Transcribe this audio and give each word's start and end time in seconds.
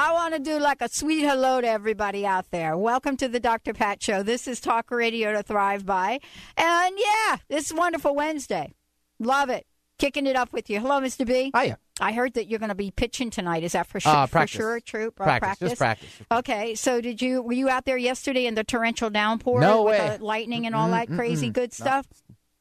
I 0.00 0.12
want 0.12 0.32
to 0.34 0.38
do 0.38 0.60
like 0.60 0.80
a 0.80 0.88
sweet 0.88 1.22
hello 1.24 1.60
to 1.60 1.66
everybody 1.66 2.24
out 2.24 2.52
there. 2.52 2.76
Welcome 2.76 3.16
to 3.16 3.26
the 3.26 3.40
Dr. 3.40 3.74
Pat 3.74 4.00
Show. 4.00 4.22
This 4.22 4.46
is 4.46 4.60
Talk 4.60 4.92
Radio 4.92 5.32
to 5.32 5.42
Thrive 5.42 5.84
By. 5.84 6.20
And 6.56 6.94
yeah, 6.96 7.38
this 7.48 7.66
is 7.66 7.74
wonderful 7.74 8.14
Wednesday. 8.14 8.74
Love 9.18 9.50
it. 9.50 9.66
Kicking 9.98 10.28
it 10.28 10.36
up 10.36 10.52
with 10.52 10.70
you. 10.70 10.78
Hello, 10.78 11.00
Mr. 11.00 11.26
B. 11.26 11.50
Hiya. 11.52 11.78
I 12.00 12.12
heard 12.12 12.34
that 12.34 12.46
you're 12.46 12.60
going 12.60 12.68
to 12.68 12.76
be 12.76 12.92
pitching 12.92 13.30
tonight. 13.30 13.64
Is 13.64 13.72
that 13.72 13.88
for 13.88 13.98
sure? 13.98 14.12
Uh, 14.12 14.26
for 14.26 14.46
sure, 14.46 14.78
true. 14.78 15.08
Or 15.18 15.26
Practice, 15.26 15.58
just 15.70 15.78
practice. 15.78 16.08
Okay, 16.30 16.76
so 16.76 17.00
did 17.00 17.20
you 17.20 17.42
were 17.42 17.52
you 17.54 17.68
out 17.68 17.84
there 17.84 17.96
yesterday 17.96 18.46
in 18.46 18.54
the 18.54 18.62
torrential 18.62 19.10
downpour 19.10 19.60
No 19.60 19.82
with 19.82 19.98
way. 19.98 20.16
the 20.16 20.24
lightning 20.24 20.64
and 20.64 20.76
all 20.76 20.88
that 20.90 21.08
crazy 21.08 21.50
good 21.50 21.72
stuff? 21.72 22.06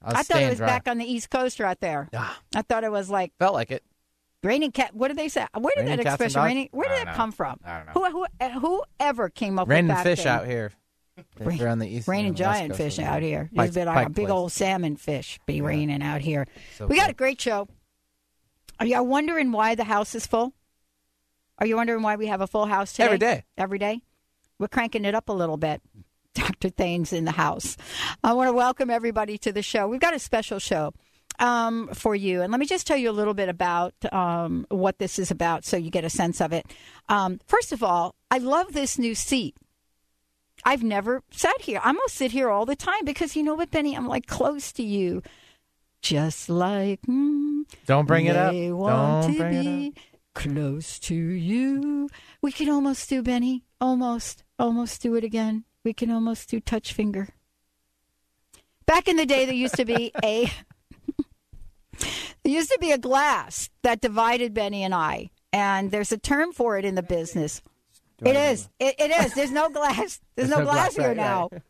I, 0.03 0.21
I 0.21 0.23
thought 0.23 0.41
it 0.41 0.49
was 0.49 0.57
dry. 0.57 0.65
back 0.65 0.87
on 0.87 0.97
the 0.97 1.05
East 1.05 1.29
Coast 1.29 1.59
right 1.59 1.79
there. 1.79 2.09
Ah, 2.15 2.39
I 2.55 2.63
thought 2.63 2.83
it 2.83 2.91
was 2.91 3.11
like 3.11 3.33
felt 3.37 3.53
like 3.53 3.69
it. 3.69 3.83
Raining 4.43 4.71
cat. 4.71 4.93
What 4.95 5.07
did 5.09 5.17
they 5.17 5.29
say? 5.29 5.45
Where 5.57 5.71
did 5.75 5.81
Raining 5.85 5.97
that 5.97 6.03
cats 6.03 6.21
and 6.21 6.27
expression? 6.27 6.39
dogs? 6.39 6.45
Raining. 6.47 6.69
Where 6.71 6.87
did 6.89 6.97
that 6.99 7.07
know. 7.07 7.13
come 7.13 7.31
from? 7.31 7.59
I 7.65 7.77
don't 7.77 7.85
know. 7.87 8.11
Who, 8.11 8.25
who 8.49 8.59
whoever 8.99 9.29
came 9.29 9.57
up 9.59 9.67
Raining 9.67 9.87
with 9.87 9.97
that 9.97 10.03
fish 10.03 10.19
thing? 10.19 10.27
out 10.27 10.45
here. 10.45 10.71
If 11.39 11.55
you're 11.59 11.67
on 11.69 11.79
the 11.79 11.87
east. 11.87 12.07
Raining 12.07 12.27
on 12.27 12.33
the 12.33 12.37
giant 12.37 12.71
coast 12.73 12.77
fish 12.81 12.99
out 12.99 13.23
here. 13.23 13.49
Pike- 13.55 13.67
It's 13.69 13.75
been 13.75 13.87
like 13.87 14.05
a 14.07 14.09
big 14.09 14.25
Place. 14.27 14.31
old 14.31 14.51
salmon 14.51 14.95
fish 14.97 15.39
be 15.47 15.61
raining 15.61 16.03
out 16.03 16.21
here. 16.21 16.45
So 16.75 16.85
we 16.85 16.95
got 16.95 17.09
a 17.09 17.13
great 17.13 17.41
show. 17.41 17.67
Are 18.79 18.85
y'all 18.85 19.05
wondering 19.05 19.51
why 19.51 19.73
the 19.73 19.83
house 19.83 20.13
is 20.13 20.27
full? 20.27 20.53
Are 21.57 21.65
you 21.65 21.75
wondering 21.75 22.03
why 22.03 22.17
we 22.17 22.27
have 22.27 22.41
a 22.41 22.45
full 22.47 22.67
house 22.67 22.91
today? 22.93 23.05
Every 23.05 23.17
day. 23.17 23.43
Every 23.57 23.79
day? 23.79 24.01
We're 24.59 24.67
cranking 24.67 25.05
it 25.05 25.15
up 25.15 25.29
a 25.29 25.33
little 25.33 25.57
bit. 25.57 25.81
Dr. 26.35 26.69
Thain's 26.69 27.11
in 27.11 27.25
the 27.25 27.31
house. 27.31 27.77
I 28.23 28.33
want 28.33 28.49
to 28.49 28.53
welcome 28.53 28.91
everybody 28.91 29.39
to 29.39 29.51
the 29.51 29.63
show. 29.63 29.87
We've 29.87 29.99
got 29.99 30.13
a 30.13 30.19
special 30.19 30.59
show 30.59 30.93
um, 31.39 31.89
for 31.93 32.15
you. 32.15 32.41
And 32.41 32.51
let 32.51 32.59
me 32.59 32.65
just 32.65 32.87
tell 32.87 32.97
you 32.97 33.09
a 33.09 33.11
little 33.11 33.33
bit 33.33 33.49
about 33.49 33.93
um, 34.11 34.65
what 34.69 34.99
this 34.99 35.19
is 35.19 35.31
about 35.31 35.65
so 35.65 35.77
you 35.77 35.89
get 35.89 36.03
a 36.03 36.09
sense 36.09 36.41
of 36.41 36.51
it. 36.53 36.65
Um, 37.09 37.39
first 37.47 37.71
of 37.71 37.83
all, 37.83 38.15
I 38.31 38.37
love 38.39 38.73
this 38.73 38.97
new 38.97 39.15
seat. 39.15 39.55
I've 40.65 40.83
never 40.83 41.21
sat 41.31 41.61
here. 41.61 41.79
I'm 41.83 41.95
going 41.95 42.07
to 42.07 42.13
sit 42.13 42.31
here 42.31 42.49
all 42.49 42.65
the 42.65 42.75
time 42.75 43.05
because 43.05 43.35
you 43.35 43.43
know 43.43 43.53
what, 43.55 43.71
Benny? 43.71 43.95
I'm 43.95 44.07
like 44.07 44.25
close 44.25 44.71
to 44.73 44.83
you. 44.83 45.21
Just 46.01 46.49
like 46.49 47.01
mm, 47.03 47.63
Don't 47.85 48.05
bring 48.07 48.25
it 48.25 48.35
up. 48.35 48.53
Don't 48.53 49.31
to 49.33 49.37
bring 49.37 49.51
be 49.61 49.87
it 49.87 49.97
up. 49.97 50.03
close 50.35 50.99
to 50.99 51.15
you. 51.15 52.09
We 52.41 52.51
can 52.51 52.69
almost 52.69 53.09
do 53.09 53.21
Benny. 53.21 53.63
Almost, 53.79 54.43
almost 54.59 55.01
do 55.01 55.15
it 55.15 55.23
again. 55.23 55.63
We 55.83 55.93
can 55.93 56.11
almost 56.11 56.49
do 56.49 56.59
touch 56.59 56.93
finger. 56.93 57.29
Back 58.85 59.07
in 59.07 59.15
the 59.17 59.25
day, 59.25 59.45
there 59.45 59.53
used 59.55 59.75
to 59.75 59.85
be 59.85 60.11
a 60.23 60.51
there 62.43 62.53
used 62.53 62.71
to 62.71 62.77
be 62.79 62.91
a 62.91 62.97
glass 62.97 63.69
that 63.83 64.01
divided 64.01 64.53
Benny 64.53 64.83
and 64.83 64.93
I, 64.93 65.29
and 65.53 65.91
there's 65.91 66.11
a 66.11 66.17
term 66.17 66.51
for 66.53 66.77
it 66.77 66.85
in 66.85 66.95
the 66.95 67.03
business. 67.03 67.61
It 68.23 68.35
is. 68.35 68.67
It, 68.79 68.95
it 68.99 69.11
is. 69.11 69.33
There's 69.33 69.51
no 69.51 69.69
glass. 69.69 70.19
There's, 70.35 70.49
no, 70.49 70.63
glass, 70.63 70.95
here 70.95 71.09
right, 71.09 71.17
now. 71.17 71.49
right. 71.51 71.61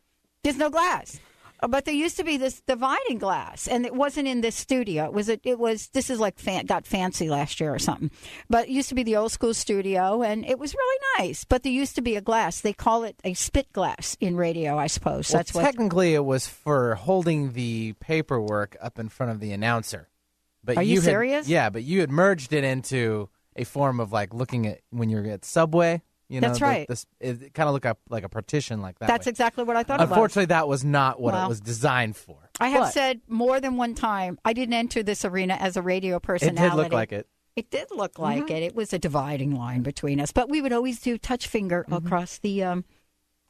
There's 0.42 0.56
no 0.56 0.70
glass. 0.70 1.20
Uh, 1.60 1.68
But 1.68 1.84
there 1.84 1.94
used 1.94 2.16
to 2.16 2.24
be 2.24 2.38
this 2.38 2.62
dividing 2.62 3.18
glass, 3.18 3.66
and 3.68 3.84
it 3.84 3.94
wasn't 3.94 4.28
in 4.28 4.40
this 4.40 4.54
studio. 4.54 5.04
It 5.04 5.12
was. 5.12 5.28
A, 5.28 5.38
it 5.42 5.58
was. 5.58 5.88
This 5.88 6.08
is 6.08 6.18
like 6.20 6.38
fan, 6.38 6.64
got 6.64 6.86
fancy 6.86 7.28
last 7.28 7.60
year 7.60 7.74
or 7.74 7.78
something. 7.78 8.10
But 8.48 8.68
it 8.68 8.70
used 8.70 8.88
to 8.88 8.94
be 8.94 9.02
the 9.02 9.16
old 9.16 9.32
school 9.32 9.52
studio, 9.52 10.22
and 10.22 10.46
it 10.46 10.58
was 10.58 10.74
really 10.74 11.00
nice. 11.18 11.44
But 11.44 11.64
there 11.64 11.72
used 11.72 11.96
to 11.96 12.02
be 12.02 12.16
a 12.16 12.20
glass. 12.22 12.62
They 12.62 12.72
call 12.72 13.04
it 13.04 13.16
a 13.24 13.34
spit 13.34 13.70
glass 13.74 14.16
in 14.18 14.36
radio, 14.36 14.78
I 14.78 14.86
suppose. 14.86 15.30
Well, 15.30 15.40
That's 15.40 15.52
what. 15.52 15.64
technically, 15.64 16.14
it 16.14 16.24
was 16.24 16.46
for 16.46 16.94
holding 16.94 17.52
the 17.52 17.92
paperwork 18.00 18.74
up 18.80 18.98
in 18.98 19.10
front 19.10 19.32
of 19.32 19.40
the 19.40 19.52
announcer. 19.52 20.08
But 20.68 20.76
Are 20.76 20.82
you 20.82 20.96
had- 20.96 21.04
serious? 21.04 21.48
yeah, 21.48 21.70
but 21.70 21.82
you 21.82 22.00
had 22.00 22.10
merged 22.10 22.52
it 22.52 22.62
into 22.62 23.30
a 23.56 23.64
form 23.64 24.00
of 24.00 24.12
like 24.12 24.34
looking 24.34 24.66
at 24.66 24.80
when 24.90 25.08
you're 25.08 25.24
at 25.26 25.46
Subway. 25.46 26.02
You 26.28 26.42
know, 26.42 26.48
That's 26.48 26.58
the- 26.58 26.64
right. 26.66 26.86
This 26.86 27.06
it 27.20 27.54
kind 27.54 27.68
of 27.70 27.72
look 27.72 27.86
up 27.86 28.00
like 28.10 28.22
a 28.22 28.28
partition 28.28 28.82
like 28.82 28.98
that. 28.98 29.08
That's 29.08 29.24
way. 29.24 29.30
exactly 29.30 29.64
what 29.64 29.76
I 29.78 29.82
thought. 29.82 29.98
it 29.98 30.02
was. 30.02 30.10
Unfortunately, 30.10 30.44
that 30.46 30.68
was 30.68 30.84
not 30.84 31.18
what 31.18 31.32
Well, 31.32 31.46
it 31.46 31.48
was 31.48 31.60
designed 31.62 32.16
for. 32.16 32.50
I 32.60 32.68
have 32.68 32.82
But 32.82 32.92
said 32.92 33.22
more 33.28 33.60
than 33.62 33.78
one 33.78 33.94
time 33.94 34.38
I 34.44 34.52
didn't 34.52 34.74
enter 34.74 35.02
this 35.02 35.24
arena 35.24 35.54
as 35.54 35.78
a 35.78 35.82
radio 35.82 36.16
it 36.16 36.22
personality. 36.22 36.68
did 36.68 36.74
look 36.76 36.92
like 36.92 37.12
it. 37.12 37.26
It 37.56 37.70
did 37.70 37.88
look 37.90 38.18
like 38.18 38.50
it. 38.50 38.62
It 38.62 38.74
was 38.76 38.92
a 38.92 38.98
dividing 38.98 39.56
line 39.56 39.80
between 39.82 40.20
us, 40.20 40.30
but 40.30 40.50
we 40.50 40.60
would 40.60 40.72
always 40.74 41.00
do 41.00 41.16
touch 41.16 41.48
finger 41.48 41.86
across 41.90 42.36
the 42.38 42.62
um, 42.62 42.84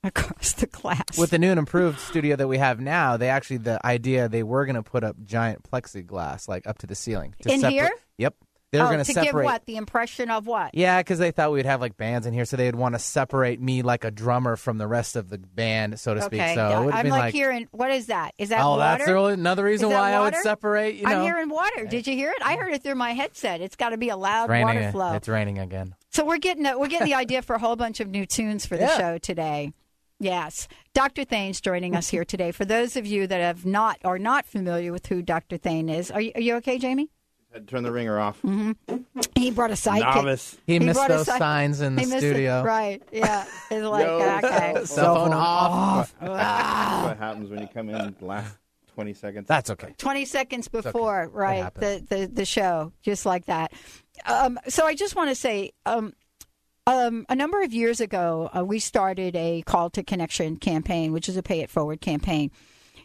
across 0.09 0.53
the 0.55 0.67
glass. 0.67 1.17
With 1.17 1.31
the 1.31 1.39
new 1.39 1.51
and 1.51 1.59
improved 1.59 2.01
studio 2.01 2.37
that 2.37 2.49
we 2.49 2.59
have 2.59 2.81
now, 2.81 3.17
they 3.17 3.29
actually 3.29 3.59
the 3.59 3.85
idea 3.87 4.29
they 4.29 4.43
were 4.43 4.67
going 4.67 4.77
to 4.77 4.83
put 4.83 5.05
up 5.05 5.17
giant 5.25 5.63
plexiglass 5.71 6.49
like 6.49 6.67
up 6.67 6.79
to 6.79 6.87
the 6.87 6.95
ceiling. 6.95 7.35
To 7.43 7.53
In 7.53 7.63
here? 7.65 7.91
Yep. 8.19 8.35
They 8.71 8.79
were 8.81 8.85
oh, 8.85 8.89
going 8.89 8.99
to 8.99 9.05
separate. 9.07 9.25
give 9.25 9.45
what 9.47 9.65
the 9.65 9.77
impression 9.77 10.31
of 10.31 10.47
what? 10.47 10.75
Yeah, 10.75 11.01
because 11.01 11.19
they 11.19 11.31
thought 11.31 11.53
we'd 11.53 11.65
have 11.65 11.81
like 11.81 11.97
bands 11.97 12.27
in 12.27 12.35
here, 12.35 12.45
so 12.45 12.59
they'd 12.59 12.75
want 12.75 12.95
to 12.95 12.99
separate 12.99 13.63
me 13.63 13.81
like 13.81 14.05
a 14.05 14.11
drummer 14.11 14.57
from 14.57 14.77
the 14.77 14.87
rest 14.87 15.17
of 15.17 15.31
the 15.31 15.39
band, 15.39 15.99
so 15.99 16.13
to 16.13 16.21
speak. 16.21 16.39
Okay, 16.39 16.55
So 16.55 16.89
it 16.89 16.93
I'm 16.93 17.09
like, 17.09 17.21
like, 17.21 17.35
hearing. 17.35 17.67
What 17.71 17.91
is 17.91 18.09
that? 18.09 18.35
Is 18.37 18.51
that 18.51 18.63
oh, 18.63 18.77
water? 18.77 18.81
that's 18.83 19.07
the 19.07 19.15
only- 19.17 19.33
another 19.33 19.65
reason 19.65 19.89
why 19.89 20.13
I 20.13 20.19
would 20.21 20.35
water? 20.35 20.43
separate. 20.43 20.97
You 20.97 21.05
know, 21.05 21.17
I'm 21.17 21.23
hearing 21.23 21.49
water. 21.49 21.87
Did 21.87 22.07
you 22.07 22.15
hear 22.15 22.29
it? 22.31 22.43
I 22.43 22.57
heard 22.57 22.75
it 22.75 22.83
through 22.83 22.97
my 22.97 23.13
headset. 23.13 23.63
It's 23.63 23.77
got 23.77 23.91
to 23.91 23.97
be 23.97 24.11
a 24.11 24.19
loud 24.19 24.51
water 24.51 24.93
flow. 24.93 25.15
It's 25.15 25.29
raining 25.29 25.59
again. 25.59 25.95
So 26.11 26.27
we're 26.27 26.37
getting 26.37 26.67
a, 26.67 26.79
we're 26.79 26.89
getting 26.89 27.07
the 27.07 27.15
idea 27.15 27.41
for 27.41 27.57
a 27.57 27.59
whole 27.59 27.77
bunch 27.77 28.01
of 28.01 28.09
new 28.09 28.27
tunes 28.27 28.67
for 28.67 28.77
the 28.77 28.85
Yeah. 28.85 28.99
show 28.99 29.19
today. 29.19 29.73
Yes, 30.21 30.67
Dr. 30.95 31.25
Thain's 31.25 31.61
joining 31.61 31.95
us 31.95 32.09
here 32.09 32.25
today. 32.25 32.51
For 32.51 32.65
those 32.65 32.97
of 32.97 33.07
you 33.07 33.27
that 33.29 33.41
have 33.41 33.65
not 33.65 33.99
or 34.05 34.19
not 34.19 34.47
familiar 34.47 34.93
with 34.93 35.07
who 35.07 35.23
Dr. 35.23 35.57
Thain 35.59 35.89
is, 35.89 36.11
are 36.11 36.21
you, 36.21 36.33
are 36.35 36.41
you 36.41 36.55
okay, 36.57 36.79
Jamie? 36.79 37.09
Had 37.53 37.67
to 37.67 37.71
turn 37.71 37.83
the 37.85 37.93
ringer 37.93 38.19
off. 38.19 38.43
He 39.37 39.51
brought 39.53 39.71
a 39.71 39.75
sidekick. 39.75 40.15
Novice. 40.17 40.59
He, 40.67 40.75
He 40.75 40.79
missed 40.81 41.07
those 41.09 41.25
side- 41.27 41.39
signs 41.39 41.81
in 41.81 41.95
the 41.95 42.03
He 42.03 42.07
missed 42.07 42.23
it. 42.25 42.33
studio. 42.33 42.63
right? 42.63 43.01
Yeah, 43.13 43.45
it's 43.71 43.87
like 43.87 44.07
Yo. 44.07 44.41
okay. 44.45 44.85
Cell 44.85 45.15
phone 45.15 45.33
off. 45.33 46.15
That's 46.21 46.31
what 47.07 47.17
happens 47.17 47.49
when 47.49 47.61
you 47.61 47.69
come 47.73 47.89
in 47.89 48.17
last 48.21 48.57
20 48.95 49.15
seconds. 49.15 49.47
That's 49.47 49.71
okay. 49.71 49.95
20 49.99 50.25
seconds 50.25 50.67
before, 50.69 51.31
right, 51.33 51.73
the, 51.75 52.05
the, 52.09 52.27
the 52.27 52.45
show, 52.45 52.93
just 53.03 53.25
like 53.25 53.47
that. 53.47 53.73
Um, 54.27 54.59
so 54.67 54.85
I 54.85 54.95
just 54.97 55.15
want 55.15 55.31
to 55.31 55.35
say 55.37 55.71
um, 55.87 56.13
um, 56.89 57.27
a 57.29 57.37
number 57.37 57.61
of 57.63 57.75
years 57.75 58.01
ago, 58.01 58.49
uh, 58.57 58.65
we 58.65 58.79
started 58.79 59.37
a 59.37 59.63
call 59.67 59.91
to 59.91 60.03
connection 60.03 60.57
campaign, 60.57 61.13
which 61.13 61.29
is 61.29 61.37
a 61.37 61.43
pay 61.43 61.61
it 61.61 61.69
forward 61.69 62.01
campaign. 62.01 62.51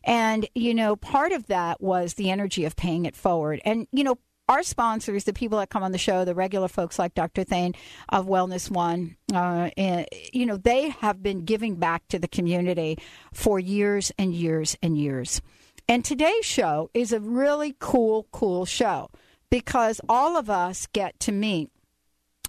And, 0.05 0.47
you 0.55 0.73
know, 0.73 0.95
part 0.95 1.33
of 1.33 1.47
that 1.47 1.81
was 1.81 2.13
the 2.13 2.31
energy 2.31 2.63
of 2.63 2.77
paying 2.77 3.05
it 3.05 3.13
forward. 3.13 3.61
And, 3.65 3.87
you 3.91 4.05
know, 4.05 4.19
our 4.47 4.63
sponsors, 4.63 5.25
the 5.25 5.33
people 5.33 5.59
that 5.59 5.69
come 5.69 5.83
on 5.83 5.91
the 5.91 5.97
show, 5.97 6.23
the 6.23 6.33
regular 6.33 6.69
folks 6.69 6.97
like 6.97 7.13
Dr. 7.13 7.43
Thain 7.43 7.73
of 8.07 8.25
Wellness 8.25 8.71
One, 8.71 9.17
uh, 9.33 9.69
and, 9.75 10.07
you 10.31 10.45
know, 10.45 10.55
they 10.55 10.89
have 10.89 11.21
been 11.21 11.43
giving 11.43 11.75
back 11.75 12.07
to 12.07 12.19
the 12.19 12.27
community 12.29 12.97
for 13.33 13.59
years 13.59 14.13
and 14.17 14.33
years 14.33 14.77
and 14.81 14.97
years. 14.97 15.41
And 15.89 16.05
today's 16.05 16.45
show 16.45 16.89
is 16.93 17.11
a 17.11 17.19
really 17.19 17.75
cool, 17.79 18.27
cool 18.31 18.65
show 18.65 19.09
because 19.49 19.99
all 20.07 20.37
of 20.37 20.49
us 20.49 20.87
get 20.93 21.19
to 21.19 21.33
meet 21.33 21.69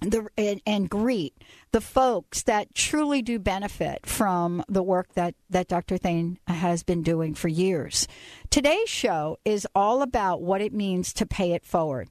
the 0.01 0.27
and, 0.37 0.61
and 0.65 0.89
greet 0.89 1.33
the 1.71 1.81
folks 1.81 2.43
that 2.43 2.73
truly 2.75 3.21
do 3.21 3.39
benefit 3.39 4.05
from 4.05 4.63
the 4.67 4.83
work 4.83 5.13
that 5.13 5.35
that 5.49 5.67
Dr. 5.67 5.97
Thain 5.97 6.37
has 6.47 6.83
been 6.83 7.01
doing 7.01 7.33
for 7.33 7.47
years. 7.47 8.07
Today's 8.49 8.89
show 8.89 9.37
is 9.45 9.67
all 9.73 10.01
about 10.01 10.41
what 10.41 10.61
it 10.61 10.73
means 10.73 11.13
to 11.13 11.25
pay 11.25 11.53
it 11.53 11.65
forward. 11.65 12.09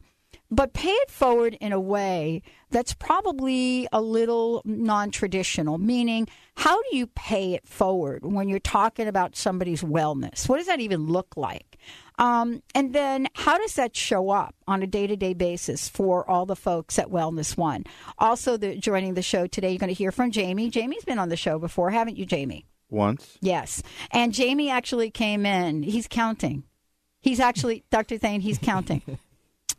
But 0.51 0.73
pay 0.73 0.91
it 0.91 1.11
forward 1.11 1.57
in 1.61 1.73
a 1.73 1.81
way 1.81 2.43
that's 2.71 2.95
probably 2.95 3.89
a 3.93 4.01
little 4.01 4.63
non 4.65 5.11
traditional, 5.11 5.79
meaning, 5.79 6.29
how 6.57 6.81
do 6.83 6.97
you 6.97 7.07
pay 7.09 7.55
it 7.55 7.67
forward 7.67 8.25
when 8.25 8.49
you're 8.49 8.61
talking 8.61 9.09
about 9.09 9.37
somebody's 9.37 9.83
wellness? 9.83 10.49
What 10.49 10.59
does 10.59 10.67
that 10.67 10.81
even 10.81 11.07
look 11.07 11.37
like? 11.37 11.79
Um, 12.19 12.62
and 12.75 12.94
then 12.94 13.26
how 13.34 13.58
does 13.58 13.75
that 13.75 13.96
show 13.96 14.31
up 14.31 14.55
on 14.69 14.82
a 14.82 14.87
day 14.87 15.06
to 15.06 15.16
day 15.16 15.34
basis 15.34 15.88
for 15.88 16.28
all 16.31 16.46
the 16.46 16.55
folks 16.56 16.99
at 16.99 17.08
Wellness 17.11 17.56
One? 17.56 17.84
Also, 18.19 18.56
the, 18.56 18.76
joining 18.76 19.14
the 19.14 19.22
show 19.22 19.46
today, 19.46 19.70
you're 19.70 19.78
going 19.78 19.88
to 19.88 19.94
hear 19.94 20.12
from 20.12 20.31
Jamie. 20.31 20.70
Jamie's 20.70 21.05
been 21.05 21.19
on 21.19 21.28
the 21.28 21.37
show 21.37 21.58
before, 21.58 21.90
haven't 21.90 22.16
you, 22.16 22.25
Jamie? 22.26 22.66
Once. 22.90 23.37
Yes. 23.40 23.82
And 24.12 24.32
Jamie 24.32 24.70
actually 24.70 25.11
came 25.11 25.44
in. 25.44 25.82
He's 25.82 26.06
counting. 26.06 26.62
He's 27.20 27.40
actually, 27.40 27.84
Dr. 27.90 28.19
Thain, 28.19 28.40
he's 28.40 28.58
counting. 28.58 29.02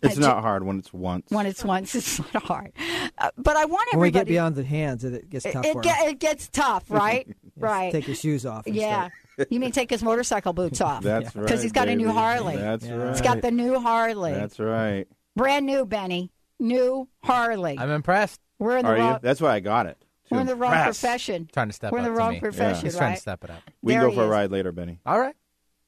It's 0.03 0.17
Uh, 0.17 0.21
not 0.21 0.41
hard 0.43 0.63
when 0.65 0.77
it's 0.77 0.93
once. 0.93 1.31
when 1.31 1.45
it's 1.47 1.63
once, 1.63 1.95
it's 1.95 2.19
not 2.33 2.43
hard. 2.43 2.73
Uh, 3.17 3.31
but 3.37 3.55
I 3.55 3.65
want 3.65 3.87
everybody. 3.93 3.97
When 3.97 4.01
we 4.01 4.11
get 4.11 4.27
beyond 4.27 4.55
the 4.55 4.63
hands, 4.63 5.03
it 5.03 5.13
it 5.13 5.29
gets 5.29 5.45
tough 5.45 5.65
it, 5.65 5.71
for 5.73 5.79
it, 5.81 5.87
'em. 5.87 5.93
get, 5.95 6.07
it 6.09 6.19
gets 6.19 6.47
tough, 6.49 6.83
right? 6.91 7.27
right. 7.57 7.91
Take 7.93 8.05
your 8.07 8.15
shoes 8.15 8.45
off. 8.45 8.67
and 8.67 8.75
yeah. 8.75 9.09
Stuff. 9.35 9.47
You 9.51 9.59
mean 9.59 9.71
take 9.71 9.89
his 9.89 10.01
motorcycle 10.03 10.53
boots 10.53 10.81
off? 10.81 11.03
That's 11.03 11.35
right. 11.35 11.45
Because 11.45 11.61
he's 11.61 11.71
got 11.71 11.87
a 11.87 11.95
new. 11.95 12.11
Harley. 12.11 12.55
That's 12.57 12.85
Yeah. 12.85 12.95
right. 12.95 13.09
He's 13.11 13.21
got 13.21 13.41
the 13.41 13.51
new 13.51 13.79
Harley. 13.79 14.33
That's 14.33 14.59
right. 14.59 15.07
Brand 15.35 15.65
new, 15.65 15.85
Benny. 15.85 16.31
New 16.59 17.07
Harley. 17.23 17.77
I'm 17.77 17.89
impressed. 17.91 18.39
we're 18.59 18.77
in 18.77 18.85
the 18.85 18.91
Are 18.91 18.95
wrong. 18.95 19.13
you? 19.15 19.19
That's 19.21 19.41
why 19.41 19.53
I 19.55 19.59
got 19.59 19.85
it. 19.87 19.97
We're 20.31 20.39
in 20.39 20.47
the 20.47 20.55
wrong 20.55 20.71
Impress. 20.73 20.99
profession. 20.99 21.49
Trying 21.53 21.67
to 21.67 21.73
step 21.73 21.91
We're 21.91 21.99
in 21.99 22.05
up 22.05 22.09
the 22.11 22.13
to 22.13 22.17
wrong 22.19 22.31
me. 22.33 22.39
profession, 22.39 22.85
He's 22.85 22.95
trying 22.95 23.09
right? 23.09 23.15
to 23.15 23.21
step 23.21 23.43
it 23.43 23.49
up. 23.51 23.61
We 23.83 23.93
There 23.93 24.01
can 24.01 24.07
go 24.07 24.11
he 24.11 24.15
for 24.17 24.23
a 24.23 24.27
ride 24.27 24.51
later, 24.51 24.71
Benny. 24.71 24.99
All 25.05 25.19
right. 25.19 25.35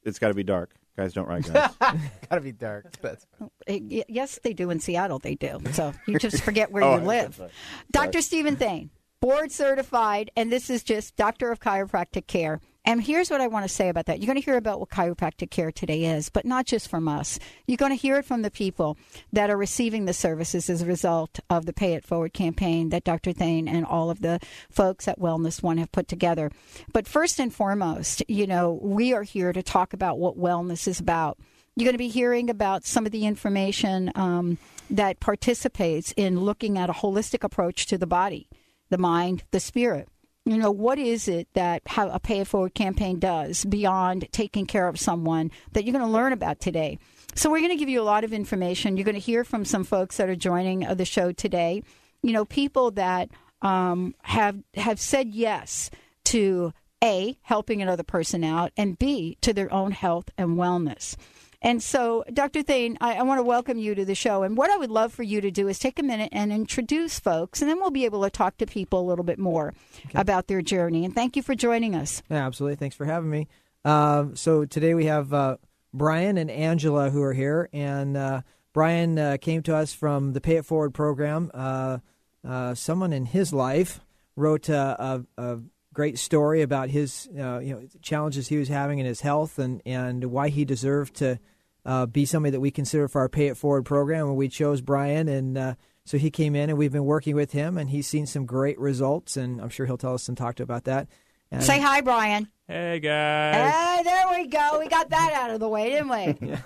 It's 0.04 0.20
got 0.20 0.28
to 0.28 0.34
be 0.36 0.44
dark. 0.44 0.76
Guys 0.98 1.14
don't 1.14 1.28
ride 1.28 1.44
guys. 1.52 1.72
Gotta 2.30 2.42
be 2.42 2.52
dark. 2.52 2.92
That's 3.02 3.26
Yes, 3.68 4.40
they 4.44 4.54
do 4.54 4.70
in 4.72 4.80
Seattle. 4.80 5.20
They 5.20 5.36
do. 5.36 5.60
So 5.72 5.94
you 6.08 6.18
just 6.20 6.42
forget 6.44 6.72
where 6.72 6.84
Oh, 6.84 6.98
you 6.98 7.04
live. 7.06 7.40
right. 7.40 7.50
Dr. 7.92 8.22
Stephen 8.22 8.56
Thain, 8.56 8.90
board 9.22 9.52
certified, 9.52 10.32
and 10.36 10.52
this 10.52 10.70
is 10.70 10.84
just 10.84 11.16
Doctor 11.16 11.52
of 11.52 11.60
Chiropractic 11.60 12.26
Care. 12.28 12.60
And 12.88 13.04
here's 13.04 13.30
what 13.30 13.42
I 13.42 13.48
want 13.48 13.66
to 13.66 13.70
say 13.70 13.90
about 13.90 14.06
that. 14.06 14.20
You're 14.20 14.28
going 14.28 14.40
to 14.40 14.46
hear 14.46 14.56
about 14.56 14.80
what 14.80 14.88
chiropractic 14.88 15.52
care 15.52 15.74
today 15.74 16.06
is, 16.06 16.30
but 16.30 16.46
not 16.46 16.66
just 16.66 16.88
from 16.88 17.10
us. 17.10 17.38
You're 17.68 17.76
going 17.76 17.92
to 17.92 17.98
hear 17.98 18.16
it 18.16 18.24
from 18.24 18.44
the 18.44 18.50
people 18.50 18.98
that 19.34 19.50
are 19.50 19.58
receiving 19.58 20.06
the 20.06 20.14
services 20.14 20.70
as 20.70 20.82
a 20.82 20.86
result 20.86 21.42
of 21.50 21.66
the 21.66 21.74
Pay 21.74 21.96
It 21.96 22.06
Forward 22.06 22.32
campaign 22.32 22.88
that 22.92 23.04
Dr. 23.04 23.34
Thain 23.34 23.68
and 23.68 23.86
all 23.86 24.10
of 24.10 24.22
the 24.22 24.40
folks 24.70 25.06
at 25.10 25.20
Wellness 25.20 25.62
One 25.62 25.80
have 25.80 25.92
put 25.92 26.08
together. 26.08 26.50
But 26.94 27.10
first 27.10 27.42
and 27.42 27.54
foremost, 27.54 28.24
you 28.30 28.48
know, 28.48 28.80
we 28.82 29.14
are 29.14 29.24
here 29.24 29.52
to 29.52 29.62
talk 29.62 29.92
about 29.92 30.18
what 30.18 30.40
wellness 30.40 30.88
is 30.88 31.02
about. 31.02 31.38
You're 31.76 31.88
going 31.88 31.94
to 31.94 31.98
be 31.98 32.08
hearing 32.08 32.50
about 32.50 32.86
some 32.86 33.06
of 33.06 33.12
the 33.12 33.26
information 33.26 34.14
um, 34.16 34.60
that 34.90 35.20
participates 35.20 36.14
in 36.16 36.40
looking 36.40 36.78
at 36.78 36.90
a 36.90 36.94
holistic 36.94 37.44
approach 37.44 37.86
to 37.88 37.98
the 37.98 38.08
body, 38.08 38.48
the 38.90 38.98
mind, 38.98 39.44
the 39.52 39.60
spirit. 39.60 40.08
You 40.48 40.58
know, 40.58 40.72
what 40.72 40.98
is 40.98 41.28
it 41.28 41.50
that 41.56 41.82
a 41.98 42.22
pay 42.22 42.40
it 42.40 42.48
forward 42.48 42.74
campaign 42.74 43.20
does 43.20 43.66
beyond 43.66 44.32
taking 44.32 44.66
care 44.66 44.88
of 44.88 44.98
someone 44.98 45.52
that 45.74 45.84
you're 45.84 45.92
going 45.92 46.06
to 46.06 46.10
learn 46.10 46.32
about 46.32 46.62
today? 46.62 47.00
So, 47.36 47.50
we're 47.50 47.60
going 47.60 47.72
to 47.72 47.76
give 47.76 47.90
you 47.90 48.02
a 48.02 48.04
lot 48.04 48.24
of 48.24 48.32
information. 48.32 48.96
You're 48.96 49.04
going 49.04 49.16
to 49.16 49.20
hear 49.20 49.44
from 49.44 49.66
some 49.66 49.84
folks 49.84 50.16
that 50.16 50.30
are 50.30 50.38
joining 50.38 50.88
uh, 50.88 50.94
the 50.94 51.04
show 51.04 51.34
today. 51.34 51.84
You 52.24 52.32
know, 52.32 52.46
people 52.46 52.92
that 52.92 53.30
um, 53.62 54.16
have 54.22 54.64
have 54.76 55.02
said 55.02 55.36
yes 55.36 55.90
to 56.26 56.72
a 57.04 57.38
helping 57.42 57.82
another 57.82 58.04
person 58.04 58.46
out, 58.46 58.72
and 58.78 58.98
b 58.98 59.38
to 59.42 59.52
their 59.52 59.72
own 59.74 59.92
health 59.92 60.30
and 60.38 60.52
wellness. 60.52 61.18
And 61.62 61.82
so, 61.82 62.24
Dr. 62.32 62.62
Thain, 62.62 62.98
I, 63.02 63.16
I 63.16 63.24
want 63.24 63.40
to 63.40 63.44
welcome 63.44 63.80
you 63.80 63.96
to 63.96 64.06
the 64.06 64.14
show. 64.14 64.44
And 64.44 64.56
what 64.56 64.70
I 64.70 64.78
would 64.78 64.92
love 64.92 65.12
for 65.12 65.24
you 65.24 65.42
to 65.42 65.50
do 65.50 65.68
is 65.68 65.80
take 65.80 65.98
a 65.98 66.04
minute 66.04 66.30
and 66.32 66.54
introduce 66.54 67.20
folks, 67.20 67.62
and 67.62 67.70
then 67.70 67.80
we'll 67.80 67.90
be 67.90 68.06
able 68.06 68.24
to 68.24 68.30
talk 68.30 68.58
to 68.58 68.68
people 68.68 69.00
a 69.00 69.08
little 69.08 69.26
bit 69.26 69.40
more 69.40 69.74
about 70.14 70.48
their 70.48 70.62
journey. 70.62 71.04
And 71.04 71.16
thank 71.16 71.36
you 71.36 71.42
for 71.42 71.56
joining 71.56 71.96
us. 71.96 72.22
Yeah, 72.30 72.46
absolutely. 72.46 72.76
Thanks 72.76 72.96
for 72.96 73.06
having 73.06 73.30
me. 73.30 73.48
Um, 73.84 74.36
so 74.36 74.66
today 74.66 74.94
we 74.94 75.06
have 75.06 75.34
uh, 75.34 75.58
Brian 75.94 76.38
and 76.38 76.52
Angela 76.52 77.10
who 77.10 77.24
are 77.24 77.34
here, 77.34 77.70
and 77.74 78.16
uh, 78.16 78.42
Brian 78.74 79.18
uh, 79.18 79.38
came 79.42 79.64
to 79.64 79.76
us 79.76 79.94
from 79.94 80.34
the 80.34 80.42
Pay 80.42 80.58
It 80.58 80.66
Forward 80.66 80.94
program. 80.94 81.50
Uh, 81.54 82.00
uh, 82.48 82.76
someone 82.76 83.14
in 83.14 83.26
his 83.26 83.52
life 83.52 84.00
wrote 84.36 84.70
uh, 84.70 84.96
a, 85.00 85.42
a 85.42 85.60
great 85.98 86.20
story 86.20 86.62
about 86.62 86.92
his 86.92 87.28
uh, 87.40 87.58
you 87.58 87.74
know 87.74 87.82
challenges 88.04 88.48
he 88.48 88.58
was 88.58 88.68
having 88.68 89.00
in 89.00 89.06
his 89.08 89.22
health 89.22 89.58
and 89.58 89.82
and 89.84 90.26
why 90.26 90.48
he 90.50 90.64
deserved 90.64 91.16
to 91.16 91.40
uh, 91.88 92.06
be 92.06 92.24
somebody 92.24 92.52
that 92.52 92.60
we 92.60 92.70
consider 92.70 93.08
for 93.08 93.22
our 93.22 93.28
Pay 93.28 93.48
It 93.48 93.58
Forward 93.58 93.84
program. 93.84 94.28
And 94.28 94.36
we 94.38 94.48
chose 94.48 94.80
Brian, 94.80 95.28
and 95.28 95.58
uh, 95.58 95.74
so 96.06 96.20
he 96.20 96.30
came 96.30 96.56
in, 96.56 96.70
and 96.70 96.78
we've 96.78 96.92
been 96.92 97.06
working 97.06 97.36
with 97.36 97.52
him, 97.52 97.80
and 97.80 97.90
he's 97.90 98.06
seen 98.06 98.28
some 98.28 98.46
great 98.46 98.78
results, 98.78 99.38
and 99.38 99.60
I'm 99.60 99.70
sure 99.70 99.88
he'll 99.88 99.98
tell 99.98 100.14
us 100.14 100.28
and 100.28 100.38
talk 100.38 100.56
to 100.58 100.64
about 100.64 100.84
that. 100.84 101.08
And 101.50 101.64
Say 101.64 101.80
hi, 101.80 102.02
Brian. 102.02 102.48
Hey 102.68 103.00
guys. 103.00 103.74
Hey, 103.74 104.04
there 104.04 104.26
we 104.30 104.48
go. 104.48 104.80
We 104.80 104.90
got 104.90 105.10
that 105.10 105.32
out 105.34 105.50
of 105.50 105.60
the 105.60 105.70
way, 105.70 105.90
didn't 105.90 106.10
we? 106.10 106.58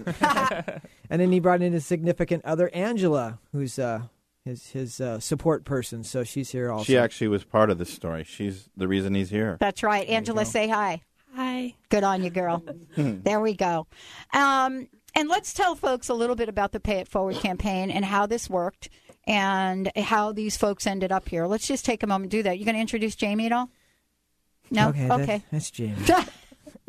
And 1.09 1.21
then 1.21 1.31
he 1.31 1.41
brought 1.41 1.61
in 1.61 1.73
his 1.73 1.85
significant 1.85 2.45
other, 2.45 2.69
Angela, 2.73 3.37
who's 3.51 3.77
uh, 3.77 4.03
his 4.45 4.67
his 4.71 4.99
uh, 5.01 5.19
support 5.19 5.63
person. 5.65 6.03
So 6.03 6.23
she's 6.23 6.49
here 6.51 6.71
also. 6.71 6.85
She 6.85 6.97
actually 6.97 7.27
was 7.27 7.43
part 7.43 7.69
of 7.69 7.77
this 7.77 7.91
story. 7.93 8.23
She's 8.23 8.69
the 8.75 8.87
reason 8.87 9.13
he's 9.13 9.29
here. 9.29 9.57
That's 9.59 9.83
right. 9.83 10.07
Angela, 10.07 10.45
say 10.45 10.67
hi. 10.67 11.01
Hi. 11.35 11.75
Good 11.89 12.03
on 12.03 12.23
you, 12.23 12.29
girl. 12.29 12.63
there 12.97 13.39
we 13.39 13.53
go. 13.53 13.87
Um, 14.33 14.87
and 15.15 15.29
let's 15.29 15.53
tell 15.53 15.75
folks 15.75 16.09
a 16.09 16.13
little 16.13 16.35
bit 16.35 16.49
about 16.49 16.71
the 16.71 16.79
Pay 16.79 16.99
It 16.99 17.07
Forward 17.07 17.35
campaign 17.37 17.91
and 17.91 18.03
how 18.03 18.25
this 18.25 18.49
worked 18.49 18.89
and 19.27 19.91
how 19.95 20.31
these 20.31 20.57
folks 20.57 20.87
ended 20.87 21.11
up 21.11 21.29
here. 21.29 21.45
Let's 21.45 21.67
just 21.67 21.85
take 21.85 22.03
a 22.03 22.07
moment 22.07 22.31
to 22.31 22.37
do 22.37 22.43
that. 22.43 22.57
You 22.59 22.65
going 22.65 22.75
to 22.75 22.81
introduce 22.81 23.15
Jamie 23.15 23.45
at 23.45 23.51
all? 23.51 23.69
No? 24.69 24.89
Okay, 24.89 25.07
that- 25.07 25.19
okay. 25.21 25.43
that's 25.51 25.71
Jamie. 25.71 25.95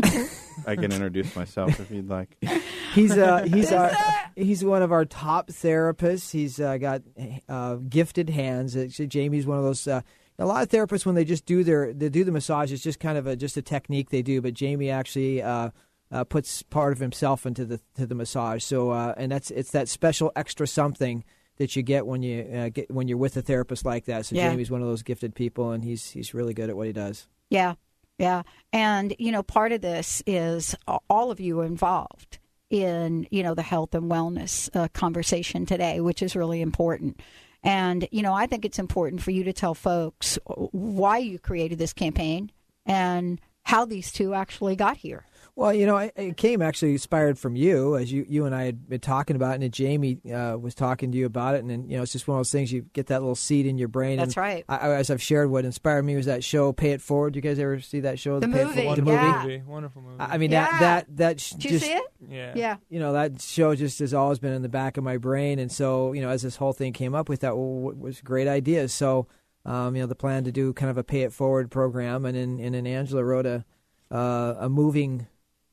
I 0.66 0.76
can 0.76 0.92
introduce 0.92 1.34
myself 1.36 1.78
if 1.78 1.90
you'd 1.90 2.08
like. 2.08 2.36
He's 2.94 3.16
uh, 3.16 3.42
he's 3.52 3.72
our, 3.72 3.92
he's 4.36 4.64
one 4.64 4.82
of 4.82 4.92
our 4.92 5.04
top 5.04 5.48
therapists. 5.48 6.30
He's 6.30 6.60
uh, 6.60 6.76
got 6.78 7.02
uh, 7.48 7.76
gifted 7.76 8.30
hands. 8.30 8.76
Actually, 8.76 9.08
Jamie's 9.08 9.46
one 9.46 9.58
of 9.58 9.64
those. 9.64 9.86
Uh, 9.86 10.02
a 10.38 10.46
lot 10.46 10.62
of 10.62 10.68
therapists 10.68 11.06
when 11.06 11.14
they 11.14 11.24
just 11.24 11.44
do 11.44 11.62
their 11.62 11.92
they 11.92 12.08
do 12.08 12.24
the 12.24 12.32
massage, 12.32 12.72
it's 12.72 12.82
just 12.82 13.00
kind 13.00 13.18
of 13.18 13.26
a 13.26 13.36
just 13.36 13.56
a 13.56 13.62
technique 13.62 14.10
they 14.10 14.22
do. 14.22 14.40
But 14.40 14.54
Jamie 14.54 14.90
actually 14.90 15.42
uh, 15.42 15.70
uh, 16.10 16.24
puts 16.24 16.62
part 16.62 16.92
of 16.92 16.98
himself 16.98 17.46
into 17.46 17.64
the 17.64 17.80
to 17.96 18.06
the 18.06 18.14
massage. 18.14 18.64
So 18.64 18.90
uh, 18.90 19.14
and 19.16 19.30
that's 19.30 19.50
it's 19.50 19.70
that 19.72 19.88
special 19.88 20.32
extra 20.34 20.66
something 20.66 21.24
that 21.58 21.76
you 21.76 21.82
get 21.82 22.06
when 22.06 22.22
you 22.22 22.42
uh, 22.42 22.68
get 22.70 22.90
when 22.90 23.08
you're 23.08 23.18
with 23.18 23.36
a 23.36 23.42
therapist 23.42 23.84
like 23.84 24.06
that. 24.06 24.26
So 24.26 24.36
Yeah. 24.36 24.50
Jamie's 24.50 24.70
one 24.70 24.82
of 24.82 24.88
those 24.88 25.02
gifted 25.02 25.34
people, 25.34 25.70
and 25.70 25.84
he's 25.84 26.10
he's 26.10 26.34
really 26.34 26.54
good 26.54 26.70
at 26.70 26.76
what 26.76 26.86
he 26.86 26.92
does. 26.92 27.28
Yeah, 27.50 27.74
yeah. 28.18 28.42
And, 28.72 29.14
you 29.18 29.32
know, 29.32 29.42
part 29.42 29.72
of 29.72 29.80
this 29.80 30.22
is 30.26 30.74
all 31.10 31.30
of 31.30 31.40
you 31.40 31.60
involved 31.60 32.38
in, 32.72 33.28
you 33.30 33.42
know, 33.42 33.54
the 33.54 33.62
health 33.62 33.94
and 33.94 34.10
wellness 34.10 34.74
uh, 34.74 34.88
conversation 34.88 35.66
today, 35.66 36.00
which 36.00 36.22
is 36.22 36.34
really 36.34 36.62
important. 36.62 37.20
And, 37.62 38.08
you 38.10 38.22
know, 38.22 38.32
I 38.32 38.46
think 38.46 38.64
it's 38.64 38.78
important 38.78 39.22
for 39.22 39.30
you 39.30 39.44
to 39.44 39.52
tell 39.52 39.74
folks 39.74 40.38
why 40.46 41.18
you 41.18 41.38
created 41.38 41.78
this 41.78 41.92
campaign 41.92 42.50
and 42.86 43.40
how 43.64 43.84
these 43.84 44.10
two 44.10 44.32
actually 44.34 44.74
got 44.74 44.96
here. 44.96 45.26
Well, 45.54 45.74
you 45.74 45.84
know, 45.84 45.98
it, 45.98 46.14
it 46.16 46.36
came 46.38 46.62
actually 46.62 46.92
inspired 46.92 47.38
from 47.38 47.56
you, 47.56 47.94
as 47.98 48.10
you 48.10 48.24
you 48.26 48.46
and 48.46 48.54
I 48.54 48.64
had 48.64 48.88
been 48.88 49.00
talking 49.00 49.36
about, 49.36 49.54
it, 49.56 49.62
and 49.62 49.72
Jamie 49.72 50.18
uh, 50.32 50.56
was 50.58 50.74
talking 50.74 51.12
to 51.12 51.18
you 51.18 51.26
about 51.26 51.54
it, 51.56 51.58
and 51.58 51.68
then 51.68 51.90
you 51.90 51.96
know, 51.98 52.02
it's 52.02 52.12
just 52.12 52.26
one 52.26 52.36
of 52.36 52.40
those 52.40 52.50
things. 52.52 52.72
You 52.72 52.86
get 52.94 53.08
that 53.08 53.20
little 53.20 53.34
seed 53.34 53.66
in 53.66 53.76
your 53.76 53.88
brain. 53.88 54.16
That's 54.16 54.34
and 54.34 54.42
right. 54.42 54.64
I, 54.66 54.76
I- 54.78 54.94
as 54.96 55.10
I've 55.10 55.20
shared, 55.20 55.50
what 55.50 55.66
inspired 55.66 56.04
me 56.04 56.16
was 56.16 56.24
that 56.24 56.42
show, 56.42 56.72
Pay 56.72 56.92
It 56.92 57.02
Forward. 57.02 57.36
You 57.36 57.42
guys 57.42 57.58
ever 57.58 57.80
see 57.80 58.00
that 58.00 58.18
show? 58.18 58.40
The 58.40 58.48
Pay 58.48 58.60
It 58.62 58.66
movie, 58.66 58.80
Forward? 58.82 58.96
The 58.98 59.02
movie. 59.02 59.14
yeah. 59.16 59.42
movie. 59.42 59.62
Wonderful 59.66 60.00
movie. 60.02 60.20
I 60.20 60.34
I 60.34 60.38
mean, 60.38 60.52
Yeah. 60.52 60.70
that 60.78 60.80
that 60.80 61.16
that 61.18 61.40
sh- 61.40 61.50
Did 61.50 61.64
you 61.64 61.70
just 61.72 61.84
see 61.84 61.92
it? 61.92 62.02
yeah. 62.30 62.52
Yeah. 62.56 62.76
you 62.88 62.98
know 62.98 63.12
that 63.12 63.42
show 63.42 63.74
just 63.74 63.98
has 63.98 64.14
always 64.14 64.38
been 64.38 64.54
in 64.54 64.62
the 64.62 64.70
back 64.70 64.96
of 64.96 65.04
my 65.04 65.18
brain, 65.18 65.58
and 65.58 65.70
so 65.70 66.14
you 66.14 66.22
know, 66.22 66.30
as 66.30 66.40
this 66.40 66.56
whole 66.56 66.72
thing 66.72 66.94
came 66.94 67.14
up, 67.14 67.28
we 67.28 67.36
thought, 67.36 67.58
well, 67.58 67.66
what 67.68 67.98
was 67.98 68.20
a 68.20 68.22
great 68.22 68.48
idea. 68.48 68.88
So, 68.88 69.26
um, 69.66 69.94
you 69.96 70.00
know, 70.02 70.06
the 70.06 70.14
plan 70.14 70.44
to 70.44 70.50
do 70.52 70.72
kind 70.72 70.88
of 70.88 70.96
a 70.96 71.04
Pay 71.04 71.22
It 71.22 71.32
Forward 71.34 71.70
program, 71.70 72.24
and 72.24 72.34
then 72.38 72.58
and 72.58 72.74
then 72.74 72.86
Angela 72.86 73.22
wrote 73.22 73.44
a 73.44 73.66
uh, 74.10 74.54
a 74.60 74.68
moving 74.70 75.26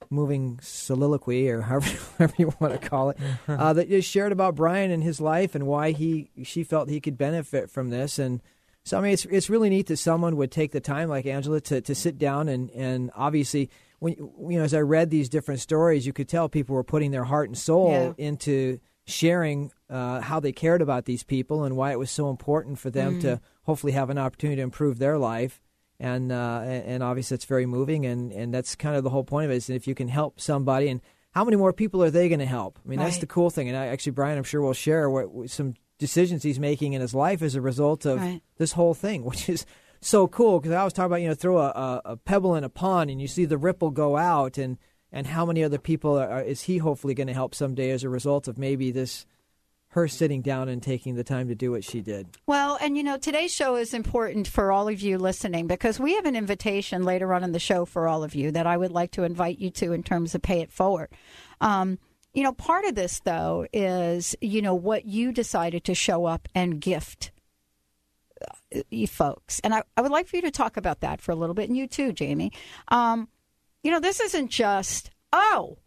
moving 0.09 0.59
soliloquy 0.61 1.49
or 1.49 1.61
however, 1.69 1.89
however 2.17 2.33
you 2.37 2.53
want 2.59 2.79
to 2.79 2.89
call 2.89 3.09
it 3.11 3.17
uh, 3.47 3.73
that 3.73 3.89
just 3.89 4.09
shared 4.09 4.31
about 4.31 4.55
Brian 4.55 4.91
and 4.91 5.03
his 5.03 5.21
life 5.21 5.55
and 5.55 5.65
why 5.67 5.91
he 5.91 6.31
she 6.43 6.63
felt 6.63 6.89
he 6.89 6.99
could 7.01 7.17
benefit 7.17 7.69
from 7.69 7.89
this 7.89 8.17
and 8.19 8.41
so 8.85 8.97
I 8.97 9.01
mean 9.01 9.13
it's 9.13 9.25
it's 9.25 9.49
really 9.49 9.69
neat 9.69 9.87
that 9.87 9.97
someone 9.97 10.35
would 10.37 10.51
take 10.51 10.71
the 10.71 10.79
time 10.79 11.09
like 11.09 11.25
Angela 11.25 11.61
to, 11.61 11.81
to 11.81 11.93
sit 11.95 12.17
down 12.17 12.47
and 12.49 12.71
and 12.71 13.11
obviously 13.15 13.69
when 13.99 14.13
you 14.13 14.57
know 14.57 14.63
as 14.63 14.73
I 14.73 14.79
read 14.81 15.09
these 15.11 15.29
different 15.29 15.59
stories 15.59 16.05
you 16.07 16.13
could 16.13 16.27
tell 16.29 16.49
people 16.49 16.75
were 16.75 16.83
putting 16.83 17.11
their 17.11 17.25
heart 17.25 17.49
and 17.49 17.57
soul 17.57 17.91
Yeah. 18.17 18.25
into 18.25 18.79
sharing 19.05 19.71
uh, 19.89 20.21
how 20.21 20.39
they 20.39 20.51
cared 20.51 20.81
about 20.81 21.05
these 21.05 21.23
people 21.23 21.63
and 21.63 21.75
why 21.75 21.91
it 21.91 21.99
was 21.99 22.11
so 22.11 22.29
important 22.29 22.77
for 22.79 22.89
them 22.91 23.19
to 23.19 23.41
hopefully 23.63 23.91
have 23.93 24.09
an 24.11 24.19
opportunity 24.19 24.57
to 24.57 24.61
improve 24.61 24.99
their 24.99 25.17
life. 25.17 25.59
And 25.99 26.31
uh, 26.31 26.61
and 26.65 27.03
obviously 27.03 27.35
it's 27.35 27.45
very 27.45 27.65
moving, 27.65 28.05
and, 28.05 28.31
and 28.31 28.53
that's 28.53 28.75
kind 28.75 28.95
of 28.95 29.03
the 29.03 29.09
whole 29.09 29.25
point 29.25 29.45
of 29.45 29.51
it. 29.51 29.55
Is 29.57 29.69
if 29.69 29.85
you 29.87 29.95
can 29.95 30.07
help 30.07 30.39
somebody, 30.39 30.87
and 30.87 31.01
how 31.31 31.43
many 31.43 31.57
more 31.57 31.73
people 31.73 32.01
are 32.03 32.09
they 32.09 32.29
going 32.29 32.39
to 32.39 32.45
help? 32.45 32.79
I 32.83 32.87
mean, 32.87 32.99
that's 32.99 33.17
the 33.17 33.27
cool 33.27 33.49
thing. 33.49 33.67
And 33.67 33.77
I, 33.77 33.87
actually, 33.87 34.13
Brian, 34.13 34.37
I'm 34.37 34.43
sure 34.45 34.61
will 34.61 34.73
share 34.73 35.09
what, 35.09 35.49
some 35.49 35.73
decisions 35.97 36.41
he's 36.43 36.59
making 36.59 36.93
in 36.93 37.01
his 37.01 37.13
life 37.13 37.41
as 37.41 37.55
a 37.55 37.61
result 37.61 38.05
of 38.05 38.19
Right. 38.19 38.41
this 38.57 38.71
whole 38.71 38.93
thing, 38.93 39.23
which 39.25 39.49
is 39.49 39.65
so 39.99 40.25
cool. 40.27 40.61
Because 40.61 40.71
I 40.73 40.85
was 40.85 40.93
talking 40.93 41.07
about 41.07 41.21
you 41.21 41.27
know 41.27 41.33
throw 41.35 41.57
a, 41.57 42.01
a, 42.05 42.15
pebble 42.17 42.55
in 42.55 42.63
a 42.63 42.69
pond 42.69 43.09
and 43.09 43.21
you 43.21 43.27
see 43.27 43.43
the 43.43 43.57
ripple 43.57 43.89
go 43.91 44.15
out, 44.15 44.57
and 44.57 44.77
and 45.11 45.27
how 45.27 45.45
many 45.45 45.63
other 45.63 45.79
people 45.79 46.17
are- 46.17 46.41
is 46.41 46.61
he 46.61 46.77
hopefully 46.77 47.13
going 47.13 47.27
to 47.27 47.33
help 47.33 47.53
someday 47.53 47.89
as 47.89 48.03
a 48.05 48.09
result 48.09 48.47
of 48.47 48.57
maybe 48.57 48.89
this 48.91 49.25
her 49.89 50.07
sitting 50.07 50.41
down 50.41 50.69
and 50.69 50.83
taking 50.83 51.15
the 51.15 51.23
time 51.23 51.47
to 51.47 51.55
do 51.55 51.71
what 51.71 51.83
she 51.83 52.01
did. 52.01 52.27
Well, 52.45 52.77
and 52.79 52.95
you 52.95 53.03
know, 53.03 53.17
today's 53.17 53.53
show 53.53 53.75
is 53.75 53.93
important 53.93 54.47
for 54.47 54.71
all 54.71 54.87
of 54.87 55.01
you 55.01 55.17
listening 55.17 55.65
because 55.67 55.99
we 55.99 56.13
have 56.15 56.25
an 56.25 56.35
invitation 56.35 57.03
later 57.03 57.33
on 57.33 57.43
in 57.43 57.53
the 57.53 57.59
show 57.59 57.85
for 57.85 58.07
all 58.07 58.23
of 58.23 58.35
you 58.35 58.51
that 58.51 58.67
I 58.67 58.77
would 58.77 58.91
like 58.91 59.11
to 59.11 59.23
invite 59.23 59.57
you 59.57 59.71
to 59.71 59.91
in 59.93 60.03
terms 60.03 60.35
of 60.35 60.43
pay 60.43 60.61
it 60.61 60.71
forward. 60.71 61.09
Um, 61.59 61.97
you 62.33 62.43
know, 62.43 62.51
part 62.51 62.85
of 62.85 62.93
this 62.93 63.19
though 63.21 63.65
is 63.73 64.35
you 64.41 64.61
know 64.61 64.75
what 64.75 65.05
you 65.05 65.31
decided 65.31 65.83
to 65.85 65.95
show 65.95 66.25
up 66.25 66.47
and 66.53 66.79
gift 66.79 67.31
uh, 68.41 68.81
you 68.91 69.07
folks, 69.07 69.59
and 69.61 69.73
I, 69.73 69.83
I 69.97 70.01
would 70.01 70.11
like 70.11 70.27
for 70.27 70.35
you 70.35 70.43
to 70.43 70.51
talk 70.51 70.77
about 70.77 70.99
that 70.99 71.19
for 71.19 71.31
a 71.31 71.35
little 71.35 71.55
bit, 71.55 71.67
and 71.67 71.77
you 71.77 71.87
too, 71.87 72.13
Jamie. 72.13 72.51
Um, 72.89 73.27
you 73.81 73.89
know, 73.89 73.99
this 73.99 74.19
isn't 74.19 74.51
just 74.51 75.09
oh. 75.33 75.79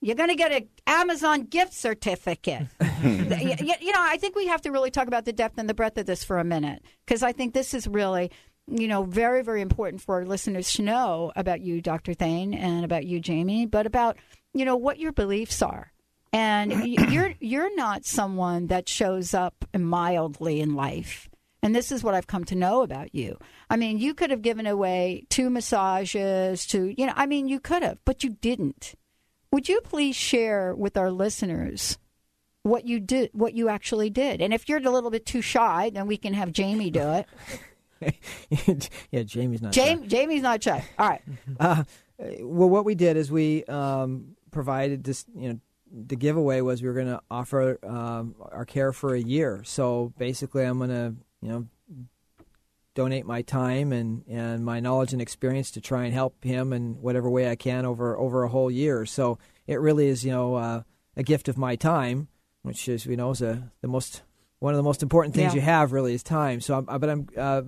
You're 0.00 0.16
going 0.16 0.28
to 0.28 0.36
get 0.36 0.52
an 0.52 0.68
Amazon 0.86 1.42
gift 1.44 1.74
certificate. 1.74 2.68
you, 3.02 3.74
you 3.80 3.92
know, 3.92 4.00
I 4.00 4.16
think 4.18 4.36
we 4.36 4.46
have 4.46 4.62
to 4.62 4.70
really 4.70 4.90
talk 4.90 5.08
about 5.08 5.24
the 5.24 5.32
depth 5.32 5.58
and 5.58 5.68
the 5.68 5.74
breadth 5.74 5.98
of 5.98 6.06
this 6.06 6.22
for 6.22 6.38
a 6.38 6.44
minute 6.44 6.82
because 7.04 7.22
I 7.22 7.32
think 7.32 7.52
this 7.52 7.74
is 7.74 7.88
really, 7.88 8.30
you 8.68 8.86
know, 8.86 9.02
very, 9.02 9.42
very 9.42 9.60
important 9.60 10.00
for 10.00 10.16
our 10.16 10.24
listeners 10.24 10.72
to 10.74 10.82
know 10.82 11.32
about 11.34 11.62
you, 11.62 11.80
Dr. 11.80 12.14
Thain, 12.14 12.54
and 12.54 12.84
about 12.84 13.06
you, 13.06 13.18
Jamie, 13.18 13.66
but 13.66 13.86
about, 13.86 14.16
you 14.54 14.64
know, 14.64 14.76
what 14.76 14.98
your 15.00 15.12
beliefs 15.12 15.62
are. 15.62 15.92
And 16.32 16.86
you're 17.10 17.34
you're 17.40 17.74
not 17.74 18.04
someone 18.04 18.68
that 18.68 18.88
shows 18.88 19.34
up 19.34 19.64
mildly 19.76 20.60
in 20.60 20.74
life. 20.74 21.28
And 21.60 21.74
this 21.74 21.90
is 21.90 22.04
what 22.04 22.14
I've 22.14 22.28
come 22.28 22.44
to 22.44 22.54
know 22.54 22.82
about 22.82 23.14
you. 23.16 23.36
I 23.68 23.76
mean, 23.76 23.98
you 23.98 24.14
could 24.14 24.30
have 24.30 24.42
given 24.42 24.66
away 24.66 25.24
two 25.28 25.50
massages 25.50 26.66
to, 26.66 26.94
you 26.96 27.06
know, 27.06 27.12
I 27.16 27.26
mean, 27.26 27.48
you 27.48 27.58
could 27.58 27.82
have, 27.82 27.98
but 28.04 28.22
you 28.22 28.30
didn't. 28.30 28.94
Would 29.52 29.68
you 29.68 29.80
please 29.80 30.16
share 30.16 30.74
with 30.74 30.96
our 30.96 31.10
listeners 31.10 31.98
what 32.62 32.86
you 32.86 33.00
did, 33.00 33.30
what 33.32 33.54
you 33.54 33.68
actually 33.68 34.10
did? 34.10 34.42
And 34.42 34.52
if 34.52 34.68
you're 34.68 34.78
a 34.78 34.90
little 34.90 35.10
bit 35.10 35.24
too 35.24 35.40
shy, 35.40 35.90
then 35.92 36.06
we 36.06 36.16
can 36.16 36.34
have 36.34 36.52
Jamie 36.52 36.90
do 36.90 37.24
it. 37.24 37.26
yeah, 39.10 39.22
Jamie's 39.22 39.62
not. 39.62 39.74
shy. 39.74 39.96
Jamie's 39.96 40.42
not 40.42 40.62
shy. 40.62 40.84
All 40.98 41.08
right. 41.08 41.22
Uh, 42.20 42.36
well, 42.40 42.68
what 42.68 42.84
we 42.84 42.96
did 42.96 43.16
is 43.16 43.30
we 43.30 43.64
um, 43.66 44.34
provided 44.50 45.04
this, 45.04 45.24
you 45.36 45.50
know, 45.50 45.60
the 45.90 46.16
giveaway 46.16 46.60
was 46.60 46.82
we 46.82 46.88
were 46.88 46.94
going 46.94 47.06
to 47.06 47.20
offer 47.30 47.78
um, 47.86 48.34
our 48.40 48.64
care 48.64 48.92
for 48.92 49.14
a 49.14 49.20
year. 49.20 49.62
So 49.64 50.12
basically, 50.18 50.64
I'm 50.64 50.78
going 50.78 50.90
to, 50.90 51.14
you 51.40 51.48
know, 51.48 51.66
donate 52.98 53.26
my 53.26 53.42
time 53.42 53.92
and, 53.92 54.24
and 54.28 54.64
my 54.64 54.80
knowledge 54.80 55.12
and 55.12 55.22
experience 55.22 55.70
to 55.72 55.80
try 55.80 56.04
and 56.04 56.12
help 56.12 56.42
him 56.42 56.72
in 56.72 57.00
whatever 57.00 57.28
way 57.30 57.48
I 57.50 57.56
can 57.56 57.86
over 57.86 58.18
over 58.18 58.42
a 58.42 58.48
whole 58.48 58.70
year. 58.70 59.06
So 59.06 59.38
it 59.66 59.78
really 59.86 60.08
is, 60.08 60.24
you 60.24 60.32
know, 60.32 60.54
uh, 60.56 60.82
a 61.16 61.22
gift 61.22 61.48
of 61.48 61.56
my 61.56 61.76
time, 61.76 62.28
which 62.62 62.88
is, 62.88 63.06
you 63.06 63.16
know, 63.16 63.30
is 63.30 63.42
a, 63.42 63.70
the 63.82 63.88
most 63.88 64.22
one 64.58 64.74
of 64.74 64.78
the 64.78 64.88
most 64.90 65.02
important 65.02 65.34
things 65.36 65.52
Yeah. 65.54 65.60
you 65.60 65.64
have 65.74 65.92
really 65.92 66.14
is 66.14 66.22
time. 66.24 66.60
So, 66.60 66.74
I'm, 66.78 66.84
but 67.00 67.08
I'm, 67.08 67.26
uh, 67.36 67.62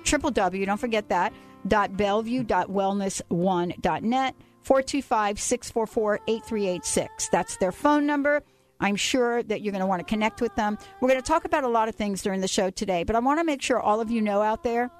triple 0.03 0.31
W, 0.31 0.65
don't 0.65 0.79
forget 0.79 1.09
that, 1.09 1.33
dot 1.67 1.97
bellevue.wellness1.net, 1.97 4.35
425 4.63 5.39
644 5.39 6.19
8386. 6.27 7.29
That's 7.29 7.57
their 7.57 7.71
phone 7.71 8.05
number. 8.05 8.43
I'm 8.79 8.95
sure 8.95 9.43
that 9.43 9.61
you're 9.61 9.71
going 9.71 9.81
to 9.81 9.87
want 9.87 9.99
to 9.99 10.05
connect 10.05 10.41
with 10.41 10.55
them. 10.55 10.79
We're 10.99 11.09
going 11.09 11.21
to 11.21 11.27
talk 11.27 11.45
about 11.45 11.63
a 11.63 11.69
lot 11.69 11.87
of 11.87 11.95
things 11.95 12.21
during 12.21 12.41
the 12.41 12.47
show 12.47 12.69
today, 12.69 13.03
but 13.03 13.15
I 13.15 13.19
want 13.19 13.39
to 13.39 13.45
make 13.45 13.61
sure 13.61 13.79
all 13.79 14.01
of 14.01 14.11
you 14.11 14.19
know 14.19 14.41
out 14.41 14.63
there 14.63 14.91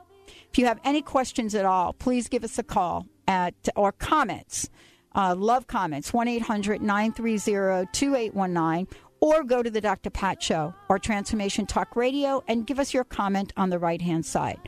if 0.54 0.60
you 0.60 0.68
have 0.68 0.80
any 0.84 1.02
questions 1.02 1.56
at 1.56 1.66
all, 1.66 1.94
please 1.94 2.28
give 2.28 2.44
us 2.44 2.60
a 2.60 2.64
call 2.64 3.08
at 3.28 3.56
or 3.76 3.92
comments. 3.92 4.70
Uh, 5.16 5.36
love 5.36 5.68
comments 5.68 6.14
1 6.14 6.28
800 6.28 6.82
930 6.82 7.88
2819 7.92 8.88
or 9.24 9.42
go 9.42 9.64
to 9.64 9.72
the 9.72 9.80
Dr. 9.80 10.10
Pat 10.10 10.44
Show 10.44 10.74
or 10.90 11.00
Transformation 11.00 11.66
Talk 11.66 11.96
Radio 11.96 12.44
and 12.50 12.68
give 12.68 12.78
us 12.78 12.94
your 12.94 13.06
comment 13.06 13.54
on 13.56 13.70
the 13.70 13.80
right 13.80 14.02
hand 14.02 14.26
side. 14.26 14.60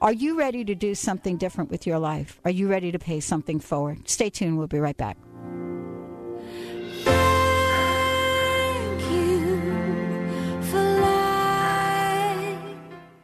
Are 0.00 0.12
you 0.12 0.38
ready 0.38 0.64
to 0.66 0.74
do 0.76 0.94
something 0.94 1.36
different 1.36 1.68
with 1.68 1.84
your 1.84 1.98
life? 1.98 2.40
Are 2.44 2.50
you 2.52 2.68
ready 2.68 2.92
to 2.92 2.98
pay 3.00 3.18
something 3.18 3.58
forward? 3.58 4.08
Stay 4.08 4.30
tuned. 4.30 4.56
We'll 4.56 4.68
be 4.68 4.78
right 4.78 4.96
back. 4.96 5.16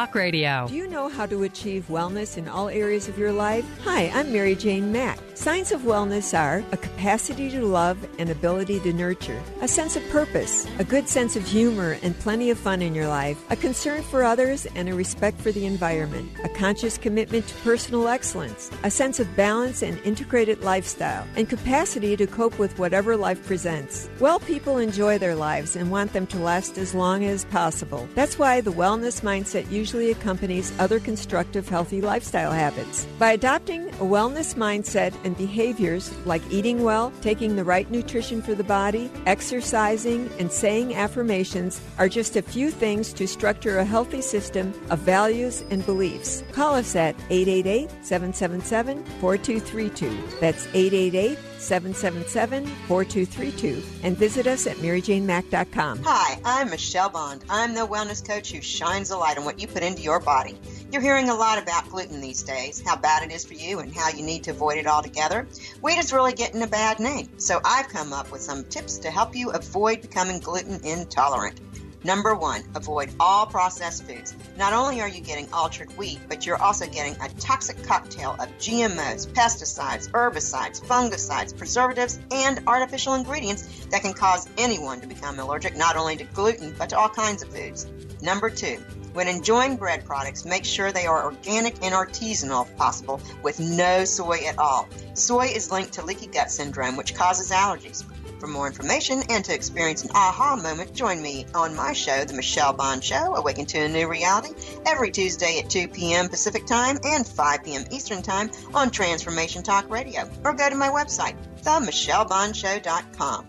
Talk 0.00 0.14
Radio. 0.14 0.66
Do 0.66 0.74
you 0.74 0.86
know 0.86 1.10
how 1.10 1.26
to 1.26 1.42
achieve 1.42 1.88
wellness 1.90 2.38
in 2.38 2.48
all 2.48 2.70
areas 2.70 3.06
of 3.06 3.18
your 3.18 3.32
life? 3.32 3.66
Hi, 3.84 4.08
I'm 4.14 4.32
Mary 4.32 4.54
Jane 4.54 4.90
Mack. 4.90 5.18
Signs 5.40 5.72
of 5.72 5.80
wellness 5.84 6.38
are 6.38 6.62
a 6.70 6.76
capacity 6.76 7.48
to 7.48 7.64
love 7.64 7.96
and 8.18 8.28
ability 8.28 8.78
to 8.80 8.92
nurture, 8.92 9.42
a 9.62 9.66
sense 9.66 9.96
of 9.96 10.06
purpose, 10.10 10.66
a 10.78 10.84
good 10.84 11.08
sense 11.08 11.34
of 11.34 11.46
humor 11.46 11.96
and 12.02 12.14
plenty 12.18 12.50
of 12.50 12.58
fun 12.58 12.82
in 12.82 12.94
your 12.94 13.08
life, 13.08 13.42
a 13.48 13.56
concern 13.56 14.02
for 14.02 14.22
others 14.22 14.66
and 14.74 14.86
a 14.86 14.94
respect 14.94 15.40
for 15.40 15.50
the 15.50 15.64
environment, 15.64 16.30
a 16.44 16.48
conscious 16.50 16.98
commitment 16.98 17.48
to 17.48 17.54
personal 17.64 18.06
excellence, 18.06 18.70
a 18.84 18.90
sense 18.90 19.18
of 19.18 19.34
balance 19.34 19.80
and 19.80 19.98
integrated 20.00 20.62
lifestyle, 20.62 21.26
and 21.36 21.48
capacity 21.48 22.18
to 22.18 22.26
cope 22.26 22.58
with 22.58 22.78
whatever 22.78 23.16
life 23.16 23.42
presents. 23.46 24.10
Well 24.20 24.40
people 24.40 24.76
enjoy 24.76 25.16
their 25.16 25.34
lives 25.34 25.74
and 25.74 25.90
want 25.90 26.12
them 26.12 26.26
to 26.26 26.38
last 26.38 26.76
as 26.76 26.94
long 26.94 27.24
as 27.24 27.46
possible. 27.46 28.06
That's 28.14 28.38
why 28.38 28.60
the 28.60 28.72
wellness 28.72 29.22
mindset 29.22 29.70
usually 29.70 30.10
accompanies 30.10 30.78
other 30.78 31.00
constructive, 31.00 31.66
healthy 31.66 32.02
lifestyle 32.02 32.52
habits. 32.52 33.06
By 33.18 33.32
adopting 33.32 33.88
a 33.88 34.04
wellness 34.04 34.54
mindset 34.54 35.14
and 35.24 35.29
and 35.30 35.36
behaviors 35.36 36.12
like 36.26 36.42
eating 36.50 36.82
well, 36.82 37.12
taking 37.20 37.54
the 37.54 37.62
right 37.62 37.88
nutrition 37.88 38.42
for 38.42 38.56
the 38.56 38.64
body, 38.64 39.08
exercising, 39.26 40.28
and 40.40 40.50
saying 40.50 40.92
affirmations 40.96 41.80
are 41.98 42.08
just 42.08 42.34
a 42.34 42.42
few 42.42 42.68
things 42.68 43.12
to 43.12 43.28
structure 43.28 43.78
a 43.78 43.84
healthy 43.84 44.20
system 44.20 44.74
of 44.90 44.98
values 44.98 45.62
and 45.70 45.86
beliefs. 45.86 46.42
Call 46.50 46.74
us 46.74 46.96
at 46.96 47.14
888 47.30 47.90
777 48.04 49.04
4232. 49.20 50.38
That's 50.40 50.66
888 50.74 51.38
777 51.60 52.66
4232. 52.88 53.82
And 54.02 54.16
visit 54.16 54.46
us 54.46 54.66
at 54.66 54.76
maryjanemack.com. 54.78 56.02
Hi, 56.04 56.40
I'm 56.44 56.70
Michelle 56.70 57.10
Bond. 57.10 57.44
I'm 57.48 57.74
the 57.74 57.86
wellness 57.86 58.26
coach 58.26 58.50
who 58.50 58.60
shines 58.60 59.10
a 59.10 59.16
light 59.16 59.38
on 59.38 59.44
what 59.44 59.60
you 59.60 59.68
put 59.68 59.82
into 59.82 60.02
your 60.02 60.20
body. 60.20 60.58
You're 60.90 61.02
hearing 61.02 61.28
a 61.28 61.34
lot 61.34 61.62
about 61.62 61.88
gluten 61.88 62.20
these 62.20 62.42
days, 62.42 62.82
how 62.84 62.96
bad 62.96 63.22
it 63.22 63.32
is 63.32 63.44
for 63.44 63.54
you, 63.54 63.78
and 63.78 63.94
how 63.94 64.08
you 64.08 64.24
need 64.24 64.42
to 64.44 64.50
avoid 64.50 64.78
it 64.78 64.86
altogether. 64.86 65.46
Wheat 65.82 65.98
is 65.98 66.12
really 66.12 66.32
getting 66.32 66.62
a 66.62 66.66
bad 66.66 66.98
name, 66.98 67.28
so 67.38 67.60
I've 67.64 67.88
come 67.88 68.12
up 68.12 68.32
with 68.32 68.40
some 68.40 68.64
tips 68.64 68.98
to 68.98 69.10
help 69.10 69.36
you 69.36 69.50
avoid 69.50 70.02
becoming 70.02 70.40
gluten 70.40 70.80
intolerant. 70.84 71.60
Number 72.02 72.34
one, 72.34 72.62
avoid 72.74 73.10
all 73.20 73.44
processed 73.44 74.04
foods. 74.04 74.34
Not 74.56 74.72
only 74.72 75.02
are 75.02 75.08
you 75.08 75.20
getting 75.20 75.52
altered 75.52 75.94
wheat, 75.98 76.18
but 76.28 76.46
you're 76.46 76.60
also 76.60 76.86
getting 76.86 77.14
a 77.20 77.28
toxic 77.38 77.82
cocktail 77.82 78.36
of 78.40 78.48
GMOs, 78.58 79.28
pesticides, 79.28 80.10
herbicides, 80.10 80.80
fungicides, 80.80 81.56
preservatives, 81.56 82.18
and 82.30 82.62
artificial 82.66 83.14
ingredients 83.14 83.86
that 83.90 84.00
can 84.00 84.14
cause 84.14 84.48
anyone 84.56 85.00
to 85.02 85.06
become 85.06 85.38
allergic 85.38 85.76
not 85.76 85.96
only 85.96 86.16
to 86.16 86.24
gluten, 86.24 86.74
but 86.78 86.88
to 86.88 86.98
all 86.98 87.08
kinds 87.08 87.42
of 87.42 87.50
foods. 87.50 87.86
Number 88.22 88.48
two, 88.48 88.78
when 89.12 89.28
enjoying 89.28 89.76
bread 89.76 90.04
products, 90.04 90.44
make 90.44 90.64
sure 90.64 90.92
they 90.92 91.06
are 91.06 91.24
organic 91.24 91.82
and 91.82 91.94
artisanal 91.94 92.66
if 92.66 92.76
possible, 92.76 93.20
with 93.42 93.58
no 93.58 94.04
soy 94.04 94.38
at 94.46 94.58
all. 94.58 94.88
Soy 95.14 95.46
is 95.46 95.70
linked 95.70 95.92
to 95.94 96.04
leaky 96.04 96.28
gut 96.28 96.50
syndrome, 96.50 96.96
which 96.96 97.14
causes 97.14 97.50
allergies. 97.50 98.04
For 98.40 98.46
more 98.46 98.66
information 98.66 99.22
and 99.28 99.44
to 99.44 99.54
experience 99.54 100.02
an 100.02 100.12
aha 100.14 100.56
moment, 100.56 100.94
join 100.94 101.20
me 101.20 101.44
on 101.54 101.76
my 101.76 101.92
show, 101.92 102.24
The 102.24 102.32
Michelle 102.32 102.72
Bond 102.72 103.04
Show, 103.04 103.36
Awaken 103.36 103.66
to 103.66 103.80
a 103.80 103.88
New 103.88 104.08
Reality, 104.08 104.54
every 104.86 105.10
Tuesday 105.10 105.58
at 105.62 105.68
2 105.68 105.88
p.m. 105.88 106.30
Pacific 106.30 106.64
Time 106.64 106.98
and 107.04 107.26
5 107.26 107.64
p.m. 107.64 107.84
Eastern 107.90 108.22
Time 108.22 108.50
on 108.72 108.90
Transformation 108.90 109.62
Talk 109.62 109.90
Radio. 109.90 110.28
Or 110.42 110.54
go 110.54 110.70
to 110.70 110.74
my 110.74 110.88
website, 110.88 111.36
themichellebondshow.com. 111.62 113.46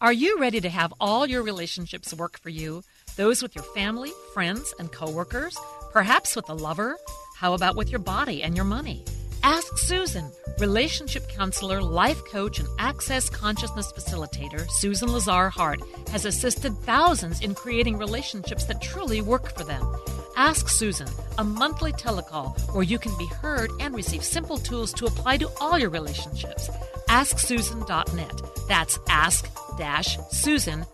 Are 0.00 0.12
you 0.12 0.40
ready 0.40 0.60
to 0.60 0.68
have 0.68 0.92
all 0.98 1.24
your 1.24 1.44
relationships 1.44 2.12
work 2.12 2.36
for 2.40 2.50
you? 2.50 2.82
Those 3.14 3.42
with 3.42 3.54
your 3.54 3.64
family, 3.64 4.10
friends, 4.32 4.74
and 4.80 4.90
coworkers? 4.90 5.56
Perhaps 5.92 6.34
with 6.34 6.48
a 6.48 6.54
lover? 6.54 6.98
How 7.36 7.54
about 7.54 7.76
with 7.76 7.90
your 7.90 8.00
body 8.00 8.42
and 8.42 8.56
your 8.56 8.64
money? 8.64 9.04
Ask 9.46 9.76
Susan, 9.76 10.32
relationship 10.58 11.28
counselor, 11.28 11.82
life 11.82 12.24
coach, 12.24 12.60
and 12.60 12.68
access 12.78 13.28
consciousness 13.28 13.92
facilitator, 13.92 14.66
Susan 14.70 15.12
Lazar 15.12 15.50
Hart, 15.50 15.82
has 16.10 16.24
assisted 16.24 16.74
thousands 16.78 17.42
in 17.42 17.54
creating 17.54 17.98
relationships 17.98 18.64
that 18.64 18.80
truly 18.80 19.20
work 19.20 19.54
for 19.54 19.64
them. 19.64 19.86
Ask 20.34 20.70
Susan, 20.70 21.08
a 21.36 21.44
monthly 21.44 21.92
telecall 21.92 22.58
where 22.72 22.84
you 22.84 22.98
can 22.98 23.14
be 23.18 23.26
heard 23.26 23.70
and 23.80 23.94
receive 23.94 24.24
simple 24.24 24.56
tools 24.56 24.94
to 24.94 25.04
apply 25.04 25.36
to 25.36 25.50
all 25.60 25.78
your 25.78 25.90
relationships. 25.90 26.70
AskSusan.net. 27.10 28.40
That's 28.66 28.98
ask-susan.net. 29.10 30.86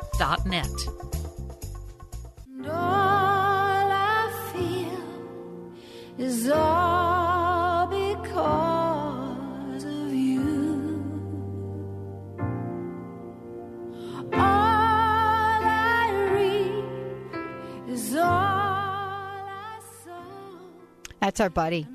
And 2.48 2.66
all 2.66 3.92
I 3.92 4.50
feel 4.52 6.26
is 6.26 6.50
all 6.50 7.39
That's 21.30 21.38
our 21.38 21.48
buddy. 21.48 21.86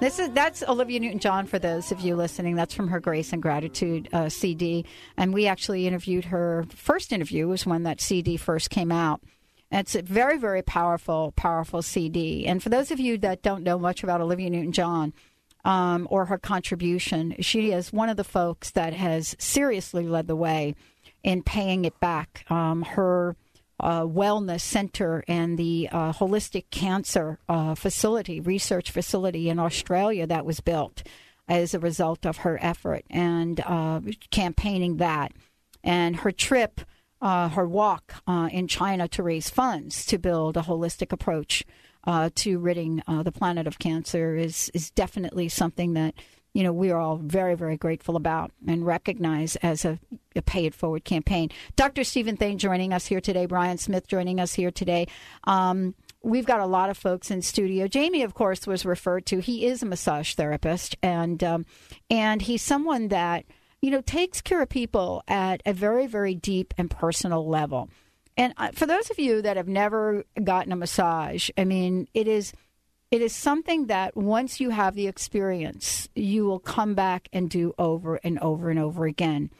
This 0.00 0.18
is 0.18 0.28
that's 0.30 0.62
Olivia 0.62 1.00
Newton-John 1.00 1.46
for 1.46 1.58
those 1.58 1.90
of 1.90 2.00
you 2.00 2.16
listening. 2.16 2.54
That's 2.54 2.74
from 2.74 2.88
her 2.88 3.00
Grace 3.00 3.32
and 3.32 3.40
Gratitude 3.40 4.10
uh, 4.12 4.28
CD, 4.28 4.84
and 5.16 5.32
we 5.32 5.46
actually 5.46 5.86
interviewed 5.86 6.26
her. 6.26 6.66
First 6.68 7.10
interview 7.10 7.48
was 7.48 7.64
when 7.64 7.84
that 7.84 8.02
CD 8.02 8.36
first 8.36 8.68
came 8.68 8.92
out. 8.92 9.22
And 9.70 9.80
it's 9.80 9.94
a 9.94 10.02
very, 10.02 10.36
very 10.36 10.60
powerful, 10.60 11.32
powerful 11.34 11.80
CD. 11.80 12.46
And 12.46 12.62
for 12.62 12.68
those 12.68 12.90
of 12.90 13.00
you 13.00 13.16
that 13.18 13.42
don't 13.42 13.62
know 13.62 13.78
much 13.78 14.02
about 14.02 14.20
Olivia 14.20 14.50
Newton-John 14.50 15.14
um, 15.64 16.06
or 16.10 16.26
her 16.26 16.38
contribution, 16.38 17.34
she 17.40 17.72
is 17.72 17.92
one 17.92 18.08
of 18.08 18.16
the 18.16 18.24
folks 18.24 18.70
that 18.70 18.92
has 18.92 19.34
seriously 19.38 20.06
led 20.06 20.26
the 20.26 20.36
way 20.36 20.74
in 21.22 21.42
paying 21.42 21.84
it 21.84 21.98
back. 22.00 22.44
Um, 22.50 22.82
her 22.82 23.36
uh, 23.80 24.02
wellness 24.02 24.60
center 24.60 25.24
and 25.26 25.58
the 25.58 25.88
uh, 25.90 26.12
holistic 26.12 26.64
cancer 26.70 27.38
uh, 27.48 27.74
facility, 27.74 28.40
research 28.40 28.90
facility 28.90 29.48
in 29.48 29.58
Australia 29.58 30.26
that 30.26 30.46
was 30.46 30.60
built 30.60 31.02
as 31.48 31.74
a 31.74 31.80
result 31.80 32.24
of 32.24 32.38
her 32.38 32.58
effort 32.62 33.04
and 33.10 33.60
uh, 33.60 34.00
campaigning 34.30 34.98
that. 34.98 35.32
And 35.82 36.16
her 36.16 36.32
trip, 36.32 36.80
uh, 37.20 37.50
her 37.50 37.66
walk 37.66 38.14
uh, 38.26 38.48
in 38.50 38.68
China 38.68 39.08
to 39.08 39.22
raise 39.22 39.50
funds 39.50 40.06
to 40.06 40.18
build 40.18 40.56
a 40.56 40.62
holistic 40.62 41.12
approach 41.12 41.64
uh, 42.06 42.30
to 42.36 42.58
ridding 42.58 43.02
uh, 43.06 43.22
the 43.22 43.32
planet 43.32 43.66
of 43.66 43.78
cancer 43.78 44.36
is 44.36 44.70
is 44.74 44.90
definitely 44.90 45.48
something 45.48 45.94
that 45.94 46.14
you 46.52 46.62
know 46.62 46.72
we 46.72 46.90
are 46.90 47.00
all 47.00 47.16
very 47.16 47.54
very 47.54 47.76
grateful 47.76 48.16
about 48.16 48.52
and 48.66 48.86
recognize 48.86 49.56
as 49.56 49.84
a, 49.84 49.98
a 50.36 50.42
pay 50.42 50.66
it 50.66 50.74
forward 50.74 51.04
campaign. 51.04 51.50
Dr. 51.76 52.04
Stephen 52.04 52.36
Thain 52.36 52.58
joining 52.58 52.92
us 52.92 53.06
here 53.06 53.20
today. 53.20 53.46
Brian 53.46 53.78
Smith 53.78 54.06
joining 54.06 54.40
us 54.40 54.54
here 54.54 54.70
today. 54.70 55.06
Um, 55.44 55.94
we've 56.22 56.46
got 56.46 56.60
a 56.60 56.66
lot 56.66 56.90
of 56.90 56.96
folks 56.96 57.30
in 57.30 57.42
studio. 57.42 57.86
Jamie, 57.86 58.22
of 58.22 58.34
course, 58.34 58.66
was 58.66 58.84
referred 58.84 59.26
to. 59.26 59.40
He 59.40 59.66
is 59.66 59.82
a 59.82 59.86
massage 59.86 60.34
therapist, 60.34 60.96
and 61.02 61.42
um, 61.44 61.66
and 62.10 62.42
he's 62.42 62.62
someone 62.62 63.08
that 63.08 63.44
you 63.80 63.90
know 63.90 64.00
takes 64.00 64.40
care 64.40 64.62
of 64.62 64.68
people 64.68 65.22
at 65.28 65.62
a 65.66 65.72
very 65.72 66.06
very 66.06 66.34
deep 66.34 66.74
and 66.76 66.90
personal 66.90 67.48
level. 67.48 67.88
And 68.36 68.52
uh, 68.56 68.72
for 68.72 68.86
those 68.86 69.10
of 69.10 69.18
you 69.18 69.42
that 69.42 69.56
have 69.56 69.68
never 69.68 70.24
gotten 70.42 70.72
a 70.72 70.76
massage, 70.76 71.50
I 71.56 71.64
mean, 71.64 72.08
it 72.14 72.26
is 72.26 72.52
it 73.10 73.22
is 73.22 73.32
something 73.32 73.86
that 73.86 74.16
once 74.16 74.58
you 74.58 74.70
have 74.70 74.96
the 74.96 75.06
experience, 75.06 76.08
you 76.16 76.46
will 76.46 76.58
come 76.58 76.94
back 76.94 77.28
and 77.32 77.48
do 77.48 77.72
over 77.78 78.16
and 78.24 78.40
over 78.40 78.70
and 78.70 78.78
over 78.78 79.04
again. 79.04 79.50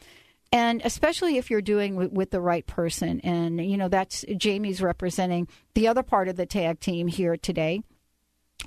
And 0.51 0.83
especially 0.85 1.37
if 1.37 1.51
you're 1.51 1.61
doing 1.61 2.13
with, 2.13 2.31
the 2.31 2.41
right 2.41 2.67
person. 2.67 3.21
And, 3.21 3.65
you 3.65 3.77
know, 3.77 3.89
that's 3.89 4.25
Jamie's 4.37 4.81
representing 4.81 5.47
the 5.75 5.89
other 5.89 6.03
part 6.03 6.29
of 6.29 6.37
the 6.37 6.47
tag 6.47 6.81
team 6.81 7.07
here 7.07 7.37
today 7.37 7.83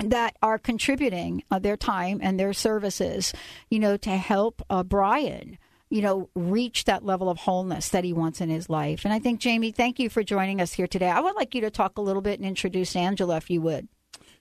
that 0.04 0.36
are 0.42 0.58
contributing 0.58 1.44
uh, 1.50 1.60
their 1.60 1.78
time 1.78 2.20
and 2.22 2.40
their 2.40 2.54
services, 2.54 3.34
you 3.70 3.80
know, 3.80 3.98
to 3.98 4.12
help 4.12 4.62
uh, 4.70 4.84
Brian, 4.84 5.58
you 5.90 6.02
know, 6.02 6.30
reach 6.36 6.86
that 6.86 7.06
level 7.06 7.30
of 7.30 7.38
wholeness 7.38 7.90
that 7.90 8.04
he 8.04 8.14
wants 8.14 8.42
in 8.42 8.50
his 8.50 8.70
life. 8.70 9.06
And 9.06 9.14
I 9.14 9.20
think, 9.20 9.40
Jamie, 9.40 9.72
thank 9.72 10.00
you 10.00 10.10
for 10.10 10.24
joining 10.24 10.60
us 10.60 10.74
here 10.74 10.88
today. 10.88 11.10
I 11.10 11.20
would 11.20 11.36
like 11.36 11.56
you 11.56 11.62
to 11.62 11.72
talk 11.72 11.98
a 11.98 12.02
little 12.02 12.22
bit 12.22 12.40
and 12.40 12.48
introduce 12.48 12.96
Angela, 12.96 13.38
if 13.38 13.50
you 13.50 13.62
would. 13.62 13.88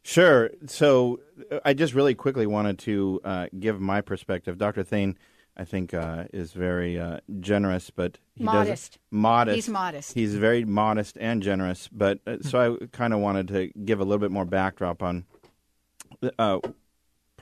Sure. 0.02 0.50
So 0.66 1.20
uh, 1.50 1.60
I 1.64 1.74
just 1.74 1.94
really 1.94 2.14
quickly 2.14 2.46
wanted 2.46 2.78
to 2.80 3.20
uh, 3.24 3.46
give 3.58 3.80
my 3.80 4.00
perspective. 4.00 4.58
Dr. 4.58 4.82
Thain, 4.82 5.16
I 5.56 5.64
think, 5.64 5.94
uh, 5.94 6.24
is 6.32 6.52
very 6.52 6.98
uh, 6.98 7.20
generous, 7.40 7.90
but 7.90 8.18
he 8.34 8.44
Modest. 8.44 8.98
modest. 9.10 9.54
He's 9.54 9.68
modest. 9.68 10.12
He's 10.14 10.34
very 10.34 10.64
modest 10.64 11.16
and 11.20 11.42
generous. 11.42 11.88
But 11.88 12.20
uh, 12.26 12.38
so 12.42 12.78
I 12.80 12.86
kind 12.86 13.14
of 13.14 13.20
wanted 13.20 13.48
to 13.48 13.68
give 13.84 14.00
a 14.00 14.04
little 14.04 14.20
bit 14.20 14.30
more 14.30 14.44
backdrop 14.44 15.02
on 15.02 15.24
uh, 16.38 16.58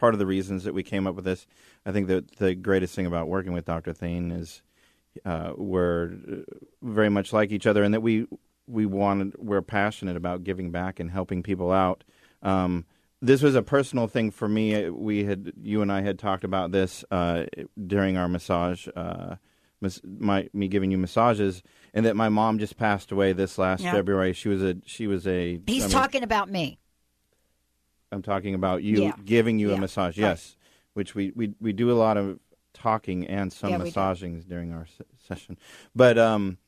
part 0.04 0.14
of 0.14 0.18
the 0.18 0.26
reasons 0.26 0.64
that 0.64 0.74
we 0.74 0.82
came 0.82 1.06
up 1.06 1.14
with 1.14 1.24
this. 1.24 1.46
I 1.86 1.90
think 1.90 2.08
that 2.08 2.36
the 2.36 2.54
greatest 2.54 2.94
thing 2.94 3.06
about 3.06 3.26
working 3.26 3.54
with 3.54 3.64
Dr. 3.64 3.94
Thain 3.94 4.30
is 4.32 4.60
uh, 5.24 5.52
we're 5.56 6.12
uh, 6.30 6.36
very 6.82 7.08
much 7.08 7.32
like 7.32 7.50
each 7.50 7.66
other, 7.66 7.82
and 7.82 7.94
that 7.94 8.02
we 8.02 8.26
we 8.66 8.84
wanted 8.84 9.34
we're 9.38 9.62
passionate 9.62 10.14
about 10.14 10.44
giving 10.44 10.70
back 10.70 11.00
and 11.00 11.10
helping 11.10 11.42
people 11.42 11.72
out. 11.72 12.04
Um, 12.42 12.84
this 13.22 13.40
was 13.40 13.54
a 13.54 13.62
personal 13.62 14.06
thing 14.06 14.30
for 14.30 14.46
me. 14.46 14.90
We 14.90 15.24
had 15.24 15.54
you 15.62 15.80
and 15.80 15.90
I 15.90 16.02
had 16.02 16.18
talked 16.18 16.44
about 16.44 16.70
this 16.70 17.02
uh, 17.10 17.44
during 17.86 18.18
our 18.18 18.28
massage, 18.28 18.86
uh, 18.94 19.36
mas- 19.80 20.02
my 20.04 20.50
me 20.52 20.68
giving 20.68 20.90
you 20.90 20.98
massages, 20.98 21.62
and 21.94 22.04
that 22.04 22.14
my 22.14 22.28
mom 22.28 22.58
just 22.58 22.76
passed 22.76 23.10
away 23.10 23.32
this 23.32 23.56
last 23.56 23.82
Yeah. 23.82 23.92
February. 23.92 24.34
She 24.34 24.50
was 24.50 24.62
a 24.62 24.76
she 24.84 25.06
was 25.06 25.26
a. 25.26 25.58
He's 25.66 25.84
I 25.84 25.86
mean, 25.86 25.92
talking 25.92 26.22
about 26.22 26.50
me. 26.50 26.78
I'm 28.14 28.22
talking 28.22 28.54
about 28.54 28.82
you 28.82 29.02
Yeah. 29.02 29.12
giving 29.24 29.58
you 29.58 29.70
Yeah. 29.70 29.74
a 29.74 29.78
massage. 29.78 30.16
Right. 30.16 30.28
Yes, 30.30 30.56
which 30.94 31.14
we, 31.14 31.32
we 31.34 31.54
we 31.60 31.72
do 31.72 31.90
a 31.90 31.98
lot 31.98 32.16
of 32.16 32.38
talking 32.72 33.26
and 33.26 33.52
some 33.52 33.70
Yeah, 33.70 33.78
massaging 33.78 34.40
during 34.48 34.72
our 34.72 34.86
se- 34.86 35.04
session. 35.18 35.58
But 35.94 36.16
um, 36.16 36.58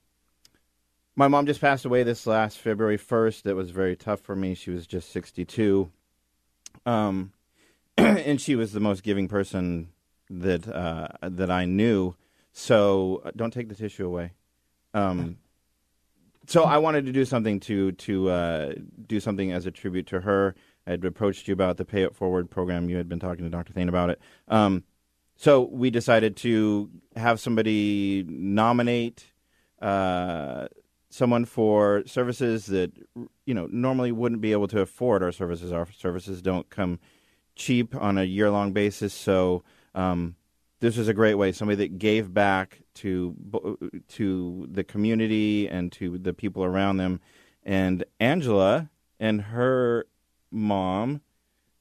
my 1.14 1.28
mom 1.28 1.46
just 1.46 1.60
passed 1.60 1.84
away 1.84 2.02
this 2.02 2.26
last 2.26 2.58
February 2.58 2.98
1st. 2.98 3.42
That 3.42 3.54
was 3.54 3.70
very 3.70 3.96
tough 3.96 4.20
for 4.20 4.36
me. 4.36 4.54
She 4.54 4.70
was 4.70 4.86
just 4.86 5.10
62. 5.10 5.90
Um, 6.84 7.32
and 7.96 8.40
she 8.40 8.54
was 8.56 8.72
the 8.72 8.80
most 8.80 9.02
giving 9.02 9.28
person 9.28 9.88
that 10.28 10.68
uh, 10.68 11.08
that 11.22 11.50
I 11.50 11.64
knew. 11.64 12.14
So 12.52 13.22
uh, 13.24 13.30
don't 13.36 13.52
take 13.52 13.68
the 13.68 13.74
tissue 13.74 14.06
away. 14.06 14.32
Um, 14.94 15.38
so 16.46 16.64
I 16.64 16.78
wanted 16.78 17.06
to 17.06 17.12
do 17.12 17.24
something 17.24 17.60
to 17.60 17.92
to 17.92 18.28
uh, 18.30 18.72
do 19.06 19.20
something 19.20 19.52
as 19.52 19.66
a 19.66 19.70
tribute 19.70 20.06
to 20.08 20.20
her. 20.22 20.54
I 20.86 20.92
had 20.92 21.04
approached 21.04 21.48
you 21.48 21.52
about 21.52 21.76
the 21.76 21.84
Pay 21.84 22.02
It 22.02 22.14
Forward 22.14 22.50
program. 22.50 22.88
You 22.88 22.96
had 22.96 23.08
been 23.08 23.18
talking 23.18 23.44
to 23.44 23.50
Dr. 23.50 23.72
Thain 23.72 23.88
about 23.88 24.10
it. 24.10 24.20
Um, 24.48 24.84
so 25.36 25.62
we 25.62 25.90
decided 25.90 26.36
to 26.38 26.90
have 27.16 27.40
somebody 27.40 28.24
nominate 28.26 29.26
uh, 29.82 30.68
someone 31.10 31.44
for 31.44 32.02
services 32.06 32.66
that 32.66 32.92
you 33.44 33.54
know 33.54 33.68
normally 33.70 34.12
wouldn't 34.12 34.40
be 34.40 34.52
able 34.52 34.68
to 34.68 34.80
afford 34.80 35.22
our 35.22 35.32
services. 35.32 35.72
Our 35.72 35.88
services 35.92 36.40
don't 36.40 36.68
come 36.70 36.98
cheap 37.54 37.94
on 37.94 38.18
a 38.18 38.24
year 38.24 38.50
long 38.50 38.72
basis. 38.72 39.12
So 39.12 39.64
um, 39.94 40.36
this 40.80 40.96
was 40.96 41.08
a 41.08 41.14
great 41.14 41.34
way. 41.34 41.52
Somebody 41.52 41.76
that 41.76 41.98
gave 41.98 42.32
back 42.32 42.80
to 42.96 43.34
to 44.08 44.66
the 44.70 44.84
community 44.84 45.68
and 45.68 45.92
to 45.92 46.18
the 46.18 46.32
people 46.32 46.64
around 46.64 46.96
them. 46.96 47.20
And 47.62 48.04
Angela 48.20 48.90
and 49.18 49.42
her 49.42 50.06
mom 50.56 51.20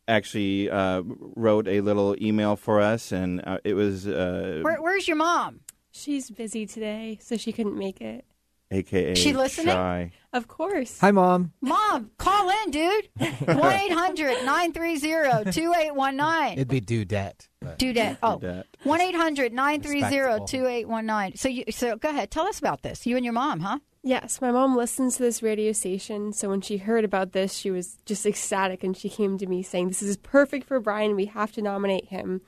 actually 0.08 0.70
uh, 0.70 1.02
wrote 1.36 1.68
a 1.68 1.82
little 1.82 2.16
email 2.22 2.56
for 2.56 2.82
us, 2.82 3.12
and 3.12 3.42
uh, 3.48 3.58
it 3.64 3.74
was 3.74 4.08
uh, 4.08 4.60
Where, 4.62 4.82
where's 4.82 5.08
your 5.08 5.18
mom? 5.18 5.62
She's 5.92 6.30
busy 6.30 6.66
today, 6.66 7.18
so 7.22 7.38
she 7.38 7.52
couldn't 7.52 7.78
make 7.78 8.02
it. 8.02 8.26
AKA 8.72 9.16
She 9.16 9.32
listening? 9.32 9.68
Shy. 9.76 10.12
Of 10.34 10.48
course. 10.48 11.00
Hi, 11.00 11.12
mom. 11.12 11.54
Mom, 11.62 12.10
call 12.18 12.50
in, 12.50 12.72
dude. 12.72 13.10
1 13.18 13.30
800 13.50 14.44
930 14.44 15.52
2819. 15.52 16.54
It'd 16.54 16.68
be 16.68 16.82
dudette. 16.82 17.48
but- 17.62 17.78
Do 17.78 17.94
that. 17.94 18.18
Oh, 18.24 18.40
Dudette. 18.40 18.64
1 18.84 19.02
800 19.02 19.54
930 19.54 20.46
2819. 20.48 21.38
So, 21.38 21.48
you, 21.48 21.64
so 21.70 21.96
go 21.96 22.10
ahead. 22.10 22.32
Tell 22.32 22.48
us 22.48 22.60
about 22.60 22.82
this. 22.82 23.06
You 23.06 23.16
and 23.16 23.24
your 23.24 23.34
mom, 23.34 23.60
huh? 23.62 23.80
Yes, 24.08 24.40
my 24.40 24.52
mom 24.52 24.78
listens 24.78 25.18
to 25.18 25.24
this 25.24 25.42
radio 25.42 25.72
station, 25.72 26.32
so 26.32 26.48
when 26.48 26.62
she 26.62 26.78
heard 26.78 27.04
about 27.04 27.32
this, 27.32 27.56
she 27.56 27.72
was 27.72 27.98
just 28.06 28.24
ecstatic 28.24 28.84
and 28.84 28.96
she 28.96 29.10
came 29.10 29.40
to 29.40 29.48
me 29.48 29.64
saying, 29.64 29.88
This 29.88 30.04
is 30.04 30.16
perfect 30.16 30.68
for 30.68 30.80
Brian. 30.80 31.16
We 31.16 31.26
have 31.26 31.52
to 31.54 31.62
nominate 31.64 32.10
him 32.10 32.42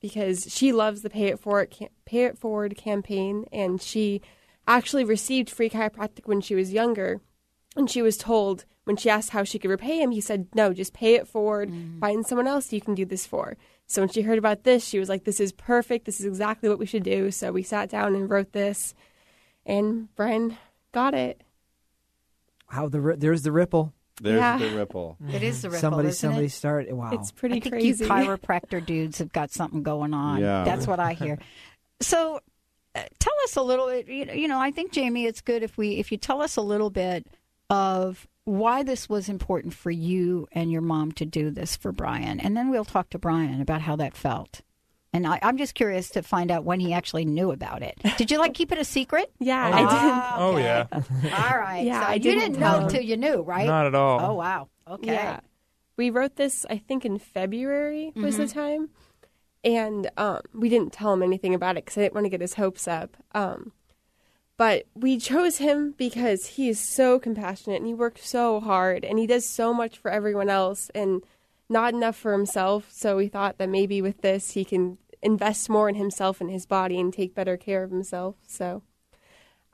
because 0.00 0.46
she 0.50 0.72
loves 0.72 1.02
the 1.02 1.10
Pay 1.10 1.26
It 1.26 1.38
Forward, 1.38 1.70
cam- 1.70 1.90
Pay 2.06 2.24
It 2.24 2.38
Forward 2.38 2.78
campaign 2.78 3.44
and 3.52 3.82
she 3.82 4.22
actually 4.66 5.04
received 5.04 5.50
free 5.50 5.68
chiropractic 5.68 6.22
when 6.24 6.40
she 6.40 6.54
was 6.54 6.72
younger. 6.72 7.20
And 7.76 7.90
she 7.90 8.00
was 8.00 8.16
told 8.16 8.64
when 8.84 8.96
she 8.96 9.10
asked 9.10 9.30
how 9.30 9.44
she 9.44 9.58
could 9.58 9.70
repay 9.70 10.00
him, 10.00 10.12
he 10.12 10.20
said, 10.22 10.46
No, 10.54 10.72
just 10.72 10.94
pay 10.94 11.16
it 11.16 11.28
forward. 11.28 11.68
Mm. 11.68 12.00
Find 12.00 12.26
someone 12.26 12.46
else 12.48 12.72
you 12.72 12.80
can 12.80 12.94
do 12.94 13.04
this 13.04 13.26
for. 13.26 13.58
So 13.86 14.00
when 14.00 14.08
she 14.08 14.22
heard 14.22 14.38
about 14.38 14.64
this, 14.64 14.82
she 14.82 14.98
was 14.98 15.10
like, 15.10 15.24
This 15.24 15.40
is 15.40 15.52
perfect. 15.52 16.06
This 16.06 16.20
is 16.20 16.26
exactly 16.26 16.70
what 16.70 16.78
we 16.78 16.86
should 16.86 17.04
do. 17.04 17.30
So 17.30 17.52
we 17.52 17.62
sat 17.62 17.90
down 17.90 18.14
and 18.14 18.30
wrote 18.30 18.52
this, 18.52 18.94
and 19.66 20.08
Brian 20.16 20.56
got 20.92 21.14
it. 21.14 21.42
How 22.68 22.88
the 22.88 23.00
ri- 23.00 23.16
there's 23.16 23.42
the 23.42 23.52
ripple. 23.52 23.92
There's 24.20 24.38
Yeah. 24.38 24.58
the 24.58 24.76
ripple. 24.76 25.16
It 25.32 25.42
is 25.42 25.62
the 25.62 25.68
ripple. 25.70 25.80
somebody 25.80 26.08
isn't 26.08 26.18
somebody 26.28 26.46
it? 26.46 26.52
started. 26.52 26.92
Wow. 26.94 27.10
It's 27.12 27.30
pretty 27.32 27.56
I 27.56 27.60
think 27.60 27.72
crazy. 27.74 28.04
you 28.04 28.10
chiropractor 28.10 28.84
dudes 28.84 29.18
have 29.18 29.32
got 29.32 29.50
something 29.50 29.82
going 29.82 30.14
on. 30.14 30.40
Yeah. 30.40 30.64
That's 30.64 30.86
what 30.86 31.00
I 31.00 31.12
hear. 31.14 31.38
So, 32.00 32.40
uh, 32.94 33.02
tell 33.18 33.32
us 33.44 33.56
a 33.56 33.62
little 33.62 33.86
bit. 33.86 34.06
You 34.08 34.26
know, 34.26 34.32
you 34.34 34.48
know, 34.48 34.60
I 34.60 34.70
think 34.70 34.92
Jamie, 34.92 35.24
it's 35.26 35.40
good 35.40 35.62
if 35.62 35.76
we 35.76 35.92
if 35.98 36.12
you 36.12 36.18
tell 36.18 36.40
us 36.42 36.56
a 36.56 36.60
little 36.62 36.90
bit 36.90 37.26
of 37.70 38.26
why 38.44 38.82
this 38.82 39.08
was 39.08 39.28
important 39.28 39.72
for 39.72 39.90
you 39.90 40.46
and 40.52 40.70
your 40.72 40.82
mom 40.82 41.12
to 41.12 41.24
do 41.24 41.50
this 41.50 41.74
for 41.76 41.90
Brian, 41.92 42.38
and 42.40 42.56
then 42.56 42.70
we'll 42.70 42.84
talk 42.84 43.08
to 43.10 43.18
Brian 43.18 43.60
about 43.60 43.80
how 43.82 43.96
that 43.96 44.14
felt. 44.16 44.60
And 45.14 45.26
I, 45.26 45.38
I'm 45.42 45.58
just 45.58 45.74
curious 45.74 46.08
to 46.10 46.22
find 46.22 46.50
out 46.50 46.64
when 46.64 46.80
he 46.80 46.92
actually 46.94 47.26
knew 47.26 47.50
about 47.50 47.82
it. 47.82 47.98
Did 48.16 48.30
you 48.30 48.38
like 48.38 48.54
keep 48.54 48.72
it 48.72 48.78
a 48.78 48.84
secret? 48.84 49.30
yeah, 49.38 49.70
I 49.72 49.80
did. 49.80 50.42
Oh, 50.42 50.52
okay. 50.52 50.62
yeah. 50.62 50.86
All 51.50 51.58
right. 51.58 51.84
Yeah, 51.84 52.00
so 52.00 52.06
I 52.06 52.14
you 52.14 52.20
didn't 52.20 52.40
didn't 52.40 52.60
know 52.60 52.80
him. 52.80 52.88
till 52.88 53.02
you 53.02 53.16
knew, 53.18 53.42
right? 53.42 53.66
Not 53.66 53.86
at 53.86 53.94
all. 53.94 54.20
Oh 54.30 54.34
wow. 54.34 54.68
Okay. 54.88 55.12
Yeah. 55.12 55.40
We 55.96 56.08
wrote 56.10 56.36
this, 56.36 56.64
I 56.70 56.78
think, 56.78 57.04
in 57.04 57.18
February 57.18 58.12
was 58.16 58.38
the 58.38 58.48
time. 58.48 58.88
And 59.62 60.10
um, 60.16 60.40
we 60.54 60.68
didn't 60.68 60.92
tell 60.92 61.12
him 61.12 61.22
anything 61.22 61.54
about 61.54 61.76
it 61.76 61.84
because 61.84 61.98
I 61.98 62.02
didn't 62.02 62.14
want 62.14 62.24
to 62.24 62.30
get 62.30 62.40
his 62.40 62.54
hopes 62.54 62.88
up. 62.88 63.16
Um, 63.32 63.72
but 64.56 64.86
we 64.94 65.18
chose 65.18 65.58
him 65.58 65.94
because 65.96 66.46
he 66.46 66.68
is 66.68 66.80
so 66.80 67.18
compassionate 67.18 67.78
and 67.78 67.86
he 67.86 67.94
works 67.94 68.28
so 68.28 68.60
hard 68.60 69.04
and 69.04 69.18
he 69.18 69.26
does 69.26 69.46
so 69.48 69.72
much 69.72 69.98
for 69.98 70.10
everyone 70.10 70.48
else 70.48 70.90
and 70.94 71.22
not 71.68 71.94
enough 71.94 72.16
for 72.16 72.32
himself. 72.32 72.88
So 72.90 73.16
we 73.16 73.28
thought 73.28 73.58
that 73.58 73.68
maybe 73.68 74.02
with 74.02 74.20
this, 74.22 74.52
he 74.52 74.64
can 74.64 74.98
invest 75.22 75.68
more 75.68 75.88
in 75.88 75.94
himself 75.94 76.40
and 76.40 76.50
his 76.50 76.66
body 76.66 76.98
and 76.98 77.12
take 77.12 77.34
better 77.34 77.56
care 77.56 77.82
of 77.82 77.90
himself. 77.90 78.36
So 78.46 78.82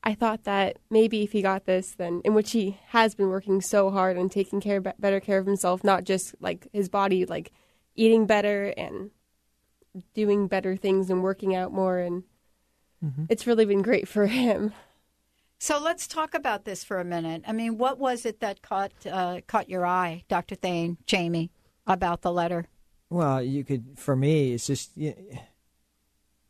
I 0.05 0.15
thought 0.15 0.45
that 0.45 0.79
maybe 0.91 1.23
if 1.23 1.33
he 1.33 1.43
got 1.43 1.65
this, 1.65 1.93
then 1.93 2.21
in 2.25 2.35
which 2.35 2.53
he 2.53 2.79
has 2.89 3.15
been 3.15 3.29
working 3.29 3.61
so 3.61 3.91
hard 3.91 4.17
and 4.17 4.31
taking 4.31 4.61
care 4.61 4.81
better 4.81 5.21
care 5.21 5.39
of 5.39 5.47
himself, 5.47 5.83
not 5.83 6.05
just 6.05 6.35
like 6.41 6.69
his 6.73 6.89
body, 6.89 7.27
like 7.27 7.53
eating 7.97 8.27
better 8.27 8.73
and 8.77 9.11
doing 10.15 10.47
better 10.47 10.77
things 10.77 11.11
and 11.11 11.23
working 11.23 11.55
out 11.55 11.73
more, 11.73 11.99
and 11.99 12.23
it's 13.29 13.47
really 13.47 13.65
been 13.65 13.83
great 13.83 14.07
for 14.07 14.27
him. 14.27 14.73
So 15.59 15.81
let's 15.81 16.07
talk 16.07 16.35
about 16.35 16.65
this 16.65 16.85
for 16.85 17.01
a 17.01 17.05
minute. 17.05 17.43
I 17.47 17.53
mean, 17.53 17.79
what 17.79 17.99
was 17.99 18.25
it 18.25 18.39
that 18.41 18.63
caught 18.63 18.93
uh, 19.11 19.41
caught 19.47 19.69
your 19.69 19.85
eye, 19.85 20.25
Dr. 20.29 20.55
Thain, 20.55 20.99
Jamie, 21.07 21.51
about 21.87 22.23
the 22.23 22.33
letter? 22.33 22.67
Well, 23.11 23.43
you 23.43 23.65
could. 23.65 23.99
For 23.99 24.15
me, 24.15 24.53
it's 24.53 24.67
just 24.67 24.97
you, 24.97 25.15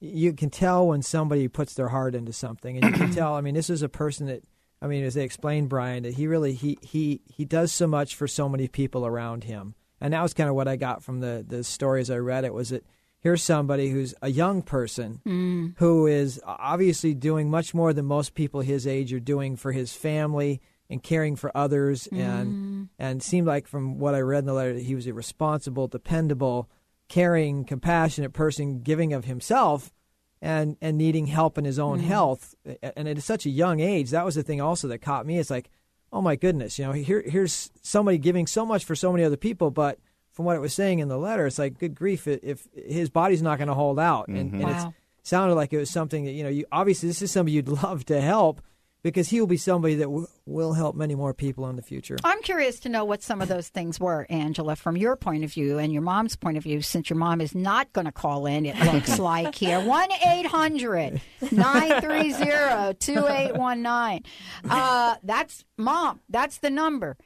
you 0.01 0.33
can 0.33 0.51
tell 0.51 0.87
when 0.87 1.03
somebody 1.03 1.49
puts 1.49 1.75
their 1.75 1.89
heart 1.89 2.15
into 2.15 2.33
something, 2.33 2.77
and 2.77 2.87
you 2.87 2.93
can 2.93 3.11
tell. 3.15 3.35
I 3.35 3.41
mean, 3.41 3.55
this 3.55 3.71
is 3.71 3.83
a 3.83 3.89
person 3.89 4.27
that. 4.27 4.43
I 4.81 4.87
mean, 4.87 5.03
as 5.03 5.15
they 5.15 5.25
explained, 5.25 5.69
Brian, 5.69 6.05
that 6.05 6.15
he 6.15 6.29
really 6.29 6.55
he 6.55 6.79
he 6.83 7.21
he 7.27 7.45
does 7.45 7.73
so 7.73 7.87
much 7.87 8.15
for 8.15 8.29
so 8.29 8.49
many 8.49 8.69
people 8.69 9.05
around 9.05 9.45
him, 9.45 9.75
and 10.01 10.13
that 10.13 10.23
was 10.23 10.35
kind 10.35 10.49
of 10.49 10.55
what 10.55 10.69
I 10.69 10.77
got 10.77 11.03
from 11.03 11.21
the 11.21 11.45
the 11.47 11.65
stories 11.65 12.11
I 12.11 12.19
read. 12.19 12.45
It 12.45 12.55
was 12.55 12.69
that 12.71 12.85
here's 13.21 13.43
somebody 13.43 13.91
who's 13.91 14.15
a 14.23 14.31
young 14.31 14.63
person 14.63 15.21
hmm. 15.25 15.69
who 15.77 16.07
is 16.07 16.41
obviously 16.45 17.15
doing 17.15 17.51
much 17.51 17.75
more 17.75 17.93
than 17.93 18.05
most 18.05 18.35
people 18.35 18.61
his 18.61 18.87
age 18.87 19.13
are 19.13 19.21
doing 19.21 19.57
for 19.57 19.73
his 19.73 19.93
family 19.93 20.61
and 20.91 21.03
caring 21.03 21.37
for 21.37 21.57
others. 21.57 22.07
And 22.09 22.49
mm. 22.49 22.89
and 22.99 23.23
seemed 23.23 23.47
like 23.47 23.67
from 23.67 23.99
what 23.99 24.15
I 24.15 24.21
read 24.21 24.41
in 24.41 24.47
the 24.47 24.55
letter 24.55 24.75
that 24.75 24.83
he 24.83 24.95
was 24.95 25.07
a 25.07 25.15
responsible, 25.15 25.87
dependable, 25.87 26.69
caring, 27.09 27.65
compassionate 27.65 28.33
person 28.33 28.81
giving 28.81 29.13
of 29.13 29.25
himself 29.25 29.93
and 30.41 30.77
and 30.81 30.97
needing 30.97 31.27
help 31.27 31.59
in 31.59 31.65
his 31.65 31.79
own 31.79 32.01
mm. 32.01 32.05
health. 32.05 32.55
And 32.83 33.09
at 33.09 33.23
such 33.23 33.47
a 33.47 33.51
young 33.51 33.81
age 33.81 34.11
that 34.11 34.25
was 34.25 34.35
the 34.35 34.43
thing 34.43 34.61
also 34.61 34.89
that 34.89 34.99
caught 34.99 35.27
me. 35.27 35.39
It's 35.39 35.51
like 35.51 35.71
oh 36.13 36.23
my 36.23 36.37
goodness 36.37 36.79
you 36.79 36.85
know 36.87 36.93
here 36.93 37.23
here's 37.27 37.71
somebody 37.83 38.19
giving 38.19 38.47
so 38.47 38.65
much 38.65 38.85
for 38.85 38.97
so 38.97 39.13
many 39.13 39.25
other 39.25 39.37
people 39.37 39.71
but 39.71 39.99
from 40.33 40.45
what 40.45 40.57
it 40.57 40.61
was 40.61 40.73
saying 40.73 41.01
in 41.01 41.09
the 41.09 41.19
letter 41.19 41.47
it's 41.47 41.59
like 41.59 41.79
good 41.79 41.95
grief 41.95 42.27
if, 42.27 42.43
if 42.43 42.69
his 42.73 43.11
body's 43.11 43.43
not 43.43 43.59
going 43.59 43.69
to 43.69 43.75
hold 43.75 43.99
out. 43.99 44.29
And, 44.29 44.53
and 44.53 44.63
Wow. 44.63 44.69
it 44.69 44.73
mm-hmm. 44.73 44.89
sounded 45.23 45.55
like 45.55 45.73
it 45.73 45.79
was 45.79 45.91
something 45.91 46.25
that 46.25 46.33
you 46.33 46.43
know 46.43 46.49
you 46.49 46.65
obviously 46.73 47.09
this 47.09 47.23
is 47.23 47.33
somebody 47.33 47.53
you'd 47.53 47.69
love 47.83 48.05
to 48.07 48.21
help 48.21 48.63
because 49.03 49.29
he 49.29 49.41
will 49.41 49.47
be 49.47 49.57
somebody 49.57 49.95
that 49.95 50.05
w- 50.05 50.27
will 50.47 50.73
help 50.73 50.97
many 50.97 51.15
more 51.15 51.33
people 51.33 51.69
in 51.69 51.77
the 51.77 51.83
future 51.83 52.17
I'm 52.25 52.43
curious 52.43 52.81
to 52.81 52.89
know 52.89 53.05
what 53.05 53.23
some 53.23 53.41
of 53.41 53.49
those 53.49 53.69
things 53.69 54.01
were, 54.01 54.27
Angela, 54.29 54.77
from 54.77 54.97
your 54.97 55.17
point 55.17 55.45
of 55.45 55.53
view 55.53 55.79
and 55.79 55.93
your 55.93 56.03
mom's 56.03 56.37
point 56.37 56.57
of 56.57 56.63
view, 56.63 56.83
since 56.83 57.09
your 57.11 57.19
mom 57.19 57.41
is 57.41 57.55
not 57.55 57.93
going 57.93 58.07
to 58.07 58.13
call 58.13 58.47
in, 58.47 58.67
it 58.67 58.77
looks 58.93 59.19
like 59.21 59.55
here. 59.55 59.81
1 59.81 60.09
800 60.13 61.21
930 61.53 62.95
2819. 62.99 64.23
Uh, 64.69 65.15
That's 65.23 65.65
mom. 65.77 66.21
That's 66.29 66.59
the 66.59 66.71
number. 66.71 67.17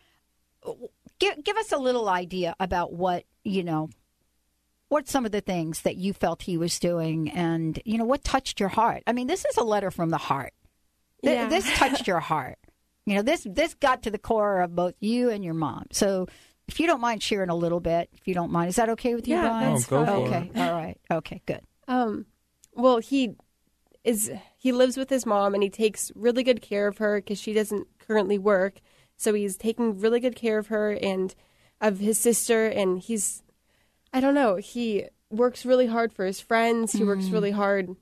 Give, 1.18 1.42
give 1.42 1.56
us 1.56 1.72
a 1.72 1.78
little 1.78 2.08
idea 2.08 2.54
about 2.60 2.92
what, 2.92 3.24
you 3.44 3.62
know, 3.64 3.88
what 4.88 5.08
some 5.08 5.24
of 5.24 5.32
the 5.32 5.40
things 5.40 5.82
that 5.82 5.96
you 5.96 6.12
felt 6.12 6.42
he 6.42 6.58
was 6.58 6.78
doing 6.78 7.30
and, 7.30 7.80
you 7.84 7.96
know, 7.96 8.04
what 8.04 8.22
touched 8.24 8.60
your 8.60 8.68
heart. 8.68 9.02
I 9.06 9.12
mean, 9.12 9.26
this 9.26 9.44
is 9.44 9.56
a 9.56 9.64
letter 9.64 9.90
from 9.90 10.10
the 10.10 10.18
heart. 10.18 10.52
Th- 11.22 11.34
Yeah. 11.36 11.48
This 11.48 11.70
touched 11.76 12.06
your 12.06 12.20
heart. 12.20 12.58
You 13.06 13.16
know, 13.16 13.22
this 13.22 13.46
this 13.50 13.74
got 13.74 14.02
to 14.04 14.10
the 14.10 14.18
core 14.18 14.60
of 14.60 14.74
both 14.76 14.94
you 15.00 15.28
and 15.30 15.44
your 15.44 15.54
mom. 15.54 15.86
So, 15.92 16.26
if 16.68 16.78
you 16.78 16.86
don't 16.86 17.00
mind 17.00 17.22
sharing 17.22 17.50
a 17.50 17.54
little 17.56 17.80
bit, 17.80 18.08
if 18.12 18.28
you 18.28 18.34
don't 18.34 18.52
mind, 18.52 18.68
is 18.68 18.76
that 18.76 18.88
okay 18.90 19.14
with 19.14 19.26
you, 19.26 19.34
Yeah, 19.34 19.48
Brian? 19.48 19.72
that's 19.74 19.90
Oh, 19.90 20.04
go 20.04 20.04
fine. 20.06 20.26
for 20.26 20.36
okay, 20.36 20.50
all 20.68 20.72
right, 20.72 20.98
okay, 21.10 21.42
good. 21.46 21.60
Um, 21.88 22.26
well, 22.74 22.98
he 22.98 23.34
is 24.04 24.30
he 24.56 24.70
lives 24.72 24.96
with 24.96 25.10
his 25.10 25.26
mom 25.26 25.54
and 25.54 25.62
he 25.62 25.70
takes 25.70 26.10
really 26.14 26.42
good 26.44 26.62
care 26.62 26.86
of 26.86 26.98
her 26.98 27.16
because 27.20 27.38
she 27.40 27.52
doesn't 27.52 27.86
currently 27.98 28.38
work. 28.38 28.80
So 29.16 29.34
he's 29.34 29.56
taking 29.56 29.98
really 30.00 30.18
good 30.20 30.34
care 30.36 30.58
of 30.58 30.68
her 30.68 30.92
and 30.92 31.34
of 31.80 31.98
his 31.98 32.18
sister, 32.18 32.66
and 32.66 33.00
he's 33.00 33.42
I 34.12 34.20
don't 34.20 34.34
know 34.34 34.56
he 34.56 35.06
works 35.30 35.64
really 35.66 35.86
hard 35.86 36.12
for 36.12 36.24
his 36.24 36.40
friends. 36.40 36.92
He 36.92 37.02
works 37.04 37.28
really 37.30 37.50
hard 37.52 37.96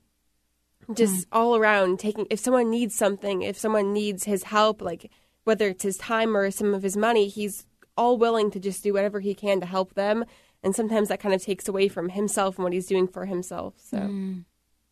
just 0.95 1.27
all 1.31 1.55
around 1.55 1.99
taking 1.99 2.25
if 2.29 2.39
someone 2.39 2.69
needs 2.69 2.95
something 2.95 3.41
if 3.41 3.57
someone 3.57 3.93
needs 3.93 4.23
his 4.25 4.43
help 4.43 4.81
like 4.81 5.09
whether 5.43 5.67
it's 5.69 5.83
his 5.83 5.97
time 5.97 6.35
or 6.37 6.49
some 6.51 6.73
of 6.73 6.83
his 6.83 6.95
money 6.97 7.27
he's 7.27 7.65
all 7.97 8.17
willing 8.17 8.49
to 8.51 8.59
just 8.59 8.83
do 8.83 8.93
whatever 8.93 9.19
he 9.19 9.33
can 9.33 9.59
to 9.59 9.65
help 9.65 9.93
them 9.95 10.23
and 10.63 10.75
sometimes 10.75 11.07
that 11.09 11.19
kind 11.19 11.33
of 11.35 11.41
takes 11.43 11.67
away 11.67 11.87
from 11.87 12.09
himself 12.09 12.57
and 12.57 12.63
what 12.63 12.73
he's 12.73 12.85
doing 12.87 13.07
for 13.07 13.25
himself. 13.25 13.73
So 13.77 13.97
Mm. 13.97 14.45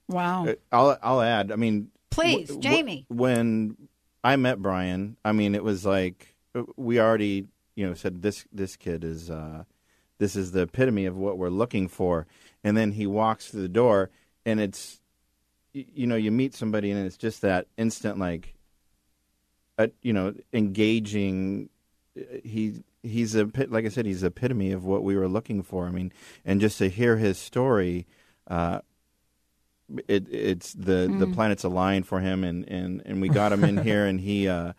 Wow. 0.07 0.47
Uh, 0.47 0.53
I'll 0.71 0.97
I'll 1.03 1.21
add. 1.21 1.51
I 1.51 1.55
mean, 1.55 1.89
Please, 2.09 2.47
w- 2.47 2.59
Jamie. 2.61 3.05
when 3.09 3.77
I 4.23 4.35
met 4.35 4.59
Brian, 4.59 5.15
I 5.23 5.31
mean, 5.31 5.53
it 5.53 5.63
was 5.63 5.85
like 5.85 6.35
uh, 6.55 6.63
we 6.75 6.99
already, 6.99 7.45
you 7.75 7.85
know, 7.87 7.93
said 7.93 8.23
this 8.23 8.45
this 8.51 8.75
kid 8.75 9.03
is 9.03 9.29
uh, 9.29 9.65
this 10.17 10.35
is 10.35 10.51
the 10.51 10.61
epitome 10.63 11.05
of 11.05 11.15
what 11.15 11.37
we're 11.37 11.49
looking 11.49 11.87
for, 11.87 12.25
and 12.63 12.75
then 12.75 12.93
he 12.93 13.05
walks 13.05 13.51
through 13.51 13.61
the 13.61 13.69
door, 13.69 14.09
and 14.47 14.59
it's, 14.59 14.98
y- 14.98 14.98
you 15.73 16.07
know, 16.07 16.15
you 16.15 16.31
meet 16.31 16.53
somebody, 16.55 16.91
and 16.91 17.05
it's 17.05 17.17
just 17.17 17.41
that 17.41 17.67
instant, 17.77 18.17
like, 18.17 18.53
uh, 19.77 19.87
you 20.01 20.13
know, 20.13 20.33
engaging. 20.53 21.69
uh, 22.17 22.21
He 22.43 22.83
he's 23.03 23.35
a 23.35 23.49
like 23.69 23.85
I 23.85 23.89
said, 23.89 24.05
he's 24.05 24.21
the 24.21 24.27
epitome 24.27 24.71
of 24.71 24.83
what 24.85 25.03
we 25.03 25.15
were 25.15 25.27
looking 25.27 25.61
for. 25.63 25.85
I 25.85 25.91
mean, 25.91 26.11
and 26.43 26.59
just 26.59 26.77
to 26.79 26.89
hear 26.89 27.17
his 27.17 27.37
story. 27.37 28.07
Uh, 28.47 28.79
it 30.07 30.27
it's 30.31 30.73
the 30.73 31.11
the 31.17 31.25
Mm. 31.27 31.33
planets 31.33 31.63
aligned 31.63 32.05
for 32.05 32.19
him 32.19 32.43
and 32.43 32.63
and 32.69 33.01
and 33.05 33.21
we 33.21 33.27
got 33.29 33.51
him 33.51 33.63
in 33.63 33.77
here 33.83 34.05
and 34.05 34.21
he 34.21 34.47
uh 34.47 34.73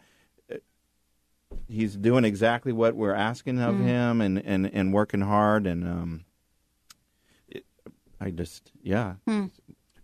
he's 1.67 1.97
doing 1.97 2.25
exactly 2.25 2.73
what 2.73 2.95
we're 2.95 3.15
asking 3.15 3.59
of 3.59 3.75
Mm. 3.77 3.83
him 3.83 4.21
and 4.21 4.39
and 4.47 4.71
and 4.73 4.93
working 4.95 5.21
hard 5.23 5.67
and 5.67 5.83
um 5.87 6.25
it, 7.49 7.65
I 8.21 8.31
just 8.31 8.71
yeah 8.83 9.15
Hmm. 9.27 9.47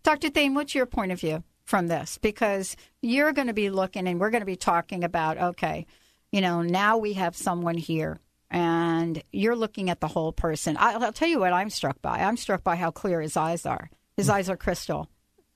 Dr. 0.06 0.30
Thain, 0.30 0.54
what's 0.54 0.72
your 0.72 0.86
point 0.86 1.10
of 1.10 1.18
view 1.18 1.42
from 1.64 1.88
this? 1.88 2.16
Because 2.18 2.76
you're 3.02 3.32
going 3.32 3.48
to 3.48 3.52
be 3.52 3.70
looking 3.70 4.06
and 4.06 4.20
we're 4.20 4.30
going 4.30 4.40
to 4.40 4.46
be 4.46 4.54
talking 4.54 5.02
about, 5.02 5.36
okay, 5.36 5.84
you 6.30 6.40
know, 6.40 6.62
now 6.62 6.96
we 6.96 7.14
have 7.14 7.36
someone 7.36 7.76
here 7.76 8.20
and 8.48 9.20
you're 9.32 9.56
looking 9.56 9.90
at 9.90 9.98
the 9.98 10.06
whole 10.06 10.30
person. 10.30 10.76
I'll, 10.78 11.02
I'll 11.02 11.12
tell 11.12 11.26
you 11.26 11.40
what 11.40 11.52
I'm 11.52 11.70
struck 11.70 12.00
by. 12.02 12.20
I'm 12.20 12.36
struck 12.36 12.62
by 12.62 12.76
how 12.76 12.92
clear 12.92 13.20
his 13.20 13.36
eyes 13.36 13.66
are. 13.66 13.90
His 14.16 14.30
eyes 14.30 14.48
are 14.48 14.56
crystal, 14.56 15.08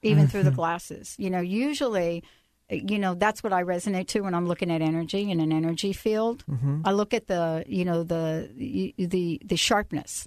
even 0.02 0.26
through 0.26 0.42
the 0.42 0.50
glasses. 0.50 1.14
You 1.16 1.30
know, 1.30 1.40
usually, 1.40 2.24
you 2.68 2.98
know, 2.98 3.14
that's 3.14 3.44
what 3.44 3.52
I 3.52 3.62
resonate 3.62 4.08
to 4.08 4.22
when 4.22 4.34
I'm 4.34 4.48
looking 4.48 4.72
at 4.72 4.82
energy 4.82 5.30
in 5.30 5.38
an 5.38 5.52
energy 5.52 5.92
field. 5.92 6.44
Mhm. 6.50 6.82
I 6.84 6.90
look 6.90 7.14
at 7.14 7.28
the, 7.28 7.62
you 7.68 7.84
know, 7.84 8.02
the 8.02 8.50
the 8.98 9.40
the 9.44 9.56
sharpness 9.56 10.26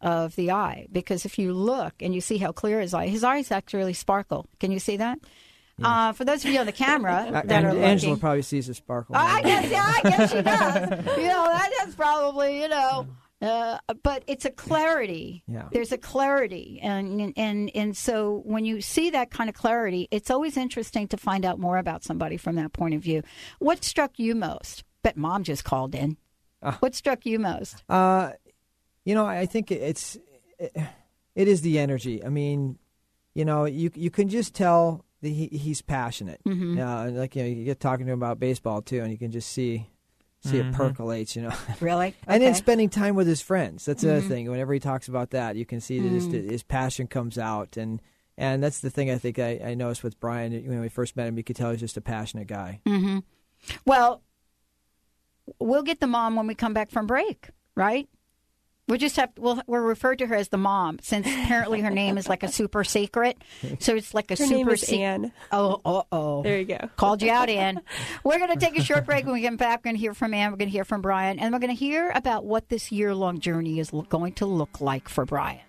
of 0.00 0.34
the 0.36 0.50
eye 0.50 0.86
because 0.90 1.24
if 1.24 1.38
you 1.38 1.52
look 1.52 1.94
and 2.00 2.14
you 2.14 2.20
see 2.20 2.38
how 2.38 2.52
clear 2.52 2.80
his 2.80 2.94
eye, 2.94 3.08
his 3.08 3.24
eyes 3.24 3.50
actually 3.50 3.92
sparkle. 3.92 4.46
Can 4.58 4.72
you 4.72 4.78
see 4.78 4.96
that? 4.96 5.18
Uh, 5.82 6.12
for 6.12 6.26
those 6.26 6.44
of 6.44 6.50
you 6.50 6.58
on 6.60 6.66
the 6.66 6.72
camera 6.72 7.26
Uh, 7.34 7.42
that 7.46 7.64
are 7.64 7.70
Angela 7.70 8.16
probably 8.16 8.42
sees 8.42 8.68
a 8.68 8.74
sparkle. 8.74 9.16
I 9.16 9.40
guess, 9.42 9.70
yeah, 9.70 9.92
I 9.96 10.00
guess 10.02 10.30
she 10.30 10.42
does. 10.42 11.16
you 11.16 11.28
know, 11.28 11.46
that 11.46 11.70
is 11.86 11.94
probably, 11.94 12.60
you 12.60 12.68
know, 12.68 13.06
uh, 13.40 13.78
but 14.02 14.22
it's 14.26 14.44
a 14.44 14.50
clarity. 14.50 15.42
Yeah. 15.46 15.68
There's 15.72 15.92
a 15.92 15.96
clarity, 15.96 16.78
and 16.82 17.32
and 17.34 17.70
and 17.74 17.96
so 17.96 18.42
when 18.44 18.66
you 18.66 18.82
see 18.82 19.08
that 19.10 19.30
kind 19.30 19.48
of 19.48 19.56
clarity, 19.56 20.06
it's 20.10 20.30
always 20.30 20.58
interesting 20.58 21.08
to 21.08 21.16
find 21.16 21.46
out 21.46 21.58
more 21.58 21.78
about 21.78 22.04
somebody 22.04 22.36
from 22.36 22.56
that 22.56 22.74
point 22.74 22.92
of 22.94 23.00
view. 23.02 23.22
What 23.58 23.82
struck 23.82 24.18
you 24.18 24.34
most? 24.34 24.84
Bet 25.02 25.16
mom 25.16 25.44
just 25.44 25.64
called 25.64 25.94
in. 25.94 26.18
what 26.80 26.94
struck 26.94 27.24
you 27.24 27.38
most? 27.38 27.82
Uh, 27.88 28.32
you 29.10 29.16
know, 29.16 29.26
I 29.26 29.46
think 29.46 29.72
it's 29.72 30.16
it, 30.58 30.72
it 31.34 31.48
is 31.48 31.62
the 31.62 31.78
energy. 31.80 32.24
I 32.24 32.28
mean, 32.28 32.78
you 33.34 33.44
know, 33.44 33.64
you 33.64 33.90
you 33.94 34.10
can 34.10 34.28
just 34.28 34.54
tell 34.54 35.04
that 35.22 35.28
he, 35.28 35.46
he's 35.48 35.82
passionate. 35.82 36.40
Mhm. 36.46 36.78
Uh, 36.78 37.10
like 37.18 37.34
you 37.34 37.42
know, 37.42 37.48
you 37.48 37.64
get 37.64 37.80
talking 37.80 38.06
to 38.06 38.12
him 38.12 38.18
about 38.22 38.38
baseball 38.38 38.82
too, 38.82 39.00
and 39.02 39.10
you 39.10 39.18
can 39.18 39.32
just 39.32 39.50
see 39.50 39.90
see 40.42 40.58
Mhm. 40.58 40.70
it 40.70 40.74
percolates. 40.74 41.34
You 41.34 41.42
know, 41.42 41.54
Really? 41.80 42.14
and 42.28 42.40
then 42.42 42.54
spending 42.54 42.88
time 42.88 43.14
with 43.16 43.26
his 43.26 43.42
friends. 43.42 43.84
That's 43.84 44.02
the 44.02 44.12
other 44.16 44.22
Mhm. 44.22 44.28
thing. 44.28 44.50
Whenever 44.50 44.72
he 44.72 44.80
talks 44.80 45.08
about 45.08 45.30
that, 45.30 45.56
you 45.56 45.66
can 45.66 45.80
see 45.80 45.98
that 46.00 46.08
his, 46.08 46.28
Mm. 46.28 46.50
his 46.50 46.62
passion 46.62 47.06
comes 47.08 47.36
out, 47.36 47.76
and 47.76 48.00
and 48.38 48.62
that's 48.62 48.78
the 48.80 48.90
thing 48.90 49.10
I 49.10 49.18
think 49.18 49.38
I, 49.40 49.60
I 49.64 49.74
noticed 49.74 50.02
with 50.04 50.18
Brian 50.20 50.52
when 50.68 50.80
we 50.80 50.88
first 50.88 51.16
met 51.16 51.26
him. 51.28 51.36
You 51.36 51.44
could 51.44 51.56
tell 51.56 51.72
he's 51.72 51.80
just 51.80 51.96
a 51.98 52.00
passionate 52.00 52.46
guy. 52.46 52.80
hmm 52.86 53.18
Well, 53.84 54.22
we'll 55.58 55.82
get 55.82 56.00
the 56.00 56.06
mom 56.06 56.36
when 56.36 56.46
we 56.46 56.54
come 56.54 56.72
back 56.72 56.90
from 56.90 57.06
break, 57.06 57.50
right? 57.74 58.08
We 58.90 58.98
just 58.98 59.16
have 59.16 59.30
we'll 59.38 59.62
we're 59.68 59.82
referred 59.82 60.18
to 60.18 60.26
her 60.26 60.34
as 60.34 60.48
the 60.48 60.58
mom 60.58 60.98
since 61.00 61.24
apparently 61.24 61.80
her 61.80 61.90
name 61.90 62.18
is 62.18 62.28
like 62.28 62.42
a 62.42 62.48
super 62.48 62.82
secret. 62.82 63.40
So 63.78 63.94
it's 63.94 64.14
like 64.14 64.32
a 64.32 64.34
Her 64.34 64.44
super 64.44 64.76
Anne. 64.92 65.32
Oh, 65.52 65.80
oh, 65.84 66.04
oh. 66.10 66.42
There 66.42 66.58
you 66.58 66.64
go. 66.64 66.90
Called 66.96 67.22
you 67.22 67.30
out, 67.30 67.48
Ann. 67.48 67.82
We're 68.24 68.38
going 68.38 68.50
to 68.50 68.58
take 68.58 68.76
a 68.76 68.82
short 68.82 69.06
break. 69.06 69.24
When 69.26 69.34
we 69.34 69.42
get 69.42 69.56
back, 69.56 69.80
we're 69.80 69.90
going 69.90 69.96
to 69.96 70.00
hear 70.00 70.12
from 70.12 70.34
Ann. 70.34 70.50
We're 70.50 70.56
going 70.56 70.68
to 70.68 70.72
hear 70.72 70.84
from 70.84 71.02
Brian, 71.02 71.38
and 71.38 71.52
we're 71.52 71.60
going 71.60 71.70
to 71.70 71.78
hear 71.78 72.10
about 72.10 72.44
what 72.44 72.68
this 72.68 72.90
year 72.90 73.14
long 73.14 73.38
journey 73.38 73.78
is 73.78 73.92
going 74.08 74.32
to 74.34 74.46
look 74.46 74.80
like 74.80 75.08
for 75.08 75.24
Brian. 75.24 75.60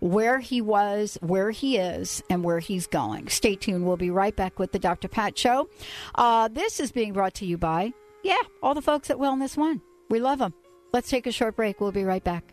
Where 0.00 0.38
he 0.38 0.62
was, 0.62 1.18
where 1.20 1.50
he 1.50 1.76
is, 1.76 2.22
and 2.30 2.42
where 2.42 2.58
he's 2.58 2.86
going. 2.86 3.28
Stay 3.28 3.54
tuned. 3.54 3.86
We'll 3.86 3.98
be 3.98 4.10
right 4.10 4.34
back 4.34 4.58
with 4.58 4.72
the 4.72 4.78
Dr. 4.78 5.08
Pat 5.08 5.36
Show. 5.36 5.68
Uh, 6.14 6.48
this 6.48 6.80
is 6.80 6.90
being 6.90 7.12
brought 7.12 7.34
to 7.34 7.46
you 7.46 7.58
by, 7.58 7.92
yeah, 8.24 8.40
all 8.62 8.74
the 8.74 8.82
folks 8.82 9.10
at 9.10 9.18
Wellness 9.18 9.58
One. 9.58 9.82
We 10.08 10.20
love 10.20 10.38
them. 10.38 10.54
Let's 10.92 11.10
take 11.10 11.26
a 11.26 11.32
short 11.32 11.54
break. 11.54 11.80
We'll 11.80 11.92
be 11.92 12.04
right 12.04 12.24
back. 12.24 12.52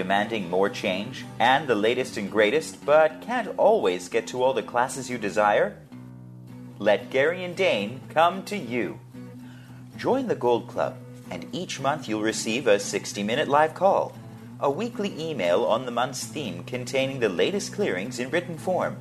Demanding 0.00 0.48
more 0.48 0.70
change 0.70 1.26
and 1.38 1.68
the 1.68 1.74
latest 1.74 2.16
and 2.16 2.30
greatest, 2.30 2.86
but 2.86 3.20
can't 3.20 3.52
always 3.58 4.08
get 4.08 4.26
to 4.28 4.42
all 4.42 4.54
the 4.54 4.62
classes 4.62 5.10
you 5.10 5.18
desire? 5.18 5.76
Let 6.78 7.10
Gary 7.10 7.44
and 7.44 7.54
Dane 7.54 8.00
come 8.08 8.42
to 8.44 8.56
you. 8.56 8.98
Join 9.98 10.26
the 10.26 10.34
Gold 10.34 10.68
Club, 10.68 10.96
and 11.30 11.46
each 11.52 11.80
month 11.80 12.08
you'll 12.08 12.22
receive 12.22 12.66
a 12.66 12.80
60 12.80 13.22
minute 13.22 13.46
live 13.46 13.74
call, 13.74 14.16
a 14.58 14.70
weekly 14.70 15.12
email 15.20 15.64
on 15.64 15.84
the 15.84 15.92
month's 15.92 16.24
theme 16.24 16.64
containing 16.64 17.20
the 17.20 17.28
latest 17.28 17.74
clearings 17.74 18.18
in 18.18 18.30
written 18.30 18.56
form, 18.56 18.96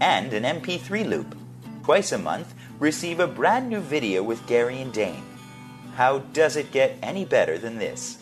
and 0.00 0.32
an 0.32 0.44
MP3 0.44 1.08
loop. 1.08 1.36
Twice 1.82 2.12
a 2.12 2.18
month, 2.18 2.54
receive 2.78 3.18
a 3.18 3.26
brand 3.26 3.68
new 3.68 3.80
video 3.80 4.22
with 4.22 4.46
Gary 4.46 4.80
and 4.80 4.92
Dane. 4.92 5.24
How 5.96 6.18
does 6.18 6.54
it 6.54 6.70
get 6.70 6.98
any 7.02 7.24
better 7.24 7.58
than 7.58 7.78
this? 7.78 8.18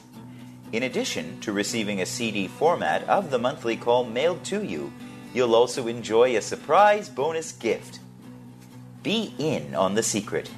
In 0.74 0.82
addition 0.82 1.38
to 1.42 1.52
receiving 1.52 2.00
a 2.00 2.06
CD 2.06 2.48
format 2.48 3.08
of 3.08 3.30
the 3.30 3.38
monthly 3.38 3.76
call 3.76 4.02
mailed 4.02 4.42
to 4.46 4.64
you, 4.64 4.92
you'll 5.32 5.54
also 5.54 5.86
enjoy 5.86 6.36
a 6.36 6.42
surprise 6.42 7.08
bonus 7.08 7.52
gift. 7.52 8.00
Be 9.04 9.32
in 9.38 9.76
on 9.76 9.94
the 9.94 10.02
secret. 10.02 10.50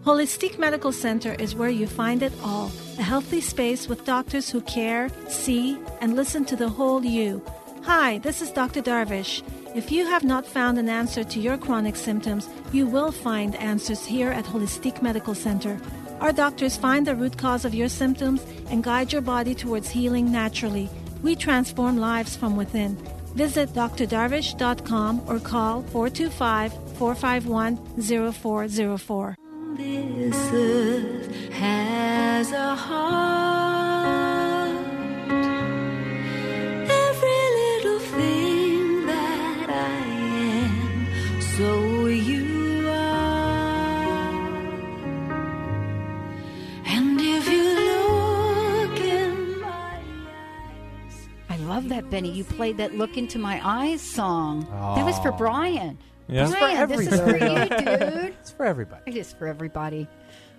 Holistic 0.04 0.58
Medical 0.58 0.92
Center 0.92 1.34
is 1.34 1.54
where 1.54 1.68
you 1.68 1.86
find 1.86 2.22
it 2.22 2.32
all 2.42 2.72
a 2.98 3.02
healthy 3.02 3.42
space 3.42 3.88
with 3.88 4.06
doctors 4.06 4.48
who 4.48 4.62
care, 4.62 5.10
see, 5.28 5.78
and 6.00 6.16
listen 6.16 6.46
to 6.46 6.56
the 6.56 6.70
whole 6.70 7.04
you. 7.04 7.42
Hi, 7.84 8.16
this 8.16 8.40
is 8.40 8.50
Dr. 8.50 8.80
Darvish. 8.80 9.42
If 9.74 9.92
you 9.92 10.06
have 10.06 10.24
not 10.24 10.46
found 10.46 10.78
an 10.78 10.88
answer 10.88 11.22
to 11.22 11.38
your 11.38 11.58
chronic 11.58 11.96
symptoms, 11.96 12.48
you 12.72 12.86
will 12.86 13.12
find 13.12 13.54
answers 13.56 14.06
here 14.06 14.30
at 14.30 14.46
Holistic 14.46 15.02
Medical 15.02 15.34
Center. 15.34 15.78
Our 16.18 16.32
doctors 16.32 16.78
find 16.78 17.06
the 17.06 17.14
root 17.14 17.36
cause 17.36 17.66
of 17.66 17.74
your 17.74 17.90
symptoms 17.90 18.42
and 18.70 18.82
guide 18.82 19.12
your 19.12 19.20
body 19.20 19.54
towards 19.54 19.90
healing 19.90 20.32
naturally. 20.32 20.88
We 21.22 21.36
transform 21.36 21.98
lives 21.98 22.34
from 22.34 22.56
within. 22.56 22.96
Visit 23.34 23.74
drdarvish.com 23.74 25.22
or 25.26 25.38
call 25.38 25.82
425 25.82 26.72
451 26.96 27.76
0404. 28.32 29.36
This 29.76 30.50
earth 30.54 31.50
has 31.50 32.50
a 32.50 32.74
heart. 32.74 33.73
Love 51.74 51.88
that, 51.88 52.08
Benny. 52.08 52.30
You 52.30 52.44
played 52.44 52.76
that 52.76 52.94
"Look 52.94 53.16
Into 53.16 53.36
My 53.36 53.60
Eyes" 53.64 54.00
song. 54.00 54.60
That 54.94 55.04
was 55.04 55.18
for 55.18 55.32
Brian. 55.32 55.98
Yeah. 56.28 56.44
It's 56.44 56.52
for 56.52 56.60
Brian, 56.60 56.88
this 56.88 57.00
is 57.00 57.20
for 57.20 57.36
you, 57.36 57.42
everybody. 57.46 58.10
dude. 58.12 58.34
It's 58.40 58.52
for 58.52 58.64
everybody. 58.64 59.02
It 59.06 59.16
is 59.16 59.32
for 59.32 59.48
everybody. 59.48 60.06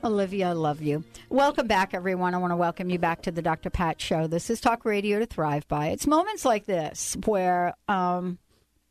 Olivia, 0.04 0.49
I 0.49 0.51
love 0.51 0.82
you. 0.82 1.06
Welcome 1.30 1.67
back, 1.67 1.93
everyone. 1.93 2.36
I 2.36 2.38
want 2.38 2.51
to 2.51 2.58
welcome 2.58 2.89
you 2.89 2.99
back 2.99 3.21
to 3.21 3.32
the 3.32 3.41
Dr. 3.41 3.69
Pat 3.69 4.01
Show. 4.01 4.28
This 4.28 4.49
is 4.49 4.60
Talk 4.60 4.84
Radio 4.84 5.19
to 5.19 5.25
Thrive 5.25 5.65
By. 5.69 5.88
It's 5.88 6.06
moments 6.06 6.43
like 6.43 6.65
this 6.65 7.15
where, 7.25 7.75
um, 7.88 8.38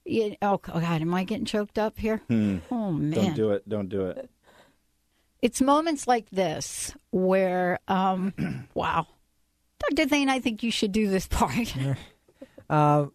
you, 0.06 0.34
oh 0.40 0.56
God, 0.56 0.82
am 0.82 1.12
I 1.12 1.24
getting 1.24 1.44
choked 1.44 1.78
up 1.78 1.98
here? 1.98 2.22
Hmm. 2.28 2.56
Oh 2.70 2.90
man, 2.90 3.10
Don't 3.10 3.36
do 3.36 3.50
it. 3.50 3.68
Don't 3.68 3.90
do 3.90 4.06
it. 4.06 4.30
it's 5.42 5.60
moments 5.60 6.08
like 6.08 6.30
this 6.30 6.90
where, 7.10 7.80
um, 7.86 8.32
wow, 8.72 9.08
Dr. 9.78 10.08
Thain, 10.08 10.30
I 10.30 10.40
think 10.40 10.62
you 10.62 10.70
should 10.70 10.92
do 10.92 11.10
this 11.10 11.26
part. 11.26 11.74
Uh, 12.74 13.06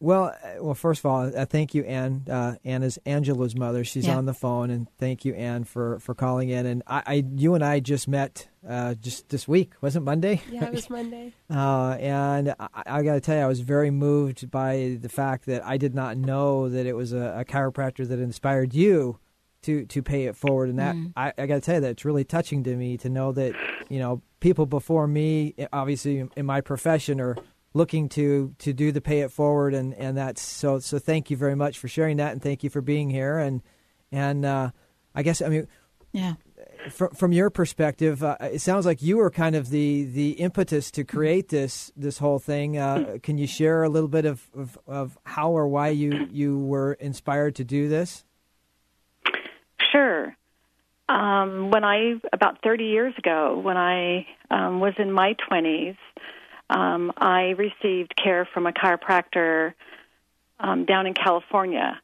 well, 0.00 0.24
uh, 0.42 0.60
well, 0.60 0.74
first 0.74 0.98
of 1.00 1.06
all, 1.06 1.30
uh, 1.36 1.46
thank 1.46 1.74
you, 1.74 1.84
Anne. 1.84 2.24
Uh, 2.28 2.56
Anne 2.64 2.82
is 2.82 2.98
Angela's 3.06 3.54
mother. 3.54 3.84
She's 3.84 4.06
Yeah. 4.08 4.16
on 4.16 4.24
the 4.26 4.34
phone, 4.34 4.68
and 4.70 4.88
thank 4.98 5.24
you, 5.24 5.32
Anne, 5.34 5.62
for, 5.62 6.00
for 6.00 6.12
calling 6.12 6.48
in. 6.48 6.66
And 6.66 6.82
I, 6.88 7.02
I, 7.06 7.24
you 7.36 7.54
and 7.54 7.62
I 7.64 7.78
just 7.78 8.08
met 8.08 8.48
uh, 8.68 8.94
just 8.94 9.28
this 9.28 9.46
week, 9.46 9.74
wasn't 9.80 10.02
it 10.02 10.06
Monday? 10.06 10.42
Yeah, 10.50 10.64
it 10.64 10.72
was 10.74 10.90
Monday. 10.90 11.32
Uh, 11.48 11.96
and 12.00 12.54
I, 12.58 12.82
I 12.86 13.02
got 13.02 13.12
to 13.14 13.20
tell 13.20 13.36
you, 13.36 13.42
I 13.42 13.46
was 13.46 13.60
very 13.60 13.90
moved 13.92 14.50
by 14.50 14.98
the 15.00 15.08
fact 15.10 15.46
that 15.46 15.64
I 15.64 15.76
did 15.76 15.94
not 15.94 16.16
know 16.16 16.68
that 16.68 16.84
it 16.86 16.94
was 16.96 17.12
a, 17.12 17.36
a 17.40 17.44
chiropractor 17.44 18.08
that 18.08 18.18
inspired 18.18 18.72
you 18.74 19.18
to 19.62 19.84
to 19.86 20.02
pay 20.02 20.24
it 20.24 20.34
forward. 20.34 20.70
And 20.70 20.78
that 20.80 20.96
Mm. 20.96 21.12
I, 21.16 21.32
I 21.38 21.46
got 21.46 21.54
to 21.56 21.60
tell 21.60 21.74
you 21.76 21.80
that 21.82 21.90
it's 21.90 22.04
really 22.04 22.24
touching 22.24 22.64
to 22.64 22.74
me 22.74 22.96
to 22.96 23.08
know 23.08 23.30
that 23.32 23.54
you 23.90 23.98
know 24.00 24.22
people 24.40 24.66
before 24.66 25.06
me, 25.06 25.54
obviously 25.72 26.26
in 26.36 26.46
my 26.46 26.60
profession, 26.62 27.20
are 27.20 27.36
looking 27.74 28.08
to 28.10 28.54
to 28.58 28.72
do 28.72 28.92
the 28.92 29.00
pay 29.00 29.20
it 29.20 29.30
forward, 29.30 29.74
and 29.74 29.94
and 29.94 30.16
that's 30.16 30.42
so 30.42 30.78
so. 30.78 30.98
Thank 30.98 31.30
you 31.30 31.36
very 31.36 31.54
much 31.54 31.78
for 31.78 31.88
sharing 31.88 32.18
that, 32.18 32.32
and 32.32 32.42
thank 32.42 32.62
you 32.62 32.70
for 32.70 32.80
being 32.80 33.10
here. 33.10 33.38
And 33.38 33.62
and 34.10 34.44
uh, 34.44 34.70
I 35.14 35.22
guess 35.22 35.42
I 35.42 35.48
mean 35.48 35.68
yeah. 36.12 36.34
from 36.90 37.10
from 37.10 37.32
your 37.32 37.50
perspective, 37.50 38.22
uh, 38.22 38.36
it 38.40 38.60
sounds 38.60 38.86
like 38.86 39.02
you 39.02 39.16
were 39.16 39.30
kind 39.30 39.56
of 39.56 39.70
the 39.70 40.04
the 40.04 40.32
impetus 40.32 40.90
to 40.92 41.04
create 41.04 41.48
this 41.48 41.90
this 41.96 42.18
whole 42.18 42.38
thing. 42.38 42.76
Uh, 42.78 43.18
can 43.22 43.38
you 43.38 43.46
share 43.46 43.82
a 43.82 43.88
little 43.88 44.08
bit 44.08 44.26
of, 44.26 44.48
of, 44.54 44.78
of 44.86 45.18
how 45.24 45.50
or 45.50 45.66
why 45.66 45.88
you 45.88 46.28
you 46.30 46.58
were 46.58 46.94
inspired 46.94 47.54
to 47.56 47.64
do 47.64 47.88
this? 47.88 48.24
Sure. 49.90 50.36
Um, 51.08 51.70
when 51.70 51.84
I 51.84 52.14
about 52.32 52.62
30 52.62 52.84
years 52.84 53.14
ago, 53.18 53.58
when 53.58 53.76
I 53.76 54.26
um, 54.50 54.80
was 54.80 54.94
in 54.98 55.12
my 55.12 55.34
20s, 55.50 55.96
um, 56.72 57.12
I 57.16 57.54
received 57.58 58.14
care 58.16 58.48
from 58.52 58.66
a 58.66 58.72
chiropractor 58.72 59.74
um, 60.58 60.86
down 60.86 61.06
in 61.06 61.12
California, 61.12 62.00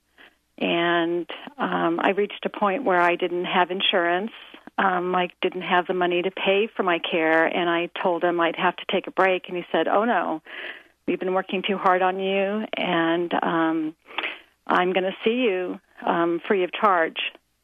and 0.59 1.27
um, 1.57 1.99
I 2.03 2.11
reached 2.11 2.45
a 2.45 2.51
point 2.51 2.85
where 2.85 3.01
I 3.01 3.17
didn't 3.17 3.47
have 3.47 3.71
insurance. 3.71 4.33
Um, 4.77 5.15
I 5.15 5.31
didn't 5.41 5.63
have 5.63 5.87
the 5.87 5.95
money 5.95 6.21
to 6.21 6.31
pay 6.31 6.69
for 6.77 6.83
my 6.83 6.99
care, 6.99 7.47
and 7.47 7.71
I 7.71 7.89
told 8.03 8.23
him 8.23 8.39
I'd 8.41 8.57
have 8.57 8.77
to 8.77 8.85
take 8.93 9.07
a 9.07 9.11
break, 9.11 9.49
and 9.49 9.57
he 9.57 9.65
said, 9.73 9.89
"Oh 9.89 10.05
no, 10.05 10.43
we've 11.07 11.19
been 11.19 11.35
working 11.35 11.63
too 11.67 11.79
hard 11.79 12.03
on 12.03 12.21
you, 12.21 12.65
and 12.77 13.33
um, 13.43 13.97
I'm 14.67 14.93
going 14.93 15.05
to 15.05 15.17
see 15.25 15.47
you 15.49 15.81
um, 16.05 16.41
free 16.47 16.65
of 16.65 16.73
charge 16.73 17.19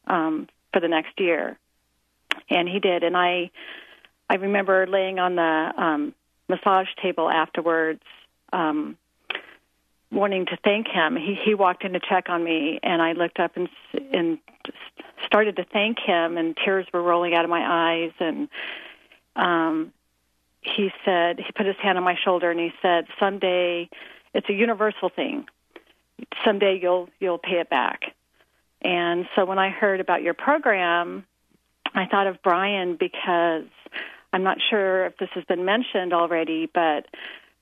um, 0.07 0.47
for 0.73 0.79
the 0.79 0.87
next 0.87 1.19
year." 1.19 1.57
And 2.49 2.67
he 2.67 2.79
did, 2.79 3.03
and 3.03 3.15
I, 3.15 3.51
I 4.29 4.35
remember 4.35 4.87
laying 4.87 5.19
on 5.19 5.35
the 5.35 5.71
um, 5.77 6.13
massage 6.47 6.87
table 7.01 7.29
afterwards, 7.29 8.01
um, 8.53 8.97
wanting 10.11 10.45
to 10.47 10.57
thank 10.63 10.87
him. 10.87 11.15
He 11.15 11.37
he 11.43 11.53
walked 11.53 11.83
in 11.83 11.93
to 11.93 11.99
check 11.99 12.29
on 12.29 12.43
me, 12.43 12.79
and 12.83 13.01
I 13.01 13.13
looked 13.13 13.39
up 13.39 13.57
and 13.57 13.69
and 14.13 14.37
started 15.25 15.55
to 15.57 15.65
thank 15.65 15.99
him, 15.99 16.37
and 16.37 16.55
tears 16.55 16.85
were 16.93 17.01
rolling 17.01 17.33
out 17.33 17.43
of 17.43 17.49
my 17.49 17.63
eyes, 17.65 18.11
and 18.19 18.47
um, 19.35 19.91
he 20.61 20.91
said 21.03 21.39
he 21.39 21.51
put 21.55 21.65
his 21.65 21.75
hand 21.81 21.97
on 21.97 22.03
my 22.03 22.15
shoulder 22.23 22.49
and 22.49 22.59
he 22.59 22.71
said, 22.81 23.05
"Someday, 23.19 23.89
it's 24.33 24.49
a 24.49 24.53
universal 24.53 25.09
thing. 25.09 25.45
Someday 26.43 26.79
you'll 26.81 27.09
you'll 27.19 27.37
pay 27.37 27.59
it 27.59 27.69
back." 27.69 28.01
And 28.81 29.27
so 29.35 29.45
when 29.45 29.57
I 29.57 29.69
heard 29.69 29.99
about 29.99 30.21
your 30.21 30.33
program, 30.33 31.25
I 31.93 32.05
thought 32.05 32.27
of 32.27 32.41
Brian 32.43 32.97
because 32.97 33.65
I'm 34.35 34.43
not 34.43 34.57
sure 34.69 35.05
if 35.05 35.17
this 35.17 35.29
has 35.33 35.45
been 35.45 35.63
mentioned 35.63 36.11
already, 36.11 36.69
but 36.73 37.05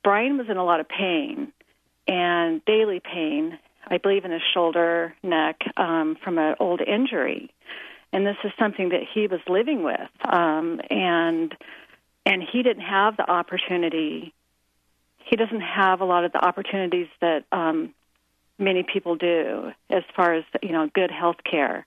Brian 0.04 0.40
was 0.40 0.50
in 0.50 0.58
a 0.58 0.66
lot 0.66 0.80
of 0.80 0.90
pain 0.90 1.54
and 2.08 2.66
daily 2.66 3.00
pain, 3.00 3.60
I 3.88 4.00
believe 4.00 4.26
in 4.26 4.32
his 4.32 4.42
shoulder, 4.56 5.14
neck, 5.22 5.62
um, 5.78 6.18
from 6.24 6.40
an 6.40 6.56
old 6.60 6.82
injury. 6.82 7.52
And 8.12 8.26
this 8.26 8.38
is 8.44 8.52
something 8.58 8.90
that 8.90 9.02
he 9.14 9.28
was 9.28 9.40
living 9.48 9.84
with. 9.84 10.10
Um, 10.26 10.82
and 10.90 11.56
and 12.26 12.42
he 12.42 12.64
didn't 12.64 12.84
have 12.84 13.18
the 13.18 13.30
opportunity 13.30 14.34
he 15.26 15.36
doesn't 15.36 15.62
have 15.62 16.02
a 16.02 16.06
lot 16.06 16.26
of 16.26 16.32
the 16.32 16.44
opportunities 16.44 17.08
that 17.22 17.46
um, 17.52 17.94
many 18.58 18.84
people 18.84 19.16
do 19.16 19.72
as 19.90 20.04
far 20.16 20.34
as 20.34 20.44
you 20.64 20.72
know 20.72 20.90
good 20.94 21.12
health 21.12 21.38
care 21.50 21.86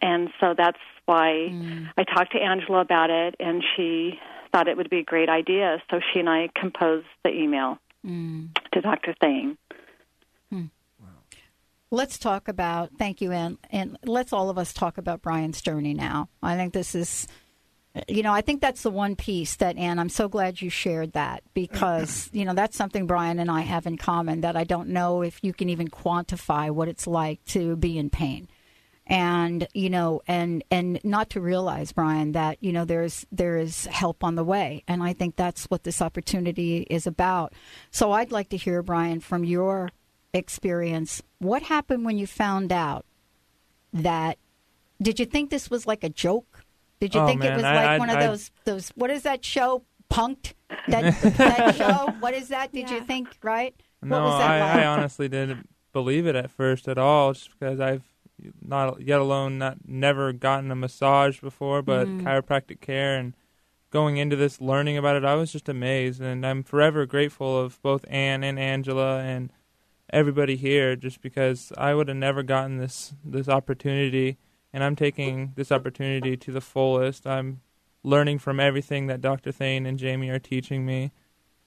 and 0.00 0.28
so 0.40 0.54
that's 0.56 0.78
why 1.06 1.48
i 1.96 2.04
talked 2.04 2.32
to 2.32 2.38
angela 2.38 2.80
about 2.80 3.10
it 3.10 3.34
and 3.40 3.62
she 3.76 4.18
thought 4.52 4.68
it 4.68 4.76
would 4.76 4.90
be 4.90 4.98
a 4.98 5.04
great 5.04 5.28
idea 5.28 5.82
so 5.90 6.00
she 6.12 6.20
and 6.20 6.28
i 6.28 6.48
composed 6.54 7.06
the 7.24 7.30
email 7.30 7.78
Mm. 8.04 8.54
to 8.72 8.80
dr 8.80 9.14
thain 9.20 9.58
Let's 11.90 12.18
talk 12.18 12.48
about, 12.48 12.90
thank 12.98 13.20
you, 13.20 13.30
Ann, 13.30 13.58
and 13.70 13.96
let's 14.04 14.32
all 14.32 14.50
of 14.50 14.58
us 14.58 14.72
talk 14.72 14.98
about 14.98 15.22
Brian's 15.22 15.62
journey 15.62 15.94
now. 15.94 16.28
I 16.42 16.56
think 16.56 16.72
this 16.72 16.96
is, 16.96 17.28
you 18.08 18.24
know, 18.24 18.32
I 18.32 18.40
think 18.40 18.60
that's 18.60 18.82
the 18.82 18.90
one 18.90 19.14
piece 19.14 19.54
that, 19.56 19.76
Anne. 19.76 20.00
I'm 20.00 20.08
so 20.08 20.28
glad 20.28 20.60
you 20.60 20.68
shared 20.68 21.12
that 21.12 21.44
because, 21.54 22.28
you 22.32 22.44
know, 22.44 22.54
that's 22.54 22.76
something 22.76 23.06
Brian 23.06 23.38
and 23.38 23.48
I 23.48 23.60
have 23.60 23.86
in 23.86 23.98
common 23.98 24.40
that 24.40 24.56
I 24.56 24.64
don't 24.64 24.88
know 24.88 25.22
if 25.22 25.38
you 25.42 25.52
can 25.52 25.68
even 25.68 25.86
quantify 25.86 26.72
what 26.72 26.88
it's 26.88 27.06
like 27.06 27.44
to 27.46 27.76
be 27.76 27.96
in 27.96 28.10
pain. 28.10 28.48
And 29.08 29.68
you 29.72 29.88
know, 29.88 30.20
and 30.26 30.64
and 30.70 30.98
not 31.04 31.30
to 31.30 31.40
realize, 31.40 31.92
Brian, 31.92 32.32
that 32.32 32.58
you 32.60 32.72
know 32.72 32.84
there's 32.84 33.24
there 33.30 33.56
is 33.56 33.86
help 33.86 34.24
on 34.24 34.34
the 34.34 34.42
way, 34.42 34.82
and 34.88 35.00
I 35.02 35.12
think 35.12 35.36
that's 35.36 35.66
what 35.66 35.84
this 35.84 36.02
opportunity 36.02 36.78
is 36.90 37.06
about. 37.06 37.52
So 37.92 38.10
I'd 38.10 38.32
like 38.32 38.48
to 38.48 38.56
hear, 38.56 38.82
Brian, 38.82 39.20
from 39.20 39.44
your 39.44 39.90
experience. 40.34 41.22
What 41.38 41.62
happened 41.62 42.04
when 42.04 42.18
you 42.18 42.26
found 42.26 42.72
out 42.72 43.04
that? 43.92 44.38
Did 45.00 45.20
you 45.20 45.26
think 45.26 45.50
this 45.50 45.70
was 45.70 45.86
like 45.86 46.02
a 46.02 46.08
joke? 46.08 46.64
Did 47.00 47.14
you 47.14 47.20
Oh, 47.20 47.26
think 47.26 47.44
it 47.44 47.52
was 47.54 47.62
like 47.62 47.86
I- 47.86 47.98
one 47.98 48.10
of 48.10 48.16
I- 48.16 48.26
those 48.26 48.50
those 48.64 48.88
what 48.96 49.10
is 49.10 49.22
that 49.22 49.44
show? 49.44 49.82
Punked? 50.10 50.54
That 50.88 51.20
that 51.36 51.74
show? 51.76 52.12
What 52.20 52.34
is 52.34 52.48
that? 52.48 52.72
Did 52.72 52.90
you 52.90 53.00
think 53.02 53.28
right? 53.42 53.74
No, 54.02 54.16
what 54.16 54.24
was 54.30 54.38
that 54.40 54.50
I, 54.50 54.60
like? 54.60 54.76
I 54.78 54.86
honestly 54.86 55.28
didn't 55.28 55.68
believe 55.92 56.26
it 56.26 56.34
at 56.36 56.50
first 56.50 56.88
at 56.88 56.96
all, 56.98 57.32
just 57.34 57.50
because 57.58 57.78
I've 57.80 58.02
not 58.62 59.00
yet 59.00 59.20
alone 59.20 59.58
not 59.58 59.78
never 59.86 60.32
gotten 60.32 60.70
a 60.70 60.76
massage 60.76 61.40
before, 61.40 61.82
but 61.82 62.08
Mm. 62.08 62.22
chiropractic 62.22 62.80
care 62.80 63.16
and 63.16 63.34
going 63.90 64.16
into 64.16 64.36
this 64.36 64.60
learning 64.60 64.98
about 64.98 65.16
it, 65.16 65.24
I 65.24 65.34
was 65.34 65.52
just 65.52 65.68
amazed, 65.68 66.20
and 66.20 66.44
I'm 66.44 66.62
forever 66.62 67.06
grateful 67.06 67.58
of 67.58 67.80
both 67.82 68.04
Anne 68.08 68.44
and 68.44 68.58
Angela 68.58 69.20
and 69.20 69.50
everybody 70.10 70.56
here, 70.56 70.96
just 70.96 71.20
because 71.22 71.72
I 71.78 71.94
would 71.94 72.08
have 72.08 72.16
never 72.16 72.42
gotten 72.42 72.78
this 72.78 73.14
this 73.24 73.48
opportunity, 73.48 74.38
and 74.72 74.84
I'm 74.84 74.96
taking 74.96 75.52
this 75.56 75.72
opportunity 75.72 76.36
to 76.36 76.52
the 76.52 76.60
fullest. 76.60 77.26
I'm 77.26 77.60
learning 78.02 78.38
from 78.38 78.60
everything 78.60 79.06
that 79.06 79.20
Dr. 79.20 79.50
Thain 79.50 79.86
and 79.86 79.98
Jamie 79.98 80.30
are 80.30 80.38
teaching 80.38 80.84
me. 80.84 81.12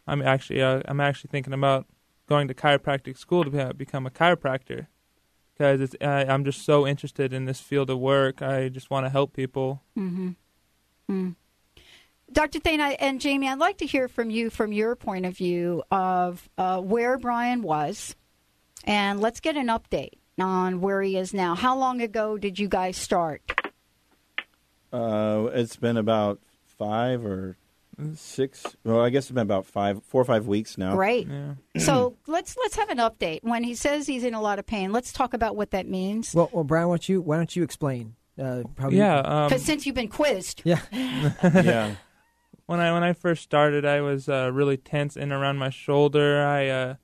I'm 0.07 0.22
actually 0.22 0.61
uh, 0.61 0.82
I'm 0.86 0.99
actually 1.01 1.30
thinking 1.30 1.53
about 1.53 1.88
going 2.28 2.47
to 2.47 2.53
chiropractic 2.53 3.17
school 3.17 3.43
to 3.43 3.49
be, 3.49 3.74
become 3.74 4.05
a 4.05 4.11
chiropractor 4.11 4.88
because 5.60 5.82
it's 5.82 5.95
uh, 6.01 6.26
I'm 6.28 6.45
just 6.45 6.64
so 6.64 6.88
interested 6.88 7.34
in 7.34 7.43
this 7.43 7.60
field 7.60 7.89
of 7.89 7.99
work. 7.99 8.41
I 8.41 8.70
just 8.70 8.89
want 8.89 9.05
to 9.05 9.10
help 9.10 9.34
people. 9.34 9.84
Mm-hmm. 9.97 10.30
Mm. 11.12 11.36
Dr. 12.32 12.60
Thain 12.60 12.80
I- 12.80 12.93
and 12.93 13.20
Jamie, 13.20 13.49
I'd 13.49 13.60
like 13.60 13.78
to 13.80 13.86
hear 13.86 14.07
from 14.07 14.30
you 14.30 14.49
from 14.49 14.72
your 14.72 14.95
point 14.95 15.26
of 15.26 15.36
view 15.36 15.84
of 15.91 16.47
uh, 16.57 16.80
where 16.80 17.18
Brian 17.18 17.62
was, 17.62 18.16
and 18.86 19.20
let's 19.20 19.41
get 19.41 19.57
an 19.57 19.68
update 19.68 20.14
on 20.39 20.80
where 20.80 21.01
he 21.01 21.18
is 21.18 21.34
now. 21.34 21.55
How 21.55 21.76
long 21.78 22.01
ago 22.01 22.38
did 22.38 22.57
you 22.57 22.70
guys 22.70 22.95
start? 22.95 23.41
Uh, 24.93 25.49
it's 25.51 25.76
been 25.76 25.97
about 25.97 26.39
five 26.78 27.26
or 27.26 27.57
six. 28.16 28.76
Well, 28.84 29.02
I 29.02 29.10
guess 29.10 29.26
it's 29.26 29.32
been 29.32 29.41
about 29.43 29.66
five, 29.66 30.04
four 30.04 30.22
or 30.22 30.26
five 30.26 30.47
weeks 30.47 30.78
now. 30.78 30.95
Great. 30.95 31.28
So 31.80 32.18
let's 32.28 32.58
let's 32.62 32.76
have 32.76 32.89
an 32.89 32.97
update. 32.97 33.39
When 33.43 33.64
he 33.64 33.74
says 33.76 34.06
he's 34.08 34.24
in 34.24 34.34
a 34.34 34.41
lot 34.41 34.60
of 34.60 34.66
pain, 34.66 34.91
let's 34.91 35.14
talk 35.14 35.34
about 35.34 35.56
what 35.56 35.72
that 35.72 35.88
means. 35.88 36.34
Well, 36.36 36.50
well, 36.52 36.64
Brian, 36.66 36.88
why 36.89 36.95
don't 36.95 37.08
you 37.10 37.22
why 37.22 37.38
don't 37.38 37.56
you 37.56 37.64
explain? 37.64 38.16
Uh, 38.38 38.64
how 38.78 38.89
you- 38.89 38.97
Yeah, 38.97 39.20
um, 39.20 39.47
Because 39.50 39.64
since 39.64 39.86
you've 39.86 39.95
been 39.95 40.08
quizzed, 40.10 40.62
yeah, 40.66 40.82
yeah. 40.91 41.95
When 42.66 42.80
I 42.80 42.91
when 42.93 43.04
I 43.04 43.14
first 43.14 43.41
started, 43.43 43.84
I 43.86 44.02
was 44.02 44.30
uh, 44.30 44.52
really 44.54 44.78
tense 44.78 45.18
in 45.18 45.32
around 45.32 45.58
my 45.58 45.70
shoulder. 45.72 46.43
I 46.45 46.68
uh, 46.68 46.95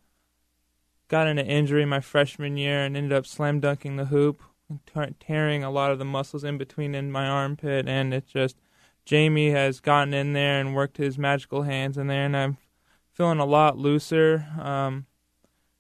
got 1.07 1.27
in 1.27 1.37
an 1.39 1.45
injury 1.47 1.85
my 1.85 1.99
freshman 2.01 2.57
year 2.57 2.83
and 2.83 2.95
ended 2.95 3.13
up 3.13 3.25
slam 3.25 3.59
dunking 3.59 3.95
the 3.95 4.05
hoop, 4.05 4.41
tar- 4.85 5.09
tearing 5.19 5.63
a 5.63 5.71
lot 5.71 5.91
of 5.91 5.99
the 5.99 6.05
muscles 6.05 6.43
in 6.43 6.57
between 6.59 6.93
in 6.93 7.11
my 7.11 7.25
armpit. 7.27 7.87
And 7.87 8.13
it's 8.13 8.31
just 8.31 8.57
Jamie 9.05 9.51
has 9.51 9.79
gotten 9.79 10.13
in 10.13 10.33
there 10.33 10.59
and 10.59 10.75
worked 10.75 10.97
his 10.97 11.17
magical 11.17 11.61
hands 11.61 11.97
in 11.97 12.07
there, 12.07 12.25
and 12.25 12.35
I'm 12.35 12.57
feeling 13.13 13.39
a 13.39 13.45
lot 13.45 13.77
looser. 13.77 14.47
Um, 14.59 15.05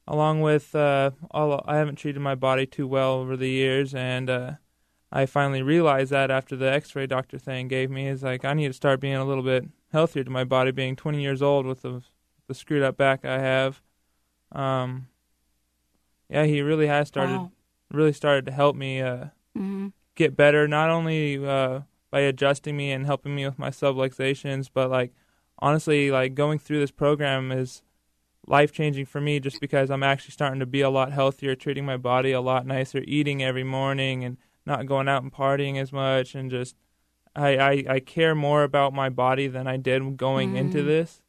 along 0.07 0.41
with 0.41 0.75
uh, 0.75 1.11
all, 1.31 1.63
I 1.67 1.77
haven't 1.77 1.95
treated 1.95 2.21
my 2.21 2.35
body 2.35 2.65
too 2.67 2.87
well 2.87 3.13
over 3.15 3.35
the 3.35 3.49
years, 3.49 3.95
and 3.95 4.29
uh, 4.29 4.51
I 5.11 5.25
finally 5.25 5.63
realized 5.63 6.11
that 6.11 6.29
after 6.29 6.55
the 6.55 6.71
X-ray 6.71 7.07
doctor 7.07 7.39
Thain 7.39 7.67
gave 7.67 7.89
me 7.89 8.07
is 8.07 8.21
like 8.21 8.45
I 8.45 8.53
need 8.53 8.67
to 8.67 8.73
start 8.73 8.99
being 8.99 9.15
a 9.15 9.25
little 9.25 9.43
bit 9.43 9.65
healthier 9.91 10.23
to 10.23 10.29
my 10.31 10.43
body, 10.43 10.71
being 10.71 10.95
20 10.95 11.21
years 11.21 11.41
old 11.41 11.65
with 11.65 11.81
the 11.81 12.03
the 12.47 12.53
screwed 12.53 12.83
up 12.83 12.95
back 12.95 13.25
I 13.25 13.39
have. 13.39 13.81
Um, 14.51 15.07
yeah, 16.29 16.43
he 16.43 16.61
really 16.61 16.85
has 16.85 17.07
started, 17.07 17.39
Wow. 17.39 17.51
really 17.91 18.13
started 18.13 18.45
to 18.45 18.51
help 18.51 18.75
me 18.75 19.01
uh, 19.01 19.25
Mhm. 19.57 19.93
get 20.13 20.35
better. 20.35 20.67
Not 20.67 20.91
only 20.91 21.43
by 22.15 22.21
adjusting 22.21 22.77
me 22.77 22.93
and 22.93 23.05
helping 23.05 23.35
me 23.35 23.45
with 23.45 23.59
my 23.59 23.69
subluxations, 23.69 24.69
but 24.73 24.89
like 24.89 25.11
honestly, 25.59 26.09
like 26.09 26.33
going 26.33 26.57
through 26.57 26.79
this 26.79 26.89
program 26.89 27.51
is 27.51 27.83
life 28.47 28.71
changing 28.71 29.05
for 29.05 29.19
me 29.19 29.37
just 29.37 29.59
because 29.59 29.91
I'm 29.91 30.01
actually 30.01 30.31
starting 30.31 30.61
to 30.61 30.65
be 30.65 30.79
a 30.79 30.89
lot 30.89 31.11
healthier, 31.11 31.55
treating 31.55 31.85
my 31.85 31.97
body 31.97 32.31
a 32.31 32.39
lot 32.39 32.65
nicer, 32.65 33.03
eating 33.05 33.43
every 33.43 33.65
morning 33.65 34.23
and 34.23 34.37
not 34.65 34.85
going 34.85 35.09
out 35.09 35.23
and 35.23 35.33
partying 35.33 35.77
as 35.77 35.91
much 35.91 36.35
and 36.35 36.49
just 36.49 36.77
I, 37.35 37.57
I, 37.57 37.83
I 37.89 37.99
care 37.99 38.33
more 38.33 38.63
about 38.63 38.93
my 38.93 39.09
body 39.09 39.47
than 39.47 39.67
I 39.67 39.75
did 39.75 40.15
going 40.15 40.55
into 40.55 40.83
Mm. 40.83 40.85
this. 40.85 41.21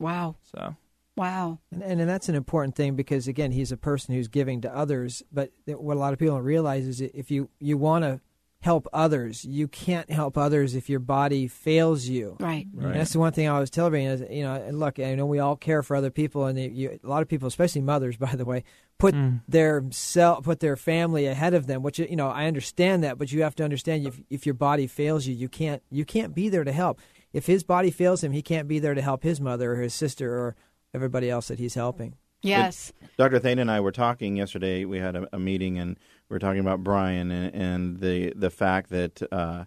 Wow. 0.00 0.34
So 0.42 0.74
Wow. 1.16 1.60
And, 1.70 1.84
and 1.84 2.00
and 2.00 2.10
that's 2.10 2.28
an 2.28 2.34
important 2.34 2.74
thing 2.74 2.96
because 2.96 3.28
again, 3.28 3.52
he's 3.52 3.70
a 3.70 3.76
person 3.76 4.12
who's 4.12 4.26
giving 4.26 4.60
to 4.62 4.76
others. 4.76 5.22
But 5.30 5.52
what 5.66 5.96
a 5.96 6.00
lot 6.00 6.12
of 6.12 6.18
people 6.18 6.34
don't 6.34 6.44
realize 6.44 6.84
is 6.88 6.98
that 6.98 7.16
if 7.16 7.30
you 7.30 7.48
you 7.60 7.78
want 7.78 8.02
to 8.02 8.20
help 8.62 8.86
others, 8.92 9.44
you 9.44 9.66
can't 9.66 10.08
help 10.08 10.38
others 10.38 10.76
if 10.76 10.88
your 10.88 11.00
body 11.00 11.48
fails 11.48 12.06
you. 12.06 12.36
Right. 12.38 12.66
And 12.78 12.94
that's 12.94 13.12
the 13.12 13.18
one 13.18 13.32
thing 13.32 13.48
I 13.48 13.58
was 13.58 13.70
telling 13.70 13.88
everybody 13.88 14.24
is 14.24 14.30
you 14.30 14.44
know, 14.44 14.54
and 14.54 14.78
look, 14.78 15.00
I 15.00 15.16
know 15.16 15.26
we 15.26 15.40
all 15.40 15.56
care 15.56 15.82
for 15.82 15.96
other 15.96 16.12
people, 16.12 16.46
and 16.46 16.56
you, 16.58 16.98
a 17.02 17.06
lot 17.06 17.22
of 17.22 17.28
people, 17.28 17.48
especially 17.48 17.80
mothers, 17.80 18.16
by 18.18 18.36
the 18.36 18.44
way, 18.44 18.62
put 18.98 19.14
mm. 19.14 19.40
their 19.48 19.84
self, 19.90 20.44
put 20.44 20.60
their 20.60 20.76
family 20.76 21.26
ahead 21.26 21.54
of 21.54 21.66
them. 21.66 21.82
Which 21.82 21.98
you 21.98 22.14
know, 22.14 22.28
I 22.28 22.46
understand 22.46 23.02
that, 23.02 23.18
but 23.18 23.32
you 23.32 23.42
have 23.42 23.56
to 23.56 23.64
understand 23.64 24.06
if 24.06 24.20
if 24.30 24.46
your 24.46 24.54
body 24.54 24.86
fails 24.86 25.26
you, 25.26 25.34
you 25.34 25.48
can't 25.48 25.82
you 25.90 26.04
can't 26.04 26.32
be 26.32 26.48
there 26.48 26.64
to 26.64 26.72
help. 26.72 27.00
If 27.32 27.46
his 27.46 27.64
body 27.64 27.90
fails 27.90 28.22
him, 28.22 28.30
he 28.30 28.42
can't 28.42 28.68
be 28.68 28.78
there 28.78 28.94
to 28.94 29.02
help 29.02 29.24
his 29.24 29.40
mother 29.40 29.72
or 29.72 29.76
his 29.76 29.94
sister 29.94 30.32
or 30.32 30.54
everybody 30.94 31.28
else 31.28 31.48
that 31.48 31.58
he's 31.58 31.74
helping. 31.74 32.14
Yes. 32.42 32.92
Dr. 33.16 33.38
Thain 33.38 33.58
and 33.58 33.70
I 33.70 33.80
were 33.80 33.92
talking 33.92 34.36
yesterday. 34.36 34.84
We 34.84 34.98
had 34.98 35.16
a, 35.16 35.28
a 35.32 35.38
meeting 35.38 35.78
and 35.78 35.96
we 36.32 36.36
were 36.36 36.40
talking 36.40 36.60
about 36.60 36.82
Brian 36.82 37.30
and, 37.30 37.54
and 37.54 38.00
the 38.00 38.32
the 38.34 38.48
fact 38.48 38.88
that 38.88 39.22
uh, 39.30 39.66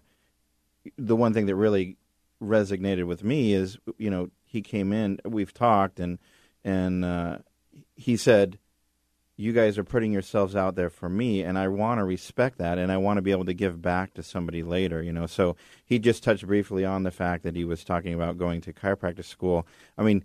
the 0.98 1.14
one 1.14 1.32
thing 1.32 1.46
that 1.46 1.54
really 1.54 1.96
resonated 2.42 3.06
with 3.06 3.22
me 3.22 3.52
is 3.52 3.78
you 3.98 4.10
know 4.10 4.30
he 4.42 4.62
came 4.62 4.92
in. 4.92 5.20
We've 5.24 5.54
talked 5.54 6.00
and 6.00 6.18
and 6.64 7.04
uh, 7.04 7.38
he 7.94 8.16
said, 8.16 8.58
"You 9.36 9.52
guys 9.52 9.78
are 9.78 9.84
putting 9.84 10.12
yourselves 10.12 10.56
out 10.56 10.74
there 10.74 10.90
for 10.90 11.08
me, 11.08 11.42
and 11.42 11.56
I 11.56 11.68
want 11.68 12.00
to 12.00 12.04
respect 12.04 12.58
that, 12.58 12.78
and 12.78 12.90
I 12.90 12.96
want 12.96 13.18
to 13.18 13.22
be 13.22 13.30
able 13.30 13.44
to 13.44 13.54
give 13.54 13.80
back 13.80 14.14
to 14.14 14.24
somebody 14.24 14.64
later." 14.64 15.00
You 15.00 15.12
know, 15.12 15.26
so 15.26 15.54
he 15.84 16.00
just 16.00 16.24
touched 16.24 16.44
briefly 16.48 16.84
on 16.84 17.04
the 17.04 17.12
fact 17.12 17.44
that 17.44 17.54
he 17.54 17.64
was 17.64 17.84
talking 17.84 18.12
about 18.12 18.38
going 18.38 18.60
to 18.62 18.72
chiropractic 18.72 19.24
school. 19.24 19.68
I 19.96 20.02
mean, 20.02 20.24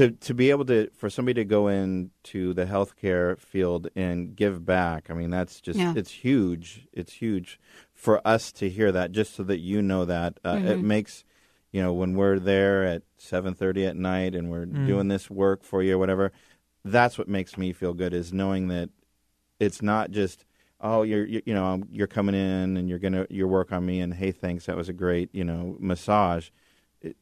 to 0.00 0.10
to 0.12 0.32
be 0.34 0.50
able 0.50 0.64
to 0.64 0.88
for 0.96 1.10
somebody 1.10 1.34
to 1.34 1.44
go 1.44 1.68
into 1.68 2.54
the 2.54 2.64
healthcare 2.64 3.38
field 3.38 3.88
and 3.94 4.34
give 4.34 4.64
back 4.64 5.10
i 5.10 5.14
mean 5.14 5.28
that's 5.30 5.60
just 5.60 5.78
Yeah. 5.78 5.92
it's 5.94 6.10
huge 6.10 6.86
it's 6.92 7.12
huge 7.12 7.60
for 7.92 8.26
us 8.26 8.50
to 8.52 8.68
hear 8.70 8.90
that 8.92 9.12
just 9.12 9.34
so 9.34 9.42
that 9.42 9.58
you 9.60 9.82
know 9.82 10.04
that 10.06 10.38
uh, 10.44 10.58
it 10.64 10.78
Mhm. 10.78 10.82
makes 10.82 11.24
you 11.70 11.82
know 11.82 11.92
when 11.92 12.14
we're 12.14 12.38
there 12.38 12.84
at 12.84 13.02
7:30 13.18 13.84
at 13.86 13.96
night 13.96 14.34
and 14.34 14.50
we're 14.50 14.66
Mm. 14.66 14.86
doing 14.86 15.08
this 15.08 15.28
work 15.30 15.62
for 15.64 15.82
you 15.82 15.96
or 15.96 15.98
whatever 15.98 16.32
that's 16.84 17.18
what 17.18 17.28
makes 17.28 17.58
me 17.58 17.72
feel 17.72 17.92
good 17.92 18.14
is 18.14 18.32
knowing 18.32 18.68
that 18.68 18.88
it's 19.58 19.82
not 19.82 20.10
just 20.10 20.46
oh 20.80 21.02
you're 21.02 21.26
you, 21.26 21.42
you 21.44 21.52
know 21.52 21.82
you're 21.90 22.06
coming 22.06 22.34
in 22.34 22.76
and 22.78 22.88
you're 22.88 22.98
going 22.98 23.12
to 23.12 23.26
your 23.28 23.48
work 23.48 23.70
on 23.70 23.84
me 23.84 24.00
and 24.00 24.14
hey 24.14 24.32
thanks 24.32 24.64
that 24.64 24.76
was 24.76 24.88
a 24.88 24.94
great 24.94 25.28
you 25.34 25.44
know 25.44 25.76
massage 25.78 26.46
It- 26.46 26.52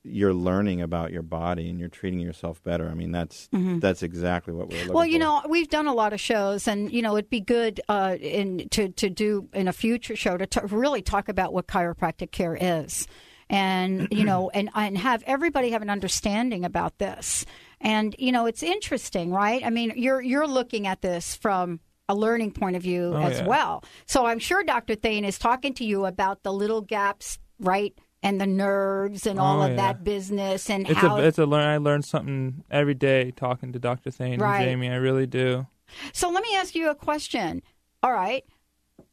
you're 0.03 0.35
learning 0.35 0.83
about 0.83 1.13
your 1.13 1.23
body 1.23 1.71
and 1.71 1.79
you're 1.79 1.89
treating 1.89 2.19
yourself 2.19 2.63
better 2.65 2.89
i 2.89 2.95
mean 2.95 3.13
that's 3.13 3.49
Mhm. 3.55 3.81
that's 3.81 4.03
exactly 4.03 4.53
what 4.53 4.69
we're 4.69 4.79
looking 4.81 4.93
Well, 4.95 5.07
you 5.07 5.15
for. 5.15 5.19
know, 5.21 5.43
we've 5.49 5.69
done 5.69 5.87
a 5.87 5.95
lot 5.95 6.13
of 6.13 6.21
shows, 6.21 6.67
and 6.67 6.93
you 6.93 7.01
know, 7.03 7.17
it'd 7.17 7.31
be 7.31 7.41
good 7.41 7.81
uh, 7.89 8.17
in 8.21 8.69
to 8.71 8.89
to 8.89 9.09
do 9.09 9.49
in 9.55 9.69
a 9.69 9.73
future 9.73 10.17
show 10.17 10.37
to 10.37 10.47
t- 10.47 10.61
really 10.65 11.01
talk 11.03 11.29
about 11.29 11.53
what 11.53 11.67
chiropractic 11.69 12.33
care 12.33 12.57
is, 12.61 13.07
and 13.49 14.09
you 14.13 14.25
know, 14.25 14.51
and 14.53 14.69
and 14.75 14.99
have 14.99 15.23
everybody 15.27 15.71
have 15.71 15.83
an 15.83 15.91
understanding 15.91 16.65
about 16.65 16.99
this. 16.99 17.47
And 17.81 18.15
you 18.19 18.33
know, 18.33 18.47
it's 18.47 18.63
interesting, 18.65 19.31
right? 19.31 19.65
I 19.65 19.71
mean, 19.71 19.93
you're 19.97 20.21
you're 20.21 20.49
looking 20.49 20.87
at 20.89 21.03
this 21.03 21.37
from 21.37 21.79
a 22.09 22.15
learning 22.15 22.51
point 22.53 22.75
of 22.75 22.83
view 22.83 23.13
Oh, 23.15 23.21
as 23.23 23.39
yeah. 23.41 23.47
well. 23.47 23.85
So 24.07 24.27
I'm 24.27 24.39
sure 24.39 24.65
Dr. 24.65 24.95
Thain 24.97 25.25
is 25.25 25.39
talking 25.39 25.75
to 25.75 25.85
you 25.85 26.07
about 26.07 26.43
the 26.43 26.53
little 26.53 26.81
gaps, 26.81 27.39
right? 27.61 27.93
And 28.23 28.41
the 28.41 28.47
nerves 28.47 29.27
and 29.27 29.39
all 29.39 29.61
Oh, 29.61 29.65
of 29.67 29.71
yeah. 29.71 29.77
that 29.77 30.03
business 30.05 30.69
and 30.71 30.89
it's 30.91 30.99
how 30.99 31.19
a 31.19 31.23
it's 31.23 31.39
a 31.39 31.47
learn. 31.47 31.67
I 31.67 31.77
learn 31.77 32.03
something 32.03 32.65
every 32.71 32.95
day 32.95 33.31
talking 33.31 33.73
to 33.73 33.79
Dr. 33.79 34.11
Thain 34.11 34.41
Right. 34.41 34.57
and 34.63 34.65
Jamie. 34.71 34.91
I 34.91 34.97
really 34.97 35.27
do. 35.27 35.67
So 36.13 36.29
let 36.31 36.43
me 36.43 36.57
ask 36.57 36.75
you 36.75 36.91
a 36.91 36.95
question. 36.97 37.63
All 38.03 38.13
right. 38.13 38.45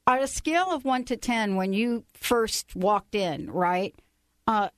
On 0.07 0.19
a 0.19 0.27
scale 0.27 0.71
of 0.71 0.85
one 0.85 1.03
to 1.05 1.17
10, 1.17 1.55
when 1.55 1.71
you 1.73 2.03
first 2.13 2.75
walked 2.75 3.13
in, 3.15 3.49
right? 3.51 3.95
Uh, 4.47 4.69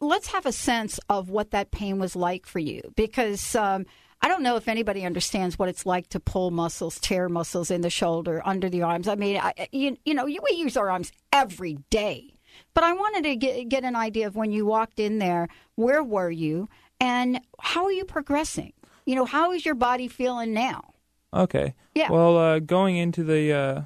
let's 0.00 0.28
have 0.28 0.46
a 0.46 0.52
sense 0.52 0.98
of 1.08 1.30
what 1.30 1.50
that 1.50 1.70
pain 1.70 1.98
was 1.98 2.14
like 2.16 2.46
for 2.46 2.58
you. 2.60 2.80
Because 2.96 3.54
um, 3.56 3.86
I 4.20 4.28
don't 4.28 4.42
know 4.42 4.56
if 4.56 4.68
anybody 4.68 5.04
understands 5.04 5.58
what 5.58 5.68
it's 5.68 5.84
like 5.86 6.08
to 6.10 6.20
pull 6.20 6.50
muscles, 6.50 6.98
tear 7.00 7.28
muscles 7.28 7.70
in 7.70 7.80
the 7.82 7.90
shoulder, 7.90 8.40
under 8.44 8.68
the 8.68 8.82
arms. 8.82 9.06
I 9.08 9.14
mean, 9.16 9.36
I, 9.36 9.68
you, 9.72 9.96
you 10.04 10.14
know, 10.14 10.24
we 10.24 10.38
use 10.56 10.76
our 10.76 10.90
arms 10.90 11.12
every 11.32 11.78
day. 11.90 12.30
But 12.74 12.84
I 12.84 12.92
wanted 12.92 13.24
to 13.24 13.36
get, 13.36 13.68
get 13.68 13.84
an 13.84 13.96
idea 13.96 14.26
of 14.26 14.36
when 14.36 14.52
you 14.52 14.66
walked 14.66 14.98
in 14.98 15.18
there, 15.18 15.48
where 15.76 16.02
were 16.02 16.30
you? 16.30 16.68
And 17.00 17.40
how 17.60 17.84
are 17.84 17.92
you 17.92 18.04
progressing? 18.04 18.72
You 19.06 19.16
know, 19.16 19.24
how 19.24 19.52
is 19.52 19.64
your 19.64 19.74
body 19.74 20.08
feeling 20.08 20.52
now? 20.52 20.94
Okay. 21.32 21.74
Yeah. 21.94 22.10
Well, 22.10 22.38
uh, 22.38 22.58
going 22.60 22.96
into 22.96 23.24
the 23.24 23.52
uh, 23.52 23.82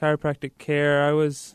chiropractic 0.00 0.58
care, 0.58 1.02
I 1.02 1.12
was 1.12 1.54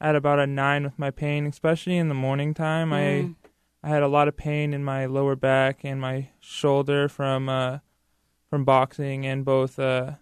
at 0.00 0.14
about 0.14 0.38
a 0.38 0.46
nine 0.46 0.84
with 0.84 0.98
my 0.98 1.10
pain, 1.10 1.46
especially 1.46 1.96
in 1.96 2.08
the 2.08 2.14
morning 2.14 2.54
time. 2.54 2.90
Mm. 2.90 2.94
I 2.94 3.34
I 3.82 3.88
had 3.88 4.02
a 4.02 4.08
lot 4.08 4.28
of 4.28 4.36
pain 4.36 4.74
in 4.74 4.84
my 4.84 5.06
lower 5.06 5.36
back 5.36 5.84
and 5.84 6.00
my 6.00 6.30
shoulder 6.40 7.08
from 7.08 7.48
uh, 7.48 7.78
from 8.50 8.64
boxing 8.64 9.26
and 9.26 9.44
both 9.44 9.78
uh, 9.78 10.12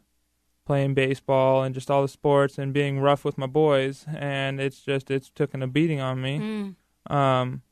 playing 0.67 0.93
baseball 0.93 1.63
and 1.63 1.75
just 1.75 1.91
all 1.91 2.03
the 2.03 2.09
sports 2.09 2.59
and 2.59 2.75
being 2.75 3.01
rough 3.01 3.25
with 3.25 3.39
my 3.39 3.47
boys. 3.47 4.05
And 4.15 4.61
it's 4.61 4.81
just 4.81 5.11
it's 5.11 5.31
taken 5.31 5.63
a 5.63 5.67
beating 5.67 6.01
on 6.01 6.21
me. 6.21 6.75
Mm. 7.09 7.15
Um, 7.15 7.63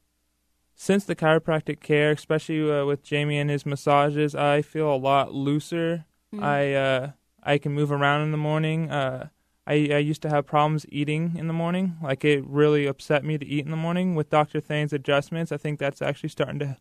since 0.75 1.05
the 1.05 1.15
chiropractic 1.15 1.81
care, 1.81 2.13
especially 2.13 2.71
uh, 2.71 2.87
with 2.87 3.03
Jamie 3.03 3.39
and 3.39 3.51
his 3.51 3.67
massages, 3.67 4.35
I 4.35 4.63
feel 4.63 4.93
a 4.93 4.97
lot 4.97 5.35
looser. 5.35 6.07
Mm. 6.33 6.43
I 6.43 6.75
uh, 6.75 7.11
I 7.43 7.59
can 7.59 7.73
move 7.73 7.93
around 7.93 8.23
in 8.23 8.31
the 8.31 8.39
morning. 8.39 8.91
Uh, 8.91 9.29
I 9.67 9.75
I 9.75 9.99
used 9.99 10.23
to 10.23 10.31
have 10.31 10.47
problems 10.47 10.87
eating 10.89 11.35
in 11.37 11.49
the 11.49 11.53
morning. 11.53 11.97
Like 12.03 12.25
it 12.25 12.45
really 12.47 12.87
upset 12.87 13.25
me 13.25 13.39
to 13.39 13.47
eat 13.47 13.65
in 13.65 13.71
the 13.71 13.77
morning. 13.77 14.15
With 14.15 14.31
Dr. 14.31 14.61
Thain's 14.61 14.93
adjustments, 14.93 15.53
I 15.53 15.57
think 15.57 15.79
that's 15.79 16.01
actually 16.01 16.31
starting 16.31 16.59
to 16.61 16.77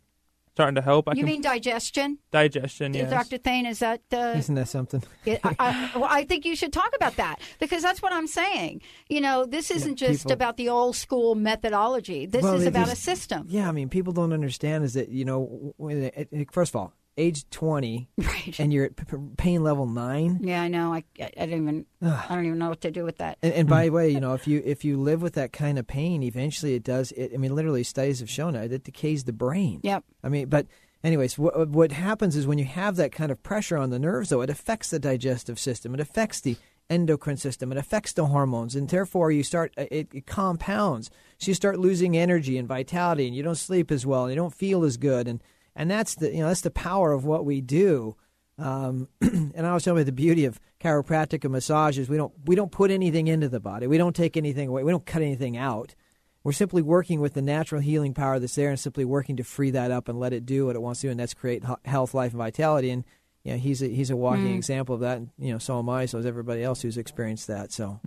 starting 0.54 0.76
to 0.76 0.82
help. 0.82 1.08
I 1.10 1.12
You 1.14 1.18
can 1.24 1.26
mean 1.26 1.41
digestion? 1.41 2.20
digestion? 2.32 2.93
Yes. 2.93 3.10
Dr. 3.10 3.38
Thain, 3.39 3.66
is 3.66 3.80
that 3.80 4.01
uh, 4.14 4.36
Isn't 4.38 4.56
that 4.56 4.68
something? 4.68 5.01
Yeah, 5.26 5.38
I, 5.43 5.56
I, 5.60 5.97
well, 5.97 6.10
I 6.10 6.26
think 6.26 6.45
you 6.45 6.56
should 6.56 6.72
talk 6.74 6.91
about 6.95 7.16
that 7.16 7.39
because 7.60 7.82
that's 7.82 8.01
what 8.01 8.14
I'm 8.14 8.28
saying. 8.28 8.82
You 9.10 9.22
know, 9.22 9.45
this 9.45 9.72
isn't 9.72 9.95
just 9.95 10.24
people- 10.24 10.34
about 10.34 10.58
the 10.58 10.70
old 10.70 10.95
school 10.95 11.34
methodology. 11.36 12.26
This 12.28 12.43
Well, 12.43 12.56
is 12.56 12.64
it 12.66 12.68
about 12.68 12.91
a 12.91 12.95
system. 12.95 13.47
Yeah, 13.49 13.68
I 13.68 13.72
mean, 13.72 13.89
people 13.89 14.14
don't 14.14 14.34
understand 14.34 14.84
is 14.84 14.93
that 14.93 15.10
you 15.10 15.26
know, 15.26 15.74
when 15.78 16.04
it, 16.04 16.28
it- 16.32 16.51
first 16.54 16.72
of 16.72 16.76
all, 16.76 16.93
age 17.18 17.49
twenty, 17.49 18.09
right. 18.18 18.59
and 18.59 18.74
you're 18.74 18.86
at 18.86 18.95
p- 18.95 19.18
pain 19.38 19.64
level 19.64 19.86
nine. 19.86 20.39
Yeah, 20.41 20.61
I 20.61 20.68
know. 20.68 20.93
I, 20.93 21.03
I 21.20 21.45
don't 21.45 21.61
even 21.61 21.86
I 22.01 22.28
don't 22.30 22.45
even 22.45 22.59
know 22.59 22.70
what 22.70 22.82
to 22.82 22.91
do 22.91 23.03
with 23.03 23.18
that. 23.18 23.38
And, 23.41 23.53
and 23.53 23.70
by 23.70 23.86
the 23.86 23.91
way, 23.93 24.09
you 24.09 24.20
know, 24.20 24.34
if 24.34 24.47
you 24.47 24.61
if 24.66 24.84
you 24.84 24.99
live 24.99 25.22
with 25.22 25.34
that 25.34 25.53
kind 25.53 25.78
of 25.80 25.88
pain, 25.88 26.24
eventually 26.24 26.76
it 26.76 26.84
does. 26.84 27.11
It, 27.14 27.32
I 27.34 27.38
mean, 27.38 27.55
literally, 27.55 27.84
studies 27.84 28.20
have 28.20 28.30
shown 28.30 28.55
it. 28.55 28.72
It 28.72 28.84
decays 28.84 29.24
the 29.24 29.34
brain. 29.34 29.80
Yep. 29.84 30.03
I 30.24 30.30
mean, 30.30 30.47
but 30.49 30.68
anyways, 31.03 31.38
what 31.38 31.70
what 31.70 31.91
happens 31.91 32.36
is 32.36 32.47
when 32.47 32.57
you 32.59 32.66
have 32.66 32.95
that 32.95 33.11
kind 33.11 33.32
of 33.32 33.43
pressure 33.43 33.78
on 33.78 33.89
the 33.89 33.99
nerves, 33.99 34.30
though, 34.30 34.41
it 34.41 34.49
affects 34.49 34.89
the 34.89 34.99
digestive 34.99 35.59
system. 35.59 35.93
It 35.93 35.99
affects 35.99 36.41
the 36.41 36.57
endocrine 36.89 37.38
system. 37.38 37.72
It 37.72 37.78
affects 37.78 38.14
the 38.14 38.26
hormones, 38.28 38.76
and 38.76 38.89
therefore 38.89 39.32
you 39.32 39.43
start 39.43 39.74
uh, 39.78 39.86
it, 39.91 40.07
it 40.14 40.26
compounds. 40.26 41.09
So 41.38 41.49
you 41.49 41.55
start 41.55 41.80
losing 41.80 42.18
energy 42.18 42.57
and 42.57 42.68
vitality, 42.68 43.28
and 43.28 43.36
you 43.36 43.43
don't 43.43 43.55
sleep 43.55 43.91
as 43.91 44.05
well, 44.05 44.24
and 44.24 44.32
you 44.32 44.36
don't 44.36 44.53
feel 44.53 44.84
as 44.84 44.97
good, 44.97 45.28
and 45.28 45.41
and 45.76 45.89
that's 45.89 46.15
the 46.15 46.32
you 46.32 46.39
know 46.39 46.47
that's 46.47 46.61
the 46.61 46.71
power 46.71 47.11
of 47.11 47.26
what 47.26 47.45
we 47.45 47.61
do. 47.61 48.15
Um, 48.57 49.07
and 49.21 49.65
I 49.65 49.74
was 49.74 49.84
telling 49.84 49.99
you 49.99 50.03
the 50.05 50.11
beauty 50.11 50.45
of 50.45 50.59
chiropractic 50.80 51.43
and 51.43 51.51
massage 51.53 51.97
is 51.97 52.09
we 52.09 52.17
don't 52.17 52.34
we 52.45 52.55
don't 52.55 52.71
put 52.71 52.91
anything 52.91 53.28
into 53.28 53.49
the 53.49 53.59
body. 53.59 53.88
We 53.88 53.97
don't 53.97 54.15
take 54.15 54.38
anything 54.38 54.69
away. 54.69 54.84
We 54.84 54.91
don't 54.91 55.05
cut 55.05 55.21
anything 55.21 55.57
out. 55.57 55.95
We're 56.43 56.51
simply 56.51 56.82
working 56.82 57.21
with 57.21 57.34
the 57.36 57.41
natural 57.41 57.80
healing 57.82 58.13
power 58.13 58.38
that's 58.38 58.55
there, 58.55 58.69
and 58.69 58.80
simply 58.80 59.05
working 59.05 59.38
to 59.38 59.43
free 59.43 59.71
that 59.71 59.91
up 59.91 60.09
and 60.09 60.19
let 60.19 60.34
it 60.34 60.45
do 60.45 60.65
what 60.65 60.76
it 60.76 60.82
wants 60.82 60.99
to, 61.01 61.07
do, 61.07 61.11
and 61.11 61.19
that's 61.19 61.34
create 61.34 61.63
health, 61.86 62.13
life, 62.13 62.32
and 62.34 62.38
vitality. 62.38 62.89
And 62.89 63.05
you 63.45 63.53
know, 63.53 63.57
he's 63.57 63.82
a 63.82 63.88
he's 63.88 64.09
a 64.09 64.15
walking 64.15 64.47
Mm. 64.53 64.57
example 64.57 64.95
of 64.95 65.01
that. 65.01 65.17
And, 65.17 65.30
you 65.38 65.51
know, 65.53 65.57
so 65.57 65.80
am 65.80 65.89
I. 65.89 66.05
So 66.05 66.17
is 66.17 66.26
everybody 66.26 66.61
else 66.63 66.82
who's 66.82 66.97
experienced 66.97 67.47
that. 67.47 67.71
So. 67.71 67.99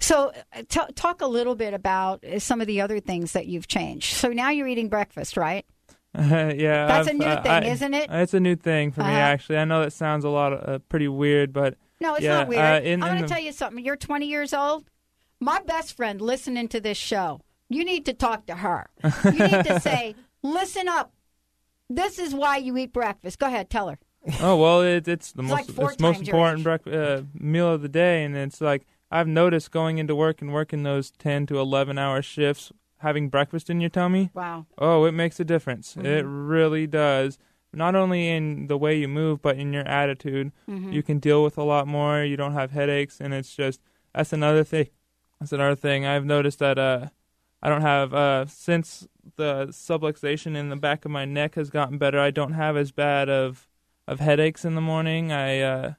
So, 0.00 0.32
uh, 0.54 0.62
t- 0.68 0.92
talk 0.94 1.20
a 1.22 1.26
little 1.26 1.54
bit 1.56 1.74
about 1.74 2.22
uh, 2.24 2.38
some 2.38 2.60
of 2.60 2.66
the 2.66 2.80
other 2.82 3.00
things 3.00 3.32
that 3.32 3.46
you've 3.46 3.68
changed. 3.68 4.14
So 4.14 4.28
now 4.28 4.50
you're 4.50 4.68
eating 4.68 4.88
breakfast, 4.88 5.36
right? 5.36 5.64
yeah, 6.56 6.86
That's 6.86 7.06
a 7.06 7.10
I've- 7.10 7.18
new 7.18 7.24
uh, 7.26 7.42
thing, 7.42 7.52
I- 7.52 7.64
isn't 7.66 7.94
it? 7.94 8.10
It's 8.10 8.34
a 8.34 8.40
new 8.40 8.56
thing 8.56 8.92
for 8.92 9.00
me, 9.00 9.06
Uh-huh. 9.08 9.16
actually. 9.18 9.58
I 9.58 9.64
know 9.64 9.82
that 9.82 9.92
sounds 9.92 10.24
a 10.24 10.28
lot 10.28 10.52
uh, 10.52 10.78
pretty 10.88 11.08
weird, 11.08 11.52
but 11.52 11.76
No, 12.00 12.14
it's 12.14 12.24
yeah, 12.24 12.38
not 12.38 12.48
weird. 12.48 12.60
Uh, 12.60 12.80
in, 12.84 13.02
I'm 13.02 13.10
going 13.10 13.22
to 13.22 13.28
tell 13.28 13.42
you 13.42 13.52
something. 13.52 13.84
You're 13.84 13.96
20 13.96 14.26
years 14.26 14.52
old. 14.52 14.84
My 15.40 15.60
best 15.60 15.96
friend 15.96 16.20
listening 16.20 16.68
to 16.68 16.80
this 16.80 16.98
show. 16.98 17.40
You 17.68 17.84
need 17.84 18.04
to 18.06 18.12
talk 18.14 18.46
to 18.46 18.56
her. 18.56 18.88
You 19.24 19.30
need 19.30 19.64
to 19.66 19.78
say, 19.80 20.14
"Listen 20.42 20.88
up. 20.88 21.12
This 21.90 22.18
is 22.18 22.34
why 22.34 22.56
you 22.56 22.76
eat 22.78 22.92
breakfast." 22.92 23.38
Go 23.38 23.46
ahead, 23.46 23.68
tell 23.70 23.88
her. 23.88 23.98
Oh 24.40 24.56
well, 24.56 24.80
it, 24.82 25.06
it's 25.06 25.32
the 25.32 25.42
It's 25.42 25.50
most 25.50 25.78
like 25.78 25.90
it's 25.92 26.00
most 26.00 26.20
important 26.22 26.66
uh, 26.88 27.22
meal 27.34 27.72
of 27.72 27.82
the 27.82 27.88
day, 27.88 28.24
and 28.24 28.34
it's 28.36 28.60
like 28.60 28.86
I've 29.10 29.28
noticed 29.28 29.70
going 29.70 29.98
into 29.98 30.14
work 30.16 30.40
and 30.42 30.52
working 30.52 30.82
those 30.82 31.10
ten 31.12 31.46
to 31.46 31.58
eleven 31.60 31.98
hour 31.98 32.20
shifts, 32.22 32.72
having 32.98 33.28
breakfast 33.28 33.70
in 33.70 33.80
your 33.80 33.90
tummy. 33.90 34.30
Wow. 34.34 34.66
Oh, 34.76 35.04
it 35.04 35.12
makes 35.12 35.38
a 35.40 35.44
difference. 35.44 35.96
It 35.96 36.24
Mhm. 36.24 36.48
really 36.48 36.86
does. 36.86 37.38
Not 37.72 37.94
only 37.94 38.28
in 38.28 38.66
the 38.66 38.78
way 38.78 38.96
you 38.98 39.08
move, 39.08 39.42
but 39.42 39.56
in 39.56 39.72
your 39.72 39.86
attitude. 39.86 40.52
Mhm. 40.68 40.92
You 40.92 41.02
can 41.02 41.18
deal 41.18 41.42
with 41.44 41.58
a 41.58 41.62
lot 41.62 41.86
more. 41.86 42.22
You 42.24 42.36
don't 42.36 42.54
have 42.54 42.70
headaches, 42.70 43.20
and 43.20 43.34
it's 43.34 43.54
just 43.54 43.80
that's 44.14 44.32
another 44.32 44.64
thing. 44.64 44.88
That's 45.38 45.52
another 45.52 45.76
thing 45.76 46.04
I've 46.06 46.24
noticed 46.24 46.58
that 46.60 46.78
uh, 46.78 47.08
I 47.62 47.68
don't 47.68 47.82
have 47.82 48.14
uh, 48.14 48.46
since 48.46 49.06
the 49.36 49.66
subluxation 49.70 50.56
in 50.56 50.68
the 50.70 50.76
back 50.76 51.04
of 51.04 51.10
my 51.10 51.24
neck 51.24 51.54
has 51.56 51.70
gotten 51.70 51.98
better. 51.98 52.18
I 52.18 52.30
don't 52.30 52.54
have 52.54 52.76
as 52.76 52.90
bad 52.92 53.28
of 53.28 53.68
of 54.06 54.20
headaches 54.20 54.64
in 54.64 54.74
the 54.74 54.80
morning. 54.80 55.30
I 55.30 55.60
uh, 55.60 55.92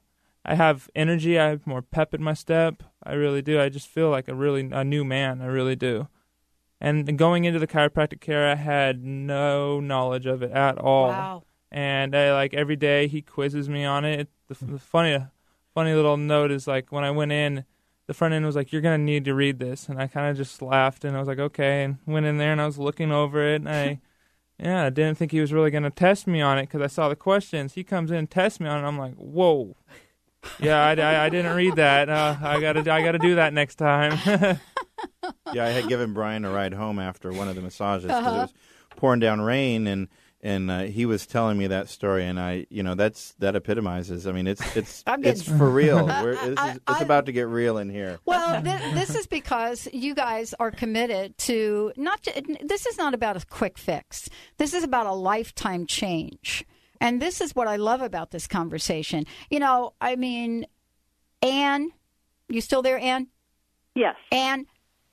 I 0.43 0.55
have 0.55 0.89
energy. 0.95 1.37
I 1.37 1.49
have 1.49 1.67
more 1.67 1.81
pep 1.83 2.13
in 2.13 2.23
my 2.23 2.33
step. 2.33 2.81
I 3.03 3.13
really 3.13 3.41
do. 3.43 3.61
I 3.61 3.69
just 3.69 3.87
feel 3.87 4.09
like 4.09 4.27
a 4.27 4.33
really 4.35 4.67
a 4.71 4.83
new 4.83 5.05
man. 5.05 5.41
I 5.41 5.45
really 5.45 5.75
do. 5.75 6.07
And 6.81 7.17
going 7.17 7.43
into 7.45 7.59
the 7.59 7.67
chiropractic 7.67 8.21
care, 8.21 8.49
I 8.49 8.55
had 8.55 9.03
no 9.03 9.79
knowledge 9.79 10.25
of 10.25 10.41
it 10.41 10.51
at 10.51 10.77
all. 10.77 11.09
Wow. 11.09 11.43
And 11.71 12.15
I, 12.15 12.33
like 12.33 12.53
every 12.53 12.77
day, 12.77 13.07
he 13.07 13.21
quizzes 13.21 13.69
me 13.69 13.83
on 13.83 14.05
it. 14.05 14.29
The, 14.47 14.65
the 14.65 14.79
funny, 14.79 15.23
funny 15.73 15.93
little 15.93 16.17
note 16.17 16.51
is 16.51 16.67
like 16.67 16.91
when 16.91 17.03
I 17.03 17.11
went 17.11 17.31
in, 17.31 17.65
the 18.07 18.13
front 18.15 18.33
end 18.33 18.45
was 18.45 18.55
like, 18.55 18.71
"You're 18.71 18.81
gonna 18.81 18.97
need 18.97 19.25
to 19.25 19.35
read 19.35 19.59
this," 19.59 19.87
and 19.87 20.01
I 20.01 20.07
kind 20.07 20.31
of 20.31 20.37
just 20.37 20.63
laughed 20.63 21.05
and 21.05 21.15
I 21.15 21.19
was 21.19 21.27
like, 21.27 21.37
"Okay," 21.37 21.83
and 21.83 21.97
went 22.07 22.25
in 22.25 22.39
there 22.39 22.51
and 22.51 22.59
I 22.59 22.65
was 22.65 22.79
looking 22.79 23.11
over 23.11 23.45
it 23.45 23.61
and 23.61 23.69
I, 23.69 23.99
yeah, 24.59 24.85
I 24.85 24.89
didn't 24.89 25.19
think 25.19 25.31
he 25.31 25.39
was 25.39 25.53
really 25.53 25.69
gonna 25.69 25.91
test 25.91 26.25
me 26.25 26.41
on 26.41 26.57
it 26.57 26.63
because 26.63 26.81
I 26.81 26.87
saw 26.87 27.07
the 27.07 27.15
questions. 27.15 27.73
He 27.73 27.83
comes 27.83 28.09
in 28.09 28.17
and 28.17 28.29
tests 28.31 28.59
me 28.59 28.67
on 28.67 28.83
it. 28.83 28.87
I'm 28.87 28.97
like, 28.97 29.13
"Whoa." 29.13 29.75
Yeah, 30.59 30.81
I, 30.83 30.91
I, 30.95 31.25
I 31.25 31.29
didn't 31.29 31.55
read 31.55 31.75
that. 31.75 32.09
Uh, 32.09 32.35
I 32.41 32.59
gotta 32.61 32.79
I 32.91 33.01
gotta 33.03 33.19
do 33.19 33.35
that 33.35 33.53
next 33.53 33.75
time. 33.75 34.17
yeah, 35.53 35.65
I 35.65 35.69
had 35.69 35.87
given 35.87 36.13
Brian 36.13 36.45
a 36.45 36.51
ride 36.51 36.73
home 36.73 36.99
after 36.99 37.31
one 37.31 37.47
of 37.47 37.55
the 37.55 37.61
massages 37.61 38.05
because 38.07 38.25
Uh-huh. 38.25 38.35
it 38.35 38.41
was 38.41 38.53
pouring 38.95 39.19
down 39.19 39.41
rain, 39.41 39.87
and 39.87 40.07
and 40.41 40.71
uh, 40.71 40.79
he 40.83 41.05
was 41.05 41.27
telling 41.27 41.57
me 41.57 41.67
that 41.67 41.89
story, 41.89 42.25
and 42.25 42.39
I, 42.39 42.65
you 42.69 42.81
know, 42.83 42.95
that's 42.95 43.33
that 43.39 43.55
epitomizes. 43.57 44.25
I 44.27 44.31
mean, 44.31 44.47
it's 44.47 44.75
it's 44.77 45.03
I'm 45.07 45.23
it's 45.25 45.43
for 45.43 45.69
real. 45.69 46.05
We're, 46.23 46.35
this 46.35 46.57
I- 46.57 46.71
is, 46.71 46.79
it's 46.89 47.01
about 47.01 47.25
to 47.25 47.31
get 47.33 47.47
real 47.47 47.77
in 47.77 47.89
here. 47.89 48.19
Well, 48.25 48.61
th- 48.61 48.93
this 48.93 49.15
is 49.15 49.27
because 49.27 49.87
you 49.91 50.15
guys 50.15 50.53
are 50.59 50.71
committed 50.71 51.37
to 51.39 51.91
not. 51.97 52.23
To, 52.23 52.57
this 52.63 52.85
is 52.85 52.97
not 52.97 53.13
about 53.13 53.35
a 53.41 53.45
quick 53.45 53.77
fix. 53.77 54.29
This 54.57 54.73
is 54.73 54.83
about 54.83 55.05
a 55.07 55.13
lifetime 55.13 55.85
change, 55.85 56.63
and 57.01 57.21
this 57.21 57.41
is 57.41 57.55
what 57.55 57.67
I 57.67 57.77
love 57.77 58.01
about 58.01 58.31
this 58.31 58.47
conversation. 58.47 59.25
You 59.49 59.59
know, 59.59 59.93
I 60.01 60.15
mean, 60.15 60.65
Anne, 61.41 61.91
you 62.47 62.61
still 62.61 62.81
there, 62.81 62.99
Anne? 62.99 63.27
Yes. 63.95 64.15
Anne, 64.31 64.65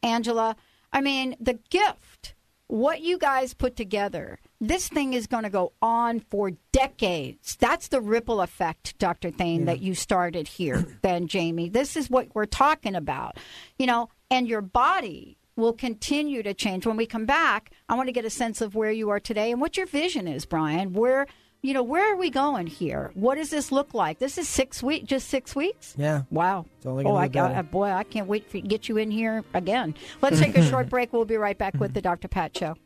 Angela. 0.03 0.57
I 0.93 1.01
mean, 1.01 1.37
the 1.41 1.59
gift, 1.70 2.34
what 2.66 3.01
you 3.01 3.18
guys 3.18 3.55
put 3.55 3.76
together. 3.76 4.39
This 4.61 4.89
thing 4.89 5.12
is 5.12 5.26
going 5.26 5.43
to 5.43 5.51
go 5.51 5.72
on 5.82 6.20
for 6.20 6.53
decades. 6.72 7.57
That's 7.57 7.89
the 7.89 8.01
ripple 8.01 8.41
effect, 8.41 8.99
Dr. 8.99 9.30
Thain, 9.30 9.66
that 9.66 9.80
you 9.80 9.95
started 9.95 10.49
here, 10.49 10.87
then, 11.03 11.28
Jamie. 11.28 11.68
This 11.68 11.97
is 11.97 12.09
what 12.09 12.34
we're 12.34 12.47
talking 12.47 12.95
about. 12.95 13.37
You 13.78 13.87
know, 13.87 14.09
and 14.30 14.49
your 14.49 14.62
body 14.62 15.37
will 15.57 15.72
continue 15.72 16.43
to 16.43 16.55
change. 16.55 16.87
When 16.87 16.97
we 16.97 17.07
come 17.07 17.26
back, 17.26 17.70
I 17.89 17.95
want 17.95 18.09
to 18.09 18.12
get 18.12 18.24
a 18.24 18.30
sense 18.30 18.61
of 18.61 18.74
where 18.74 18.91
you 18.91 19.11
are 19.11 19.20
today 19.20 19.51
and 19.51 19.61
what 19.61 19.76
your 19.76 19.87
vision 19.87 20.28
is, 20.28 20.47
Brian. 20.47 20.93
Where, 20.93 21.26
you 21.66 21.74
know, 21.74 21.82
where 21.82 22.12
are 22.12 22.16
we 22.16 22.30
going 22.30 22.68
here? 22.68 23.10
What 23.14 23.34
does 23.34 23.50
this 23.50 23.72
look 23.72 23.92
like? 23.92 24.20
This 24.20 24.38
is 24.38 24.48
six 24.48 24.84
weeks, 24.84 25.04
just 25.08 25.26
six 25.28 25.56
weeks? 25.56 25.94
Yeah. 25.98 26.22
Wow. 26.30 26.64
It's 26.76 26.86
only 26.86 27.04
Oh, 27.04 27.08
gonna 27.08 27.18
I, 27.24 27.26
get 27.28 27.42
better. 27.48 27.54
I, 27.58 27.62
boy, 27.62 27.90
I 27.90 28.04
can't 28.04 28.28
wait 28.28 28.48
to 28.52 28.60
get 28.60 28.88
you 28.88 28.98
in 28.98 29.10
here 29.10 29.42
again. 29.52 29.96
Let's 30.22 30.38
take 30.38 30.56
a 30.56 30.62
short 30.70 30.88
break. 30.88 31.12
We'll 31.12 31.24
be 31.24 31.36
right 31.36 31.58
back 31.58 31.74
with 31.74 31.92
the 31.92 32.00
Dr. 32.00 32.28
Pat 32.28 32.56
Show. 32.56 32.76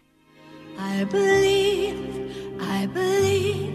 I 0.79 1.05
believe, 1.05 2.59
I 2.63 2.87
believe 2.87 3.69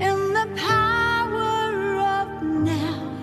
in 0.00 0.32
the 0.34 0.48
power 0.56 2.00
of 2.00 2.42
now. 2.42 3.16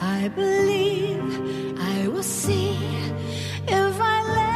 I 0.00 0.28
believe 0.28 1.78
I 1.78 2.08
will 2.08 2.22
see 2.22 2.78
if 3.68 4.00
I 4.00 4.22
let 4.34 4.50
go. 4.52 4.55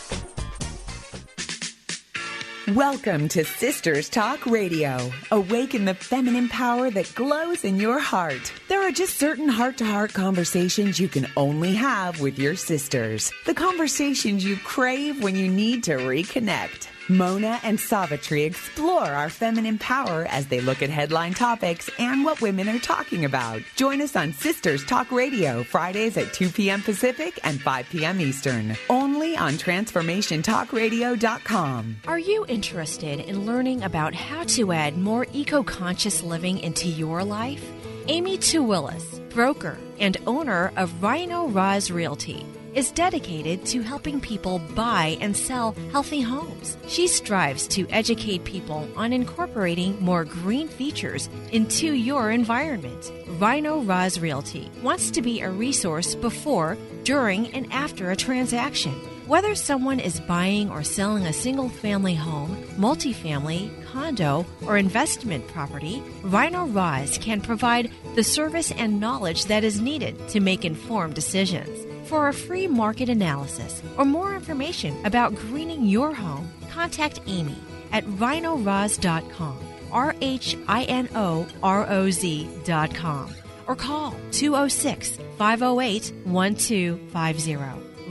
Welcome 2.67 3.27
to 3.29 3.43
Sisters 3.43 4.07
Talk 4.07 4.45
Radio. 4.45 5.11
Awaken 5.31 5.85
the 5.85 5.95
feminine 5.95 6.47
power 6.47 6.91
that 6.91 7.13
glows 7.15 7.63
in 7.63 7.77
your 7.77 7.99
heart. 7.99 8.53
There 8.67 8.87
are 8.87 8.91
just 8.91 9.17
certain 9.17 9.49
heart 9.49 9.77
to 9.77 9.85
heart 9.85 10.13
conversations 10.13 10.99
you 10.99 11.07
can 11.07 11.25
only 11.35 11.73
have 11.73 12.21
with 12.21 12.37
your 12.37 12.55
sisters. 12.55 13.33
The 13.47 13.55
conversations 13.55 14.45
you 14.45 14.57
crave 14.57 15.23
when 15.23 15.35
you 15.35 15.49
need 15.49 15.83
to 15.85 15.93
reconnect. 15.93 16.87
Mona 17.11 17.59
and 17.63 17.79
Savitri 17.79 18.43
explore 18.43 19.03
our 19.03 19.29
feminine 19.29 19.77
power 19.77 20.25
as 20.29 20.47
they 20.47 20.61
look 20.61 20.81
at 20.81 20.89
headline 20.89 21.33
topics 21.33 21.89
and 21.99 22.23
what 22.23 22.41
women 22.41 22.69
are 22.69 22.79
talking 22.79 23.25
about. 23.25 23.61
Join 23.75 23.99
us 24.01 24.15
on 24.15 24.31
Sisters 24.31 24.85
Talk 24.85 25.11
Radio, 25.11 25.63
Fridays 25.63 26.15
at 26.17 26.31
2 26.33 26.47
p.m. 26.49 26.81
Pacific 26.81 27.37
and 27.43 27.59
5 27.61 27.89
p.m. 27.89 28.21
Eastern. 28.21 28.77
Only 28.89 29.35
on 29.35 29.53
TransformationTalkRadio.com. 29.53 31.95
Are 32.07 32.19
you 32.19 32.45
interested 32.47 33.19
in 33.19 33.45
learning 33.45 33.83
about 33.83 34.15
how 34.15 34.45
to 34.45 34.71
add 34.71 34.97
more 34.97 35.27
eco 35.33 35.61
conscious 35.63 36.23
living 36.23 36.59
into 36.59 36.87
your 36.87 37.25
life? 37.25 37.69
Amy 38.07 38.37
Two 38.37 38.63
Willis, 38.63 39.19
broker 39.29 39.77
and 39.99 40.17
owner 40.25 40.71
of 40.75 41.03
Rhino 41.03 41.47
Roz 41.47 41.91
Realty, 41.91 42.45
is 42.73 42.91
dedicated 42.91 43.65
to 43.65 43.81
helping 43.81 44.19
people 44.21 44.59
buy 44.75 45.17
and 45.21 45.35
sell 45.35 45.75
healthy 45.91 46.21
homes. 46.21 46.77
She 46.87 47.07
strives 47.07 47.67
to 47.69 47.87
educate 47.89 48.43
people 48.43 48.87
on 48.95 49.13
incorporating 49.13 50.01
more 50.01 50.23
green 50.23 50.67
features 50.67 51.29
into 51.51 51.93
your 51.93 52.31
environment. 52.31 53.11
Rhino 53.39 53.81
Roz 53.81 54.19
Realty 54.19 54.69
wants 54.81 55.11
to 55.11 55.21
be 55.21 55.41
a 55.41 55.49
resource 55.49 56.15
before, 56.15 56.77
during, 57.03 57.47
and 57.53 57.71
after 57.71 58.11
a 58.11 58.15
transaction. 58.15 58.93
Whether 59.27 59.55
someone 59.55 59.99
is 59.99 60.19
buying 60.19 60.69
or 60.69 60.83
selling 60.83 61.25
a 61.25 61.31
single 61.31 61.69
family 61.69 62.15
home, 62.15 62.57
multifamily, 62.77 63.71
condo, 63.85 64.45
or 64.65 64.77
investment 64.77 65.47
property, 65.47 66.03
Rhino 66.23 66.65
Roz 66.65 67.17
can 67.17 67.39
provide 67.39 67.91
the 68.15 68.23
service 68.23 68.71
and 68.71 68.99
knowledge 68.99 69.45
that 69.45 69.63
is 69.63 69.79
needed 69.79 70.27
to 70.29 70.39
make 70.39 70.65
informed 70.65 71.13
decisions. 71.13 71.90
For 72.11 72.27
a 72.27 72.33
free 72.33 72.67
market 72.67 73.07
analysis 73.07 73.81
or 73.97 74.03
more 74.03 74.35
information 74.35 74.93
about 75.05 75.33
greening 75.33 75.85
your 75.85 76.13
home, 76.13 76.51
contact 76.69 77.21
Amy 77.25 77.55
at 77.93 78.03
rhinoroz.com, 78.03 79.57
R 79.93 80.13
H 80.19 80.57
I 80.67 80.83
N 80.83 81.07
O 81.15 81.47
R 81.63 81.89
O 81.89 82.11
Z.com, 82.11 83.33
or 83.65 83.77
call 83.77 84.13
206 84.33 85.19
508 85.37 86.13
1250. 86.25 87.55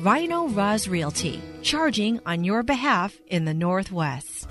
Rhino 0.00 0.48
Roz 0.48 0.88
Realty, 0.88 1.42
charging 1.60 2.20
on 2.24 2.42
your 2.42 2.62
behalf 2.62 3.20
in 3.26 3.44
the 3.44 3.52
Northwest. 3.52 4.50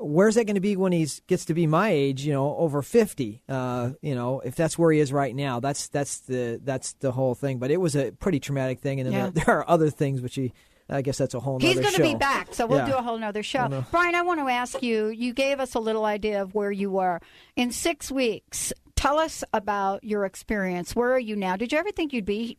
where's 0.01 0.34
that 0.36 0.44
going 0.46 0.55
to 0.55 0.61
be 0.61 0.76
when 0.76 0.92
he 0.92 1.07
gets 1.26 1.44
to 1.44 1.55
be 1.55 1.66
my 1.66 1.90
age 1.90 2.24
you 2.24 2.32
know 2.32 2.57
over 2.57 2.80
50 2.82 3.42
uh, 3.48 3.90
you 4.01 4.14
know 4.14 4.40
if 4.40 4.55
that's 4.57 4.78
where 4.78 4.90
he 4.92 4.98
is 5.01 5.12
right 5.12 5.34
now 5.36 5.61
that's 5.61 5.88
that's 5.88 6.20
the 6.20 6.61
that's 6.64 6.94
the 6.94 7.12
whole 7.12 7.34
thing 7.34 7.59
but 7.59 7.70
it 7.70 7.76
was 7.76 7.94
a 7.94 8.11
pretty 8.12 8.40
traumatic 8.40 8.80
thing 8.80 8.98
and 9.01 9.07
then 9.07 9.12
Yeah. 9.12 9.30
there, 9.30 9.44
there 9.44 9.59
are 9.59 9.68
other 9.70 9.90
things 9.90 10.20
which 10.22 10.34
he 10.36 10.53
i 10.88 11.03
guess 11.03 11.18
that's 11.18 11.34
a 11.34 11.40
whole 11.40 11.59
He's 11.61 11.76
nother 11.76 11.82
going 11.82 11.94
to 11.94 12.03
be 12.03 12.18
back, 12.18 12.55
so 12.55 12.66
we'll 12.66 12.78
Yeah. 12.78 12.86
do 12.86 12.94
a 12.96 13.03
whole 13.03 13.18
nother 13.18 13.42
show. 13.44 13.66
No. 13.68 13.84
Brian, 13.92 14.14
I 14.16 14.22
want 14.22 14.40
to 14.40 14.48
ask 14.48 14.82
you 14.82 15.07
you 15.09 15.32
gave 15.32 15.61
us 15.61 15.74
a 15.76 15.80
little 15.80 16.05
idea 16.05 16.42
of 16.42 16.53
where 16.55 16.72
you 16.72 16.90
were. 16.90 17.20
In 17.55 17.70
six 17.70 18.11
weeks, 18.11 18.72
tell 18.96 19.18
us 19.20 19.44
about 19.53 20.03
your 20.03 20.24
experience. 20.24 20.96
Where 20.96 21.12
are 21.12 21.18
you 21.20 21.36
now? 21.36 21.55
Did 21.57 21.70
you 21.70 21.78
ever 21.78 21.92
think 21.92 22.12
you'd 22.12 22.24
be 22.24 22.59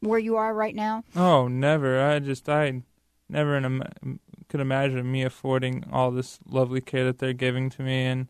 where 0.00 0.18
you 0.18 0.34
are 0.36 0.52
right 0.52 0.74
now? 0.74 1.04
Oh, 1.14 1.46
never. 1.46 2.00
I 2.02 2.18
just 2.18 2.48
I 2.48 2.82
never 3.28 3.56
in 3.56 3.64
Im- 3.64 4.20
could 4.48 4.60
imagine 4.60 5.10
me 5.10 5.22
affording 5.22 5.84
all 5.92 6.10
this 6.10 6.38
lovely 6.46 6.80
care 6.80 7.04
that 7.04 7.18
they're 7.18 7.32
giving 7.32 7.70
to 7.70 7.82
me. 7.82 8.04
And 8.04 8.28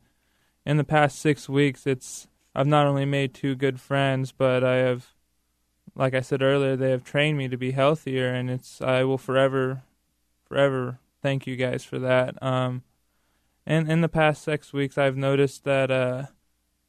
in 0.66 0.76
the 0.76 0.84
past 0.84 1.18
six 1.18 1.48
weeks, 1.48 1.86
it's 1.86 2.28
I've 2.54 2.66
not 2.66 2.86
only 2.86 3.04
made 3.04 3.34
two 3.34 3.54
good 3.54 3.80
friends, 3.80 4.32
but 4.32 4.64
I 4.64 4.76
have, 4.76 5.08
like 5.94 6.14
I 6.14 6.20
said 6.20 6.42
earlier, 6.42 6.76
they 6.76 6.90
have 6.90 7.04
trained 7.04 7.38
me 7.38 7.48
to 7.48 7.56
be 7.56 7.70
healthier, 7.70 8.32
and 8.32 8.50
it's 8.50 8.80
I 8.80 9.04
will 9.04 9.18
forever, 9.18 9.82
forever 10.44 10.98
thank 11.22 11.46
you 11.46 11.56
guys 11.56 11.84
for 11.84 11.98
that. 11.98 12.40
Um, 12.42 12.82
and 13.66 13.90
in 13.90 14.00
the 14.00 14.08
past 14.08 14.42
six 14.42 14.72
weeks, 14.72 14.96
I've 14.96 15.16
noticed 15.16 15.64
that, 15.64 15.90
uh, 15.90 16.26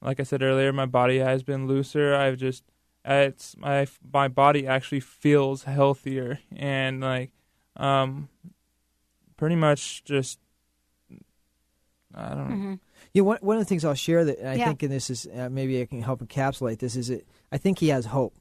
like 0.01 0.19
I 0.19 0.23
said 0.23 0.41
earlier, 0.41 0.71
my 0.71 0.85
body 0.85 1.19
has 1.19 1.43
been 1.43 1.67
looser. 1.67 2.15
I've 2.15 2.37
just 2.37 2.63
it's 3.05 3.55
my 3.57 3.87
my 4.13 4.27
body 4.27 4.67
actually 4.67 4.99
feels 4.99 5.63
healthier 5.63 6.39
and 6.55 7.01
like 7.01 7.31
um 7.77 8.29
pretty 9.39 9.55
much 9.55 10.03
just 10.03 10.37
I 12.13 12.29
don't 12.29 12.37
know. 12.49 12.55
Mm-hmm. 12.55 12.73
You 13.13 13.21
know, 13.21 13.27
one, 13.27 13.37
one 13.41 13.57
of 13.57 13.61
the 13.61 13.65
things 13.65 13.85
I'll 13.85 13.93
share 13.93 14.25
that 14.25 14.45
I 14.45 14.55
Yeah. 14.55 14.65
think, 14.67 14.83
and 14.83 14.91
this 14.91 15.09
is 15.09 15.27
uh, 15.27 15.47
maybe 15.49 15.81
I 15.81 15.85
can 15.85 16.01
help 16.01 16.21
encapsulate 16.21 16.79
this, 16.79 16.95
is 16.95 17.07
that 17.07 17.25
I 17.51 17.57
think 17.57 17.79
he 17.79 17.89
has 17.89 18.05
hope. 18.05 18.35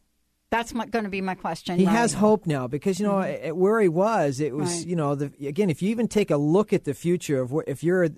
That's 0.50 0.72
going 0.72 1.04
to 1.04 1.10
be 1.10 1.20
my 1.20 1.34
question. 1.34 1.78
He 1.78 1.84
right? 1.84 1.94
has 1.94 2.14
hope 2.14 2.46
now 2.46 2.66
because 2.66 2.98
you 2.98 3.06
know 3.06 3.20
at 3.20 3.54
where 3.54 3.78
he 3.80 3.88
was, 3.88 4.40
it 4.40 4.54
was 4.54 4.78
Right. 4.78 4.86
you 4.86 4.96
know 4.96 5.14
the 5.14 5.26
again 5.46 5.68
if 5.68 5.82
you 5.82 5.90
even 5.90 6.08
take 6.08 6.30
a 6.30 6.38
look 6.38 6.72
at 6.72 6.84
the 6.84 6.94
future 6.94 7.40
of 7.42 7.52
what 7.52 7.68
if 7.68 7.84
you're 7.84 8.08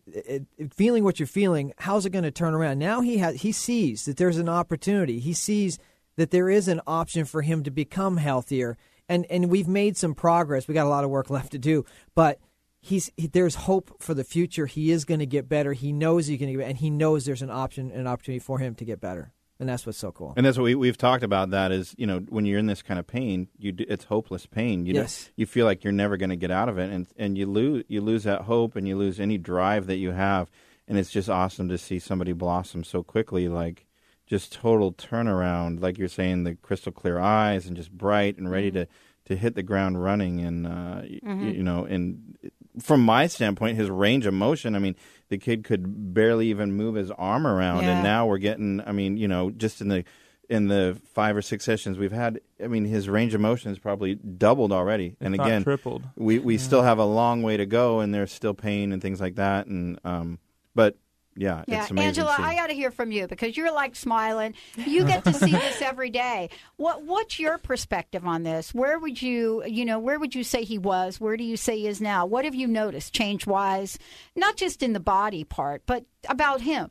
feeling 0.73 1.03
what 1.03 1.19
you're 1.19 1.27
feeling, 1.27 1.73
how's 1.79 2.07
it 2.07 2.11
going 2.11 2.23
to 2.23 2.31
turn 2.31 2.55
around? 2.55 2.79
Now 2.79 3.01
he 3.01 3.19
has 3.19 3.43
he 3.43 3.51
sees 3.51 4.05
that 4.05 4.17
there's 4.17 4.39
an 4.39 4.49
opportunity. 4.49 5.19
He 5.19 5.33
sees 5.33 5.79
that 6.17 6.31
there 6.31 6.49
is 6.49 6.69
an 6.69 6.81
option 6.87 7.25
for 7.25 7.43
him 7.43 7.65
to 7.65 7.71
become 7.73 8.17
healthier, 8.19 8.79
and 9.09 9.27
and 9.29 9.51
we've 9.51 9.67
made 9.69 9.97
some 9.97 10.15
progress. 10.15 10.69
We 10.69 10.75
got 10.75 10.87
a 10.87 10.89
lot 10.89 11.03
of 11.03 11.11
work 11.11 11.29
left 11.31 11.51
to 11.53 11.59
do, 11.59 11.85
but. 12.15 12.39
He's 12.81 13.11
he, 13.17 13.27
there's 13.27 13.55
hope 13.55 14.03
for 14.03 14.15
the 14.15 14.25
future. 14.25 14.67
He 14.67 14.91
is 14.91 15.05
going 15.05 15.21
to 15.21 15.27
get 15.27 15.49
better. 15.49 15.73
He 15.75 15.93
knows 15.93 16.27
he's 16.27 16.39
going 16.41 16.53
to 16.53 16.59
get, 16.59 16.69
and 16.69 16.79
he 16.79 16.89
knows 16.91 17.25
there's 17.27 17.43
an 17.43 17.51
option, 17.51 17.91
an 17.91 18.07
opportunity 18.07 18.39
for 18.39 18.59
him 18.59 18.75
to 18.77 18.85
get 18.87 19.01
better, 19.01 19.33
and 19.59 19.69
that's 19.69 19.85
what's 19.85 19.99
so 19.99 20.11
cool. 20.13 20.33
And 20.37 20.47
that's 20.47 20.57
what 20.57 20.65
we, 20.65 20.75
we've 20.75 20.97
talked 20.97 21.23
about. 21.23 21.51
That 21.51 21.73
is, 21.73 21.95
you 21.99 22.07
know, 22.07 22.21
when 22.31 22.47
you're 22.47 22.59
in 22.59 22.67
this 22.67 22.81
kind 22.81 22.99
of 22.99 23.07
pain, 23.07 23.49
you 23.59 23.73
do, 23.73 23.85
it's 23.87 24.05
hopeless 24.05 24.47
pain. 24.47 24.87
You 24.87 24.95
Yes. 24.95 25.31
you 25.37 25.45
feel 25.45 25.67
like 25.67 25.85
you're 25.85 25.93
never 25.93 26.17
going 26.17 26.31
to 26.31 26.37
get 26.37 26.51
out 26.51 26.71
of 26.71 26.79
it, 26.79 26.91
and 26.91 27.07
and 27.19 27.37
you 27.37 27.45
lose 27.47 27.85
you 27.89 28.01
lose 28.01 28.25
that 28.25 28.43
hope, 28.43 28.77
and 28.77 28.89
you 28.89 28.97
lose 28.97 29.21
any 29.21 29.37
drive 29.37 29.87
that 29.87 29.97
you 29.97 30.13
have. 30.13 30.51
And 30.89 30.99
it's 30.99 31.11
just 31.11 31.29
awesome 31.29 31.69
to 31.69 31.79
see 31.79 31.99
somebody 31.99 32.33
blossom 32.33 32.83
so 32.83 33.03
quickly, 33.03 33.47
like 33.49 33.87
just 34.27 34.53
total 34.53 34.93
turnaround, 34.93 35.81
like 35.83 35.99
you're 35.99 36.09
saying, 36.09 36.45
the 36.45 36.55
crystal 36.55 36.93
clear 36.93 37.19
eyes, 37.19 37.67
and 37.67 37.77
just 37.77 37.93
bright 37.93 38.39
and 38.39 38.51
ready 38.51 38.71
to 38.71 38.87
to 39.27 39.37
hit 39.37 39.55
the 39.55 39.63
ground 39.63 40.03
running. 40.03 40.41
And 40.41 40.67
uh, 40.67 41.03
y- 41.03 41.21
Mhm. 41.23 41.55
you 41.57 41.63
know, 41.63 41.85
and 41.85 42.37
from 42.79 43.05
my 43.05 43.27
standpoint, 43.27 43.77
his 43.77 43.91
range 43.91 44.27
of 44.27 44.35
motion. 44.35 44.75
I 44.77 44.79
mean, 44.79 44.95
the 45.29 45.39
kid 45.39 45.65
could 45.65 46.15
barely 46.15 46.49
even 46.49 46.73
move 46.73 46.95
his 46.95 47.11
arm 47.11 47.47
around, 47.47 47.83
Yeah. 47.85 47.95
and 47.95 48.03
now 48.05 48.27
we're 48.27 48.39
getting. 48.39 48.81
I 48.87 48.93
mean, 48.93 49.17
you 49.17 49.29
know, 49.29 49.51
just 49.51 49.81
in 49.81 49.89
the 49.89 50.05
in 50.49 50.67
the 50.67 51.01
five 51.15 51.37
or 51.37 51.43
six 51.43 51.65
sessions 51.65 51.97
we've 51.97 52.11
had, 52.11 52.41
I 52.63 52.67
mean, 52.67 52.85
his 52.85 53.09
range 53.09 53.35
of 53.35 53.41
motion 53.41 53.71
has 53.71 53.79
probably 53.79 54.17
doubled 54.17 54.73
already. 54.73 55.15
and 55.21 55.35
again, 55.35 55.63
tripled. 55.63 56.03
We 56.17 56.39
we 56.41 56.55
Yeah. 56.55 56.61
still 56.61 56.83
have 56.83 56.99
a 56.99 57.05
long 57.05 57.43
way 57.43 57.57
to 57.57 57.67
go, 57.67 58.01
and 58.01 58.13
there's 58.13 58.33
still 58.33 58.55
pain 58.55 58.93
and 58.93 59.01
things 59.01 59.21
like 59.21 59.37
that. 59.37 59.67
And 59.67 59.99
um, 60.05 60.39
but 60.75 60.97
yeah, 61.41 61.65
Yeah, 61.67 61.83
it's 61.83 61.91
amazing. 61.91 62.09
Angela. 62.09 62.37
I 62.39 62.55
got 62.55 62.67
to 62.67 62.75
hear 62.75 62.91
from 62.91 63.13
you 63.13 63.27
because 63.27 63.57
you're 63.57 63.73
like 63.73 63.97
smiling. 63.97 64.55
You 64.77 65.05
get 65.07 65.25
to 65.25 65.33
see 65.33 65.51
this 65.53 65.81
every 65.81 66.11
day. 66.11 66.51
What 66.77 67.03
What's 67.05 67.39
your 67.39 67.57
perspective 67.57 68.27
on 68.27 68.43
this? 68.43 68.75
Where 68.75 68.99
would 68.99 69.21
you, 69.23 69.65
you 69.65 69.87
know, 69.87 69.99
where 69.99 70.19
would 70.19 70.35
you 70.35 70.45
say 70.45 70.65
he 70.65 70.77
was? 70.79 71.19
Where 71.19 71.39
do 71.39 71.45
you 71.45 71.57
say 71.57 71.79
he 71.79 71.87
is 71.87 72.01
now? 72.01 72.27
What 72.27 72.45
have 72.45 72.55
you 72.55 72.67
noticed 72.67 73.15
change 73.15 73.47
wise, 73.47 73.99
not 74.37 74.57
just 74.57 74.83
in 74.83 74.93
the 74.93 75.01
body 75.01 75.45
part, 75.45 75.83
but 75.87 76.05
about 76.29 76.61
him? 76.61 76.91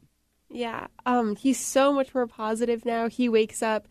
Yeah, 0.50 0.88
um, 1.06 1.36
he's 1.36 1.60
so 1.60 1.94
much 1.94 2.16
more 2.16 2.26
positive 2.26 2.86
now. 2.86 3.08
He 3.08 3.30
wakes 3.30 3.62
up. 3.62 3.88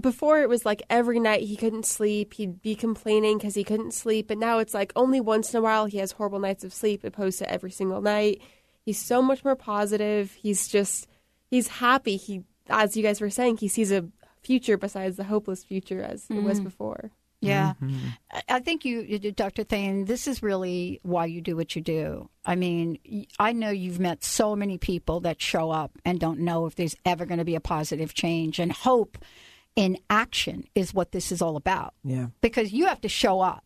Before 0.00 0.42
it 0.42 0.48
was 0.48 0.66
like 0.66 0.82
every 0.90 1.20
night 1.20 1.42
he 1.42 1.56
couldn't 1.56 1.86
sleep. 1.86 2.34
He'd 2.34 2.60
be 2.60 2.74
complaining 2.74 3.38
because 3.38 3.54
he 3.54 3.62
couldn't 3.62 3.94
sleep, 3.94 4.26
but 4.26 4.36
now 4.36 4.58
it's 4.58 4.74
like 4.74 4.92
only 4.96 5.20
once 5.20 5.54
in 5.54 5.58
a 5.58 5.62
while 5.62 5.86
he 5.86 5.98
has 5.98 6.10
horrible 6.12 6.40
nights 6.40 6.64
of 6.64 6.74
sleep 6.74 7.04
opposed 7.04 7.38
to 7.38 7.50
every 7.50 7.70
single 7.70 8.02
night. 8.02 8.42
He's 8.86 8.98
so 8.98 9.20
much 9.20 9.44
more 9.44 9.56
positive. 9.56 10.32
He's 10.32 10.66
just 10.68 11.06
he's 11.50 11.68
happy. 11.68 12.16
He, 12.16 12.44
as 12.70 12.96
you 12.96 13.02
guys 13.02 13.20
were 13.20 13.28
saying, 13.30 13.58
he 13.58 13.68
sees 13.68 13.92
a 13.92 14.06
future 14.42 14.78
besides 14.78 15.16
the 15.18 15.24
hopeless 15.24 15.62
future 15.64 16.00
as 16.02 16.24
it 16.30 16.42
was 16.42 16.60
Mhm. 16.60 16.64
before. 16.64 17.10
Yeah. 17.40 17.74
I- 18.32 18.42
I 18.48 18.60
think 18.60 18.84
you, 18.84 19.00
you 19.02 19.18
Dr. 19.32 19.62
Thain, 19.64 20.06
this 20.06 20.26
is 20.26 20.42
really 20.42 21.00
why 21.02 21.26
you 21.26 21.40
do 21.42 21.54
what 21.56 21.76
you 21.76 21.82
do. 21.82 22.30
I 22.46 22.54
mean, 22.56 22.98
I 23.38 23.52
know 23.52 23.70
you've 23.70 24.00
met 24.00 24.24
so 24.24 24.56
many 24.56 24.78
people 24.78 25.20
that 25.20 25.42
show 25.42 25.70
up 25.70 25.98
and 26.04 26.18
don't 26.18 26.40
know 26.40 26.64
if 26.66 26.76
there's 26.76 26.96
ever 27.04 27.26
going 27.26 27.38
to 27.38 27.44
be 27.44 27.54
a 27.56 27.60
positive 27.60 28.14
change. 28.14 28.58
And 28.58 28.72
hope 28.72 29.18
in 29.76 29.98
action 30.08 30.64
is 30.74 30.94
what 30.94 31.12
this 31.12 31.30
is 31.30 31.42
all 31.42 31.56
about 31.56 31.92
Yeah. 32.04 32.28
because 32.40 32.72
you 32.72 32.86
have 32.86 33.00
to 33.02 33.08
show 33.08 33.40
up. 33.40 33.64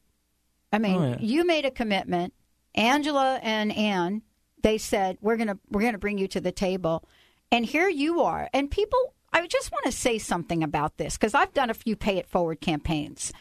I 0.73 0.79
mean, 0.79 0.97
Oh, 0.97 1.09
yeah. 1.11 1.17
you 1.21 1.47
made 1.47 1.65
a 1.65 1.71
commitment. 1.71 2.35
Angela 2.75 3.39
and 3.43 3.71
Ann, 3.73 4.23
they 4.63 4.79
said 4.79 5.19
we're 5.21 5.37
gonna 5.37 5.59
we're 5.71 5.83
gonna 5.83 5.99
bring 5.99 6.19
you 6.19 6.29
to 6.29 6.41
the 6.41 6.53
table, 6.53 7.05
and 7.51 7.65
here 7.65 7.89
you 7.89 8.23
are. 8.23 8.49
And 8.53 8.71
people, 8.71 9.15
I 9.33 9.47
just 9.47 9.73
want 9.73 9.85
to 9.87 9.93
say 9.93 10.19
something 10.19 10.63
about 10.63 10.97
this 10.97 11.17
because 11.17 11.35
I've 11.35 11.55
done 11.55 11.71
a 11.71 11.75
few 11.75 11.97
pay 11.97 12.17
it 12.17 12.29
forward 12.29 12.61
campaigns. 12.61 13.33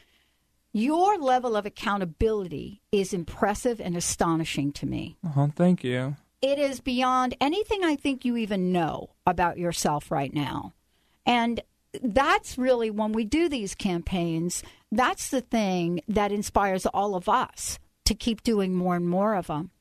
Your 0.71 1.17
level 1.17 1.55
of 1.55 1.65
accountability 1.65 2.81
is 2.91 3.13
impressive 3.13 3.81
and 3.81 3.97
astonishing 3.97 4.71
to 4.73 4.85
me. 4.85 5.17
Oh, 5.35 5.51
thank 5.55 5.83
you. 5.83 6.15
It 6.41 6.59
is 6.59 6.79
beyond 6.79 7.35
anything 7.41 7.83
I 7.83 7.95
think 7.95 8.23
you 8.23 8.37
even 8.37 8.71
know 8.71 9.09
about 9.25 9.57
yourself 9.57 10.11
right 10.11 10.33
now. 10.33 10.73
And 11.25 11.61
that's 12.01 12.57
really 12.57 12.91
when 12.91 13.11
we 13.11 13.25
do 13.25 13.49
these 13.49 13.75
campaigns, 13.75 14.63
that's 14.91 15.29
the 15.29 15.41
thing 15.41 16.01
that 16.07 16.31
inspires 16.31 16.85
all 16.85 17.15
of 17.15 17.27
us 17.27 17.79
to 18.05 18.13
keep 18.13 18.43
doing 18.43 18.73
more 18.73 18.95
and 18.95 19.07
more 19.07 19.35
of 19.35 19.47
them. 19.47 19.71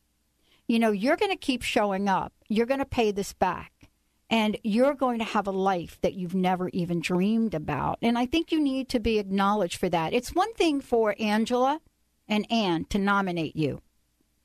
You 0.69 0.79
know, 0.79 0.91
you're 0.93 1.17
going 1.17 1.31
to 1.33 1.37
keep 1.37 1.63
showing 1.63 2.09
up, 2.09 2.33
you're 2.49 2.67
going 2.67 2.79
to 2.81 2.85
pay 2.87 3.11
this 3.11 3.33
back, 3.33 3.73
and 4.31 4.57
you're 4.63 4.95
going 4.95 5.19
to 5.19 5.25
have 5.25 5.47
a 5.47 5.51
life 5.51 5.99
that 6.03 6.13
you've 6.15 6.35
never 6.35 6.69
even 6.71 7.01
dreamed 7.01 7.55
about. 7.55 7.99
And 8.03 8.19
I 8.19 8.27
think 8.27 8.53
you 8.53 8.61
need 8.61 8.89
to 8.91 9.01
be 9.01 9.19
acknowledged 9.19 9.79
for 9.79 9.89
that. 9.89 10.13
It's 10.13 10.35
one 10.35 10.53
thing 10.55 10.81
for 10.83 11.15
Angela 11.19 11.81
and 12.29 12.47
Ann 12.53 12.85
to 12.91 12.99
nominate 12.99 13.57
you. 13.57 13.81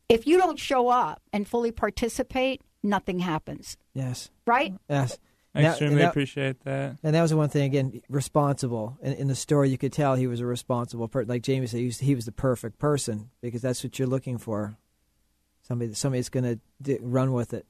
If 0.08 0.26
you 0.26 0.38
don't 0.38 0.58
show 0.60 0.88
up 0.88 1.22
and 1.34 1.46
fully 1.48 1.72
participate, 1.72 2.62
nothing 2.82 3.20
happens, 3.20 3.76
Yes. 3.94 4.30
right? 4.46 4.74
Yes. 4.90 5.18
I 5.56 5.60
And 5.60 5.68
extremely 5.68 5.96
and 5.96 6.02
that- 6.04 6.10
appreciate 6.10 6.64
that. 6.64 6.98
And 7.04 7.14
that 7.14 7.22
was 7.22 7.32
the 7.32 7.38
one 7.38 7.50
thing 7.50 7.64
again, 7.64 8.02
responsible. 8.10 8.98
In, 9.04 9.14
in 9.14 9.28
the 9.28 9.36
story, 9.36 9.70
you 9.70 9.78
could 9.78 9.94
tell 9.94 10.16
he 10.16 10.26
was 10.28 10.40
a 10.40 10.46
responsible 10.46 11.08
person. 11.08 11.28
Like 11.30 11.44
Jamie 11.44 11.68
said, 11.68 11.80
he 11.82 11.86
was, 11.88 12.00
he 12.00 12.16
was 12.16 12.26
the 12.26 12.32
perfect 12.32 12.80
person 12.80 13.30
because 13.42 13.62
that's 13.62 13.84
what 13.84 14.00
you're 14.00 14.08
looking 14.08 14.38
for. 14.38 14.78
Somebody, 15.64 15.94
somebody 15.94 16.20
that's 16.20 16.30
going 16.30 16.60
to 16.84 17.00
run 17.02 17.34
with 17.34 17.54
it. 17.54 17.66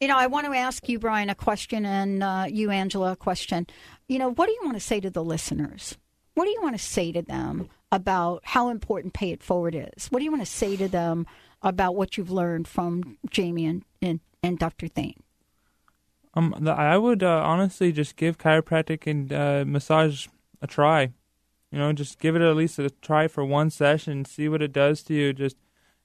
You 0.00 0.08
know, 0.08 0.16
I 0.16 0.26
want 0.26 0.46
to 0.46 0.52
ask 0.56 0.88
you, 0.88 0.98
Brian, 0.98 1.30
a 1.30 1.34
question, 1.34 1.84
and 1.84 2.22
uh, 2.22 2.46
you, 2.48 2.70
Angela, 2.70 3.12
a 3.12 3.16
question. 3.16 3.66
You 4.08 4.18
know, 4.18 4.30
what 4.32 4.46
do 4.46 4.52
you 4.52 4.60
want 4.62 4.76
to 4.76 4.80
say 4.80 5.00
to 5.00 5.10
the 5.10 5.24
listeners? 5.24 5.96
What 6.34 6.44
do 6.44 6.50
you 6.50 6.60
want 6.62 6.76
to 6.76 6.82
say 6.82 7.12
to 7.12 7.22
them 7.22 7.70
about 7.90 8.42
how 8.44 8.68
important 8.68 9.14
Pay 9.14 9.30
It 9.30 9.42
Forward 9.42 9.74
is? 9.74 10.08
What 10.08 10.18
do 10.18 10.24
you 10.24 10.30
want 10.30 10.42
to 10.42 10.50
say 10.50 10.76
to 10.76 10.88
them 10.88 11.26
about 11.62 11.96
what 11.96 12.16
you've 12.18 12.30
learned 12.30 12.68
from 12.68 13.18
Jamie 13.30 13.66
and, 13.66 13.84
and, 14.02 14.20
and 14.42 14.58
Dr. 14.58 14.88
Thain? 14.88 15.22
Um, 16.34 16.54
the, 16.60 16.72
I 16.72 16.98
would 16.98 17.22
uh, 17.22 17.42
honestly 17.44 17.92
just 17.92 18.16
give 18.16 18.38
chiropractic 18.38 19.06
and 19.06 19.32
uh, 19.32 19.64
massage 19.66 20.26
a 20.60 20.66
try. 20.66 21.12
You 21.70 21.78
know, 21.78 21.92
just 21.92 22.18
give 22.18 22.36
it 22.36 22.42
at 22.42 22.56
least 22.56 22.78
a 22.78 22.90
try 22.90 23.28
for 23.28 23.44
one 23.44 23.70
session, 23.70 24.24
see 24.24 24.48
what 24.48 24.62
it 24.62 24.72
does 24.72 25.02
to 25.04 25.14
you. 25.14 25.32
Just 25.32 25.56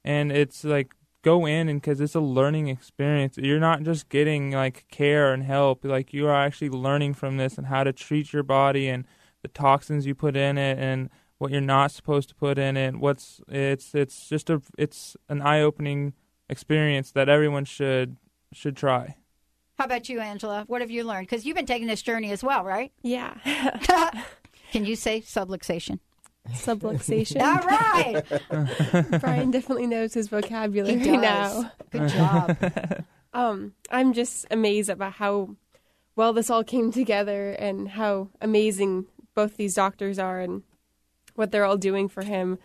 and 0.03 0.31
it's 0.31 0.63
like 0.63 0.95
go 1.21 1.45
in 1.45 1.67
and 1.69 1.81
because 1.81 1.99
it's 2.01 2.15
a 2.15 2.19
learning 2.21 2.67
experience. 2.67 3.37
You're 3.37 3.59
not 3.59 3.83
just 3.83 4.09
getting 4.09 4.51
like 4.51 4.85
care 4.89 5.33
and 5.33 5.43
help. 5.43 5.83
Like 5.83 6.13
you 6.13 6.27
are 6.27 6.35
actually 6.35 6.69
learning 6.69 7.15
from 7.15 7.37
this 7.37 7.57
and 7.57 7.67
how 7.67 7.83
to 7.83 7.93
treat 7.93 8.33
your 8.33 8.43
body 8.43 8.87
and 8.87 9.05
the 9.41 9.47
toxins 9.49 10.05
you 10.05 10.15
put 10.15 10.35
in 10.35 10.57
it 10.57 10.77
and 10.77 11.09
what 11.37 11.51
you're 11.51 11.61
not 11.61 11.91
supposed 11.91 12.29
to 12.29 12.35
put 12.35 12.57
in 12.57 12.77
it. 12.77 12.95
What's 12.95 13.41
it's 13.47 13.95
it's 13.95 14.27
just 14.27 14.49
a 14.49 14.61
it's 14.77 15.15
an 15.27 15.41
eye 15.41 15.61
opening 15.61 16.13
experience 16.49 17.11
that 17.11 17.29
everyone 17.29 17.65
should 17.65 18.17
should 18.53 18.75
try. 18.75 19.15
How 19.77 19.85
about 19.85 20.09
you, 20.09 20.19
Angela? 20.19 20.65
What 20.67 20.81
have 20.81 20.91
you 20.91 21.05
learned? 21.05 21.27
Because 21.27 21.45
you've 21.45 21.55
been 21.55 21.65
taking 21.65 21.87
this 21.87 22.01
journey 22.01 22.31
as 22.31 22.43
well, 22.43 22.65
right? 22.65 22.91
Yeah. 23.01 23.35
Can 24.71 24.85
you 24.85 24.97
say 24.97 25.21
subluxation? 25.21 25.99
Subluxation. 26.53 27.41
All 27.41 27.61
right. 27.65 29.19
Brian 29.21 29.51
definitely 29.51 29.87
knows 29.87 30.13
his 30.13 30.27
vocabulary 30.27 30.99
He 30.99 31.17
does. 31.17 31.21
now. 31.63 31.71
Good 31.91 32.09
job. 32.09 32.57
um, 33.33 33.73
I'm 33.91 34.13
just 34.13 34.45
amazed 34.51 34.89
about 34.89 35.13
how 35.13 35.55
well 36.15 36.33
this 36.33 36.49
all 36.49 36.63
came 36.63 36.91
together 36.91 37.51
and 37.51 37.89
how 37.89 38.29
amazing 38.41 39.05
both 39.35 39.57
these 39.57 39.75
doctors 39.75 40.19
are 40.19 40.39
and 40.39 40.63
what 41.35 41.51
they're 41.51 41.65
all 41.65 41.77
doing 41.77 42.09
for 42.09 42.23
him. 42.23 42.59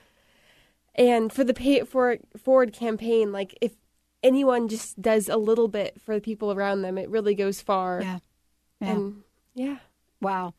And 0.96 1.32
for 1.32 1.44
the 1.44 1.54
Pay 1.54 1.74
It 1.74 1.88
For- 1.88 2.18
Forward 2.36 2.72
campaign, 2.72 3.32
like 3.32 3.56
if 3.60 3.74
anyone 4.22 4.68
just 4.68 5.00
does 5.00 5.28
a 5.28 5.36
little 5.36 5.68
bit 5.68 6.00
for 6.00 6.14
the 6.14 6.20
people 6.20 6.52
around 6.52 6.82
them, 6.82 6.98
it 6.98 7.08
really 7.10 7.34
goes 7.34 7.60
far. 7.60 8.00
Yeah. 8.02 8.18
Yeah. 8.80 8.90
And 8.90 9.22
yeah. 9.54 9.76
Wow. 10.20 10.54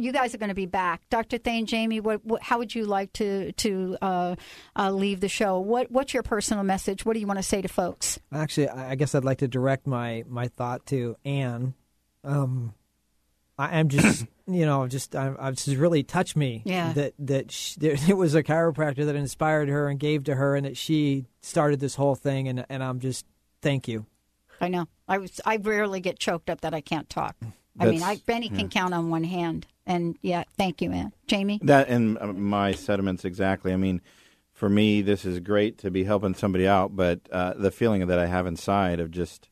You 0.00 0.12
guys 0.12 0.34
are 0.34 0.38
going 0.38 0.48
to 0.48 0.54
be 0.54 0.66
back, 0.66 1.02
Dr. 1.10 1.36
Thain, 1.36 1.66
Jamie. 1.66 2.00
What, 2.00 2.24
what, 2.24 2.42
how 2.42 2.58
would 2.58 2.74
you 2.74 2.86
like 2.86 3.12
to 3.14 3.52
to 3.52 3.98
uh, 4.00 4.36
uh, 4.74 4.90
leave 4.90 5.20
the 5.20 5.28
show? 5.28 5.60
What 5.60 5.90
What's 5.90 6.14
your 6.14 6.22
personal 6.22 6.64
message? 6.64 7.04
What 7.04 7.12
do 7.12 7.20
you 7.20 7.26
want 7.26 7.38
to 7.38 7.42
say 7.42 7.60
to 7.60 7.68
folks? 7.68 8.18
Actually, 8.32 8.70
I 8.70 8.94
guess 8.94 9.14
I'd 9.14 9.24
like 9.24 9.38
to 9.38 9.48
direct 9.48 9.86
my, 9.86 10.24
my 10.26 10.48
thought 10.48 10.86
to 10.86 11.16
Anne. 11.24 11.74
Um, 12.24 12.72
I, 13.58 13.78
I'm 13.78 13.88
just, 13.90 14.26
you 14.46 14.64
know, 14.64 14.86
just 14.86 15.14
I'm, 15.14 15.36
I've 15.38 15.56
just 15.56 15.76
really 15.76 16.02
touched 16.02 16.34
me. 16.34 16.62
Yeah. 16.64 16.94
That 16.94 17.14
that 17.18 17.52
she, 17.52 17.78
that 17.80 18.08
it 18.08 18.16
was 18.16 18.34
a 18.34 18.42
chiropractor 18.42 19.04
that 19.04 19.16
inspired 19.16 19.68
her 19.68 19.88
and 19.88 20.00
gave 20.00 20.24
to 20.24 20.34
her, 20.34 20.56
and 20.56 20.64
that 20.64 20.78
she 20.78 21.26
started 21.42 21.78
this 21.78 21.94
whole 21.94 22.14
thing, 22.14 22.48
and 22.48 22.64
and 22.70 22.82
I'm 22.82 23.00
just 23.00 23.26
thank 23.60 23.86
you. 23.86 24.06
I 24.62 24.68
know. 24.68 24.88
I 25.06 25.18
was. 25.18 25.40
I 25.44 25.56
rarely 25.56 26.00
get 26.00 26.18
choked 26.18 26.48
up 26.48 26.62
that 26.62 26.74
I 26.74 26.80
can't 26.80 27.08
talk. 27.08 27.36
I 27.78 27.86
mean, 27.86 28.02
I 28.02 28.16
Benny 28.26 28.48
can 28.48 28.60
yeah. 28.60 28.66
count 28.68 28.94
on 28.94 29.10
one 29.10 29.24
hand. 29.24 29.66
And 29.86 30.16
yeah, 30.22 30.44
thank 30.56 30.82
you, 30.82 30.90
man. 30.90 31.12
Jamie. 31.26 31.60
That 31.62 31.88
and 31.88 32.18
uh, 32.18 32.32
my 32.32 32.72
sentiments 32.72 33.24
exactly. 33.24 33.72
I 33.72 33.76
mean, 33.76 34.00
for 34.52 34.68
me, 34.68 35.02
this 35.02 35.24
is 35.24 35.40
great 35.40 35.78
to 35.78 35.90
be 35.90 36.04
helping 36.04 36.34
somebody 36.34 36.66
out, 36.68 36.94
but 36.94 37.20
uh, 37.32 37.54
the 37.56 37.70
feeling 37.70 38.06
that 38.06 38.18
I 38.18 38.26
have 38.26 38.46
inside 38.46 39.00
of 39.00 39.10
just 39.10 39.48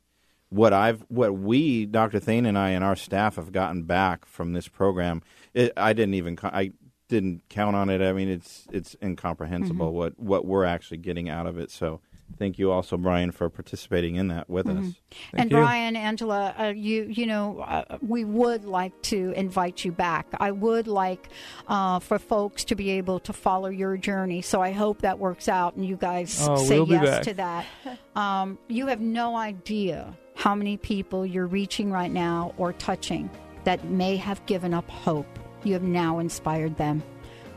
what 0.51 0.73
I've, 0.73 1.05
what 1.09 1.35
we, 1.35 1.87
Dr. 1.87 2.21
Thain 2.21 2.47
and 2.47 2.57
I, 2.59 2.71
and 2.71 2.85
our 2.85 2.97
staff 2.97 3.37
have 3.37 3.53
gotten 3.53 3.83
back 3.85 4.25
from 4.27 4.53
this 4.53 4.69
program, 4.69 5.23
it, 5.55 5.73
I 5.77 5.93
didn't 5.93 6.15
even, 6.15 6.39
I 6.43 6.73
didn't 7.09 7.43
count 7.49 7.75
on 7.77 7.89
it. 7.91 8.03
I 8.03 8.13
mean, 8.13 8.29
it's 8.29 8.67
it's 8.71 8.95
incomprehensible 9.03 9.91
Mhm. 9.91 9.95
what 9.95 10.19
what 10.19 10.45
we're 10.47 10.65
actually 10.65 10.99
getting 10.99 11.29
out 11.29 11.47
of 11.47 11.59
it. 11.59 11.71
So. 11.71 12.01
Thank 12.39 12.59
you 12.59 12.71
also, 12.71 12.97
Brian, 12.97 13.33
for 13.33 13.49
participating 13.49 14.15
in 14.17 14.29
that 14.29 14.49
with 14.49 14.67
Mhm. 14.67 14.91
us. 14.91 14.95
and 15.35 15.51
Brian, 15.51 15.97
Angela, 15.97 16.55
uh, 16.59 16.65
you 16.67 17.05
you 17.11 17.27
know, 17.27 17.61
uh, 17.61 17.99
we 18.01 18.25
would 18.25 18.65
like 18.65 19.01
to 19.03 19.33
invite 19.37 19.85
you 19.85 19.91
back. 19.93 20.27
I 20.39 20.51
would 20.53 20.87
like 20.87 21.29
uh, 21.67 21.99
for 21.99 22.19
folks 22.19 22.65
to 22.65 22.75
be 22.77 22.91
able 22.91 23.19
to 23.21 23.33
follow 23.33 23.69
your 23.69 23.97
journey. 23.97 24.41
So 24.43 24.61
I 24.63 24.71
hope 24.73 25.03
that 25.03 25.19
works 25.19 25.49
out, 25.49 25.75
and 25.75 25.85
you 25.85 25.97
guys 25.97 26.47
Oh, 26.49 26.57
say 26.57 26.79
we'll 26.79 26.89
yes 26.91 27.25
to 27.25 27.35
that. 27.35 27.67
Um, 28.15 28.59
you 28.69 28.87
have 28.87 29.01
no 29.01 29.37
idea 29.37 30.15
how 30.37 30.55
many 30.55 30.77
people 30.77 31.27
you're 31.27 31.47
reaching 31.49 31.91
right 31.91 32.13
now 32.13 32.53
or 32.57 32.73
touching 32.73 33.29
that 33.65 33.85
may 33.87 34.17
have 34.17 34.45
given 34.47 34.73
up 34.75 34.89
hope. 34.89 35.27
You 35.65 35.73
have 35.73 35.83
now 35.83 36.21
inspired 36.21 36.77
them. 36.77 37.03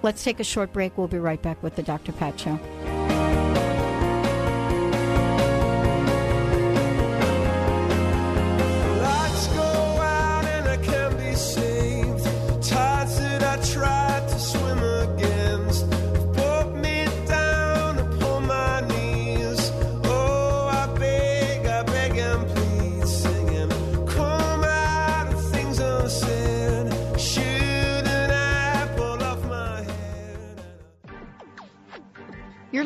Let's 0.01 0.23
take 0.23 0.39
a 0.39 0.43
short 0.43 0.73
break. 0.73 0.97
We'll 0.97 1.07
be 1.07 1.19
right 1.19 1.41
back 1.41 1.61
with 1.61 1.75
the 1.75 1.83
Dr. 1.83 2.11
Pat 2.13 2.39
Show. 2.39 2.59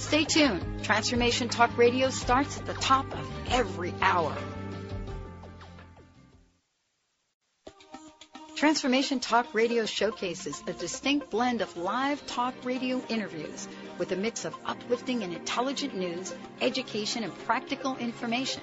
Stay 0.00 0.24
tuned. 0.24 0.82
Transformation 0.82 1.50
Talk 1.50 1.76
Radio 1.76 2.08
starts 2.08 2.58
at 2.58 2.64
the 2.64 2.72
top 2.72 3.12
of 3.12 3.30
every 3.50 3.92
hour. 4.00 4.34
Transformation 8.56 9.20
Talk 9.20 9.54
Radio 9.54 9.84
showcases 9.84 10.62
a 10.66 10.72
distinct 10.72 11.30
blend 11.30 11.60
of 11.60 11.76
live 11.76 12.26
talk 12.26 12.54
radio 12.64 13.02
interviews 13.10 13.68
with 13.98 14.10
a 14.12 14.16
mix 14.16 14.46
of 14.46 14.56
uplifting 14.64 15.22
and 15.22 15.34
intelligent 15.34 15.94
news, 15.94 16.34
education, 16.62 17.22
and 17.22 17.38
practical 17.44 17.96
information. 17.98 18.62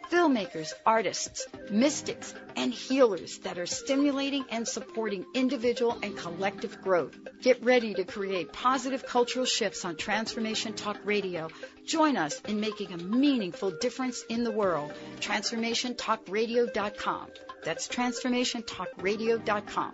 filmmakers, 0.11 0.73
artists, 0.85 1.47
mystics, 1.69 2.33
and 2.55 2.73
healers 2.73 3.37
that 3.39 3.57
are 3.57 3.65
stimulating 3.65 4.45
and 4.51 4.65
supporting 4.67 5.25
individual 5.33 5.97
and 6.03 6.17
collective 6.17 6.81
growth. 6.81 7.17
Get 7.41 7.63
ready 7.63 7.93
to 7.93 8.03
create 8.03 8.51
positive 8.51 9.05
cultural 9.05 9.45
shifts 9.45 9.85
on 9.85 9.95
Transformation 9.95 10.73
Talk 10.73 10.97
Radio. 11.05 11.47
Join 11.85 12.17
us 12.17 12.41
in 12.47 12.59
making 12.59 12.91
a 12.91 12.97
meaningful 12.97 13.71
difference 13.71 14.21
in 14.29 14.43
the 14.43 14.51
world. 14.51 14.91
TransformationTalkRadio.com. 15.21 17.27
That's 17.63 17.87
TransformationTalkRadio.com. 17.87 19.93